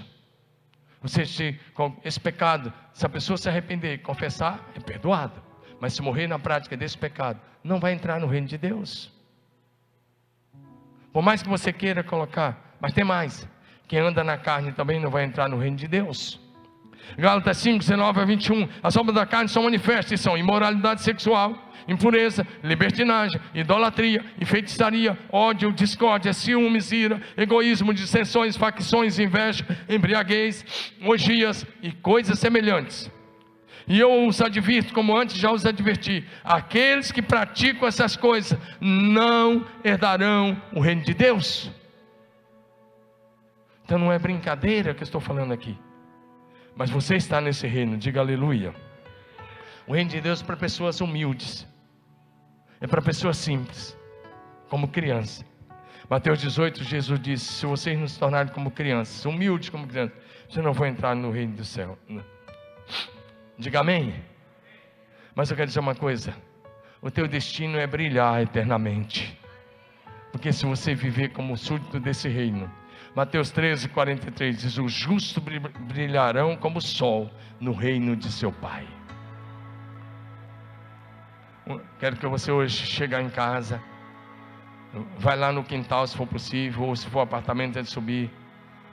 Você 1.01 1.26
se, 1.26 1.58
esse 2.03 2.20
pecado, 2.20 2.74
se 2.93 3.05
a 3.05 3.10
pessoa 3.10 3.38
se 3.38 3.47
arrepender 3.47 3.93
e 3.93 3.97
confessar, 3.97 4.70
é 4.76 4.80
perdoado. 4.80 5.41
Mas 5.80 5.93
se 5.93 6.01
morrer 6.01 6.28
na 6.28 6.38
prática 6.38 6.76
desse 6.76 6.97
pecado, 6.97 7.39
não 7.64 7.80
vai 7.80 7.93
entrar 7.93 8.20
no 8.20 8.28
reino 8.28 8.47
de 8.47 8.58
Deus. 8.58 9.12
Por 11.14 11.22
mais 11.22 11.41
que 11.41 11.47
você 11.47 11.72
queira 11.72 12.03
colocar, 12.03 12.76
mas 12.80 12.93
tem 12.93 13.03
mais. 13.03 13.47
Quem 13.88 13.99
anda 13.99 14.24
na 14.24 14.38
carne 14.38 14.74
também 14.74 14.99
não 14.99 15.10
vai 15.10 15.24
entrar 15.24 15.47
no 15.47 15.58
reino 15.58 15.78
de 15.78 15.88
Deus. 15.88 16.39
Gálatas 17.18 17.58
5, 17.58 17.80
19 17.80 18.20
a 18.20 18.26
21. 18.26 18.68
As 18.82 18.95
obras 18.97 19.16
da 19.16 19.26
carne 19.26 19.49
são 19.49 19.64
manifestas 19.64 20.20
e 20.20 20.24
são 20.24 20.38
imoralidade 20.38 21.01
sexual, 21.01 21.72
impureza, 21.88 22.45
libertinagem, 22.64 23.39
idolatria, 23.53 24.26
feitiçaria, 24.45 25.18
ódio, 25.32 25.72
discórdia, 25.72 26.34
ciúmes, 26.34 26.91
ira, 26.91 27.22
egoísmo, 27.38 27.93
dissensões, 27.93 28.58
facções, 28.58 29.20
inveja, 29.20 29.66
embriaguez, 29.88 30.93
orgias 31.03 31.66
e 31.82 31.91
coisas 31.91 32.39
semelhantes 32.39 33.12
e 33.88 33.99
eu 33.99 34.28
os 34.28 34.41
advirto, 34.41 34.93
como 34.93 35.16
antes 35.16 35.38
já 35.38 35.51
os 35.51 35.66
adverti: 35.66 36.26
aqueles 36.43 37.12
que 37.12 37.22
praticam 37.22 37.88
essas 37.88 38.16
coisas 38.16 38.60
não 38.82 39.66
herdarão 39.84 40.62
o 40.74 40.82
reino 40.82 41.03
de 41.03 41.14
Deus. 41.14 41.72
Então 43.86 43.97
não 43.97 44.12
é 44.12 44.20
brincadeira 44.20 44.93
que 44.93 45.01
eu 45.01 45.05
estou 45.05 45.22
falando 45.22 45.53
aqui. 45.53 45.78
Mas 46.78 46.91
você 46.91 47.15
está 47.15 47.41
nesse 47.41 47.65
reino, 47.65 47.97
diga 47.97 48.19
aleluia. 48.19 48.73
O 49.88 49.93
reino 49.93 50.09
de 50.11 50.21
Deus 50.21 50.41
é 50.41 50.45
para 50.45 50.55
pessoas 50.55 51.01
humildes, 51.01 51.67
é 52.80 52.86
para 52.86 53.01
pessoas 53.01 53.38
simples, 53.38 53.97
como 54.69 54.88
criança. 54.88 55.43
Mateus 56.07 56.39
18, 56.39 56.84
Jesus 56.84 57.19
disse: 57.19 57.45
Se 57.45 57.65
vocês 57.65 57.97
não 57.97 58.07
se 58.07 58.19
tornarem 58.19 58.53
como 58.53 58.69
crianças, 58.69 59.25
humildes 59.25 59.69
como 59.69 59.88
crianças, 59.88 60.15
vocês 60.47 60.63
não 60.63 60.71
vão 60.71 60.86
entrar 60.88 61.15
no 61.15 61.32
reino 61.32 61.55
do 61.55 61.65
céu. 61.65 61.97
Diga 63.57 63.80
amém. 63.80 64.13
Mas 65.34 65.49
eu 65.49 65.57
quero 65.57 65.67
dizer 65.67 65.80
uma 65.80 65.95
coisa: 65.95 66.34
o 67.01 67.09
teu 67.09 67.28
destino 67.28 67.78
é 67.80 67.88
brilhar 67.88 68.41
eternamente. 68.41 69.38
Porque 70.32 70.53
se 70.53 70.65
você 70.65 70.93
viver 70.93 71.30
como 71.30 71.57
súdito 71.57 71.99
desse 71.99 72.30
reino, 72.30 72.71
Mateus 73.18 73.49
13, 73.49 73.89
43 73.89 74.59
diz: 74.59 74.78
Os 74.78 74.93
justos 74.93 75.43
brilharão 75.88 76.55
como 76.55 76.78
o 76.78 76.82
sol 76.82 77.32
no 77.59 77.72
reino 77.72 78.15
de 78.15 78.32
seu 78.32 78.51
Pai. 78.51 78.88
Quero 81.97 82.15
que 82.18 82.28
você 82.28 82.51
hoje 82.51 82.86
chegar 82.86 83.20
em 83.24 83.30
casa, 83.30 83.82
vai 85.18 85.36
lá 85.36 85.51
no 85.51 85.63
quintal 85.63 86.05
se 86.05 86.15
for 86.15 86.28
possível, 86.28 86.84
ou 86.84 86.95
se 86.95 87.07
for 87.07 87.22
apartamento, 87.22 87.74
tente 87.74 87.89
subir, 87.89 88.30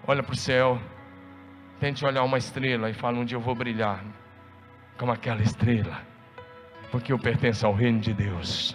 olha 0.06 0.22
para 0.22 0.32
o 0.32 0.36
céu, 0.36 0.80
tente 1.78 2.02
olhar 2.02 2.22
uma 2.22 2.38
estrela 2.38 2.88
e 2.88 2.94
fala: 2.94 3.18
Um 3.18 3.26
dia 3.26 3.36
eu 3.36 3.42
vou 3.42 3.54
brilhar 3.54 4.02
como 4.96 5.12
aquela 5.12 5.42
estrela, 5.42 6.00
porque 6.90 7.12
eu 7.12 7.18
pertenço 7.18 7.66
ao 7.66 7.74
reino 7.74 8.00
de 8.00 8.14
Deus. 8.14 8.74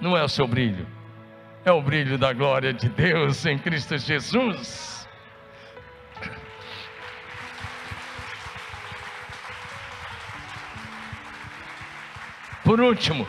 Não 0.00 0.16
é 0.16 0.24
o 0.24 0.28
seu 0.28 0.48
brilho, 0.48 0.86
é 1.64 1.70
o 1.70 1.82
brilho 1.82 2.16
da 2.16 2.32
glória 2.32 2.72
de 2.72 2.88
Deus 2.88 3.44
em 3.44 3.58
Cristo 3.58 3.98
Jesus. 3.98 5.08
Por 12.64 12.80
último, 12.80 13.26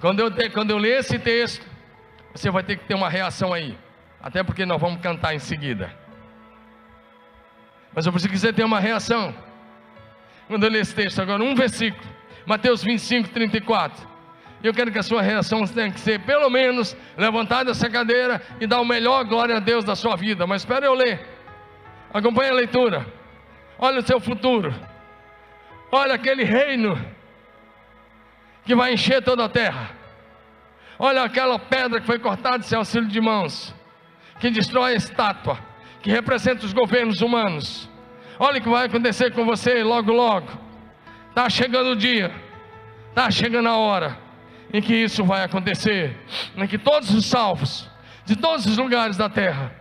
quando 0.00 0.20
eu, 0.20 0.30
quando 0.52 0.70
eu 0.70 0.78
ler 0.78 1.00
esse 1.00 1.18
texto, 1.18 1.66
você 2.32 2.50
vai 2.50 2.62
ter 2.62 2.78
que 2.78 2.84
ter 2.84 2.94
uma 2.94 3.08
reação 3.08 3.52
aí, 3.52 3.76
até 4.22 4.42
porque 4.42 4.64
nós 4.64 4.80
vamos 4.80 5.00
cantar 5.00 5.34
em 5.34 5.38
seguida. 5.38 5.92
Mas 7.94 8.06
eu 8.06 8.12
preciso 8.12 8.32
que 8.32 8.38
você 8.38 8.52
tenha 8.52 8.66
uma 8.66 8.80
reação. 8.80 9.34
Quando 10.46 10.64
eu 10.64 10.70
ler 10.70 10.82
esse 10.82 10.94
texto 10.94 11.20
agora, 11.20 11.42
um 11.42 11.54
versículo, 11.54 12.06
Mateus 12.46 12.82
25, 12.82 13.30
34. 13.30 14.15
Eu 14.66 14.74
quero 14.74 14.90
que 14.90 14.98
a 14.98 15.02
sua 15.02 15.22
reação 15.22 15.64
tenha 15.64 15.92
que 15.92 16.00
ser, 16.00 16.18
pelo 16.22 16.50
menos, 16.50 16.96
levantar 17.16 17.64
dessa 17.64 17.88
cadeira 17.88 18.42
e 18.60 18.66
dar 18.66 18.80
o 18.80 18.84
melhor 18.84 19.24
glória 19.24 19.58
a 19.58 19.60
Deus 19.60 19.84
da 19.84 19.94
sua 19.94 20.16
vida. 20.16 20.44
Mas 20.44 20.62
espera 20.62 20.84
eu 20.84 20.92
ler. 20.92 21.24
Acompanhe 22.12 22.50
a 22.50 22.54
leitura. 22.54 23.06
Olha 23.78 24.00
o 24.00 24.02
seu 24.02 24.18
futuro. 24.18 24.74
Olha 25.92 26.14
aquele 26.14 26.42
reino 26.42 27.00
que 28.64 28.74
vai 28.74 28.92
encher 28.92 29.22
toda 29.22 29.44
a 29.44 29.48
terra. 29.48 29.92
Olha 30.98 31.22
aquela 31.22 31.60
pedra 31.60 32.00
que 32.00 32.06
foi 32.06 32.18
cortada 32.18 32.64
sem 32.64 32.76
auxílio 32.76 33.06
de 33.06 33.20
mãos, 33.20 33.72
que 34.40 34.50
destrói 34.50 34.94
a 34.94 34.96
estátua, 34.96 35.60
que 36.02 36.10
representa 36.10 36.66
os 36.66 36.72
governos 36.72 37.20
humanos. 37.20 37.88
Olha 38.36 38.58
o 38.58 38.62
que 38.62 38.68
vai 38.68 38.86
acontecer 38.86 39.32
com 39.32 39.44
você 39.44 39.84
logo, 39.84 40.10
logo. 40.10 40.48
Está 41.28 41.48
chegando 41.48 41.90
o 41.90 41.96
dia, 41.96 42.34
está 43.10 43.30
chegando 43.30 43.68
a 43.68 43.76
hora. 43.76 44.25
Em 44.72 44.80
que 44.80 44.94
isso 44.94 45.24
vai 45.24 45.44
acontecer, 45.44 46.16
em 46.56 46.66
que 46.66 46.78
todos 46.78 47.14
os 47.14 47.26
salvos 47.26 47.88
de 48.24 48.34
todos 48.34 48.66
os 48.66 48.76
lugares 48.76 49.16
da 49.16 49.28
terra 49.28 49.72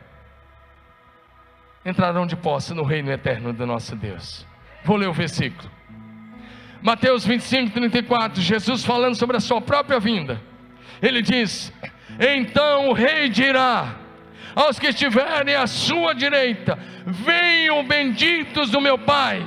entrarão 1.84 2.26
de 2.26 2.36
posse 2.36 2.74
no 2.74 2.84
reino 2.84 3.12
eterno 3.12 3.52
do 3.52 3.66
nosso 3.66 3.96
Deus. 3.96 4.46
Vou 4.84 4.98
ler 4.98 5.08
o 5.08 5.14
versículo. 5.14 5.70
Mateus 6.82 7.26
25, 7.26 7.72
34, 7.72 8.42
Jesus 8.42 8.86
falando 8.86 9.16
sobre 9.16 9.38
a 9.38 9.40
sua 9.40 9.60
própria 9.60 10.00
vinda. 10.00 10.40
Ele 11.02 11.22
diz: 11.22 11.74
Então 12.20 12.90
o 12.90 12.94
rei 12.94 13.30
dirá 13.30 13.96
aos 14.56 14.78
que 14.78 14.88
estiverem 14.88 15.56
à 15.56 15.66
sua 15.66 16.14
direita: 16.14 16.78
Venham 17.06 17.84
benditos 17.86 18.70
do 18.70 18.80
meu 18.80 18.98
Pai, 18.98 19.46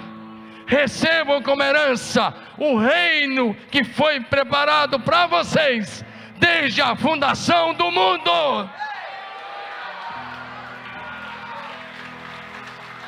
recebam 0.69 1.43
como 1.43 1.63
herança 1.63 2.33
o 2.59 2.79
reino 2.79 3.57
que 3.71 3.83
foi 3.83 4.21
preparado 4.21 5.01
para 5.01 5.27
vocês 5.27 6.05
desde 6.37 6.83
a 6.83 6.95
fundação 6.95 7.75
do 7.75 7.91
mundo. 7.91 8.71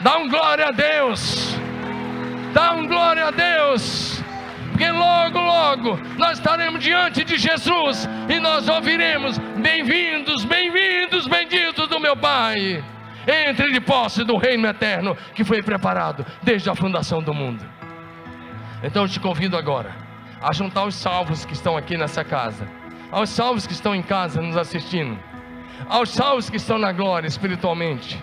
Dá 0.01 0.17
um 0.17 0.29
glória 0.29 0.69
a 0.69 0.73
Deus. 0.73 1.55
Dá 2.55 2.73
um 2.73 2.89
glória 2.89 3.27
a 3.27 3.31
Deus. 3.31 4.23
Porque 4.71 4.91
logo, 4.91 5.39
logo 5.39 6.01
nós 6.17 6.39
estaremos 6.39 6.83
diante 6.83 7.23
de 7.23 7.37
Jesus 7.37 8.09
e 8.31 8.41
nós 8.41 8.67
ouviremos: 8.67 9.37
Bem-vindos, 9.37 10.45
bem-vindos, 10.45 11.27
benditos 11.27 11.87
do 11.87 12.01
meu 12.01 12.17
Pai. 12.17 12.83
Entre 13.27 13.73
de 13.73 13.81
posse 13.81 14.25
do 14.25 14.37
reino 14.37 14.67
eterno 14.67 15.17
que 15.35 15.45
foi 15.45 15.63
preparado 15.63 16.25
desde 16.43 16.71
a 16.71 16.75
fundação 16.75 17.23
do 17.23 17.35
mundo. 17.35 17.65
Então 18.83 19.03
eu 19.03 19.09
te 19.09 19.21
convido 19.21 19.57
agora 19.57 19.95
a 20.41 20.53
juntar 20.53 20.85
os 20.85 20.95
salvos 20.95 21.45
que 21.45 21.53
estão 21.53 21.77
aqui 21.77 21.97
nessa 21.97 22.25
casa, 22.25 22.67
aos 23.11 23.29
salvos 23.29 23.67
que 23.67 23.73
estão 23.73 23.95
em 23.95 24.03
casa 24.03 24.41
nos 24.41 24.57
assistindo, 24.57 25.19
aos 25.89 26.09
salvos 26.09 26.49
que 26.49 26.57
estão 26.57 26.79
na 26.79 26.93
glória 26.93 27.29
espiritualmente 27.29 28.23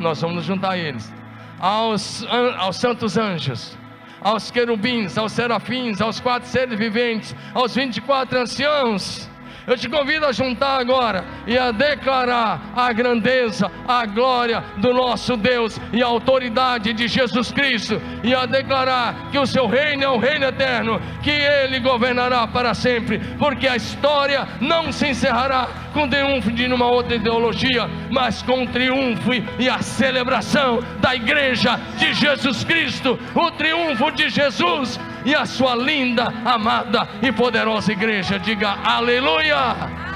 nós 0.00 0.20
vamos 0.20 0.44
juntar 0.44 0.78
eles, 0.78 1.12
aos, 1.58 2.26
aos 2.58 2.76
santos 2.76 3.16
anjos, 3.16 3.76
aos 4.20 4.50
querubins, 4.50 5.16
aos 5.16 5.32
serafins, 5.32 6.00
aos 6.00 6.20
quatro 6.20 6.48
seres 6.48 6.78
viventes, 6.78 7.34
aos 7.54 7.74
24 7.74 8.38
anciãos, 8.38 9.29
eu 9.70 9.78
te 9.78 9.88
convido 9.88 10.26
a 10.26 10.32
juntar 10.32 10.80
agora 10.80 11.24
e 11.46 11.56
a 11.56 11.70
declarar 11.70 12.72
a 12.74 12.92
grandeza, 12.92 13.70
a 13.86 14.04
glória 14.04 14.64
do 14.78 14.92
nosso 14.92 15.36
Deus 15.36 15.80
e 15.92 16.02
a 16.02 16.06
autoridade 16.06 16.92
de 16.92 17.06
Jesus 17.06 17.52
Cristo, 17.52 18.02
e 18.24 18.34
a 18.34 18.46
declarar 18.46 19.30
que 19.30 19.38
o 19.38 19.46
seu 19.46 19.68
reino 19.68 20.02
é 20.02 20.10
um 20.10 20.18
reino 20.18 20.46
eterno, 20.46 21.00
que 21.22 21.30
ele 21.30 21.78
governará 21.78 22.48
para 22.48 22.74
sempre, 22.74 23.20
porque 23.38 23.68
a 23.68 23.76
história 23.76 24.46
não 24.60 24.90
se 24.90 25.06
encerrará 25.06 25.68
com 25.92 26.08
triunfo 26.08 26.50
de 26.50 26.66
uma 26.66 26.86
outra 26.86 27.14
ideologia, 27.14 27.88
mas 28.10 28.42
com 28.42 28.64
o 28.64 28.66
triunfo 28.66 29.30
e 29.56 29.68
a 29.68 29.80
celebração 29.80 30.80
da 31.00 31.14
igreja 31.14 31.78
de 31.96 32.12
Jesus 32.12 32.64
Cristo, 32.64 33.16
o 33.34 33.50
triunfo 33.52 34.10
de 34.10 34.30
Jesus 34.30 34.98
e 35.24 35.34
a 35.34 35.44
sua 35.46 35.74
linda, 35.74 36.32
amada 36.44 37.08
e 37.22 37.32
poderosa 37.32 37.92
igreja. 37.92 38.38
Diga 38.38 38.78
aleluia! 38.82 40.09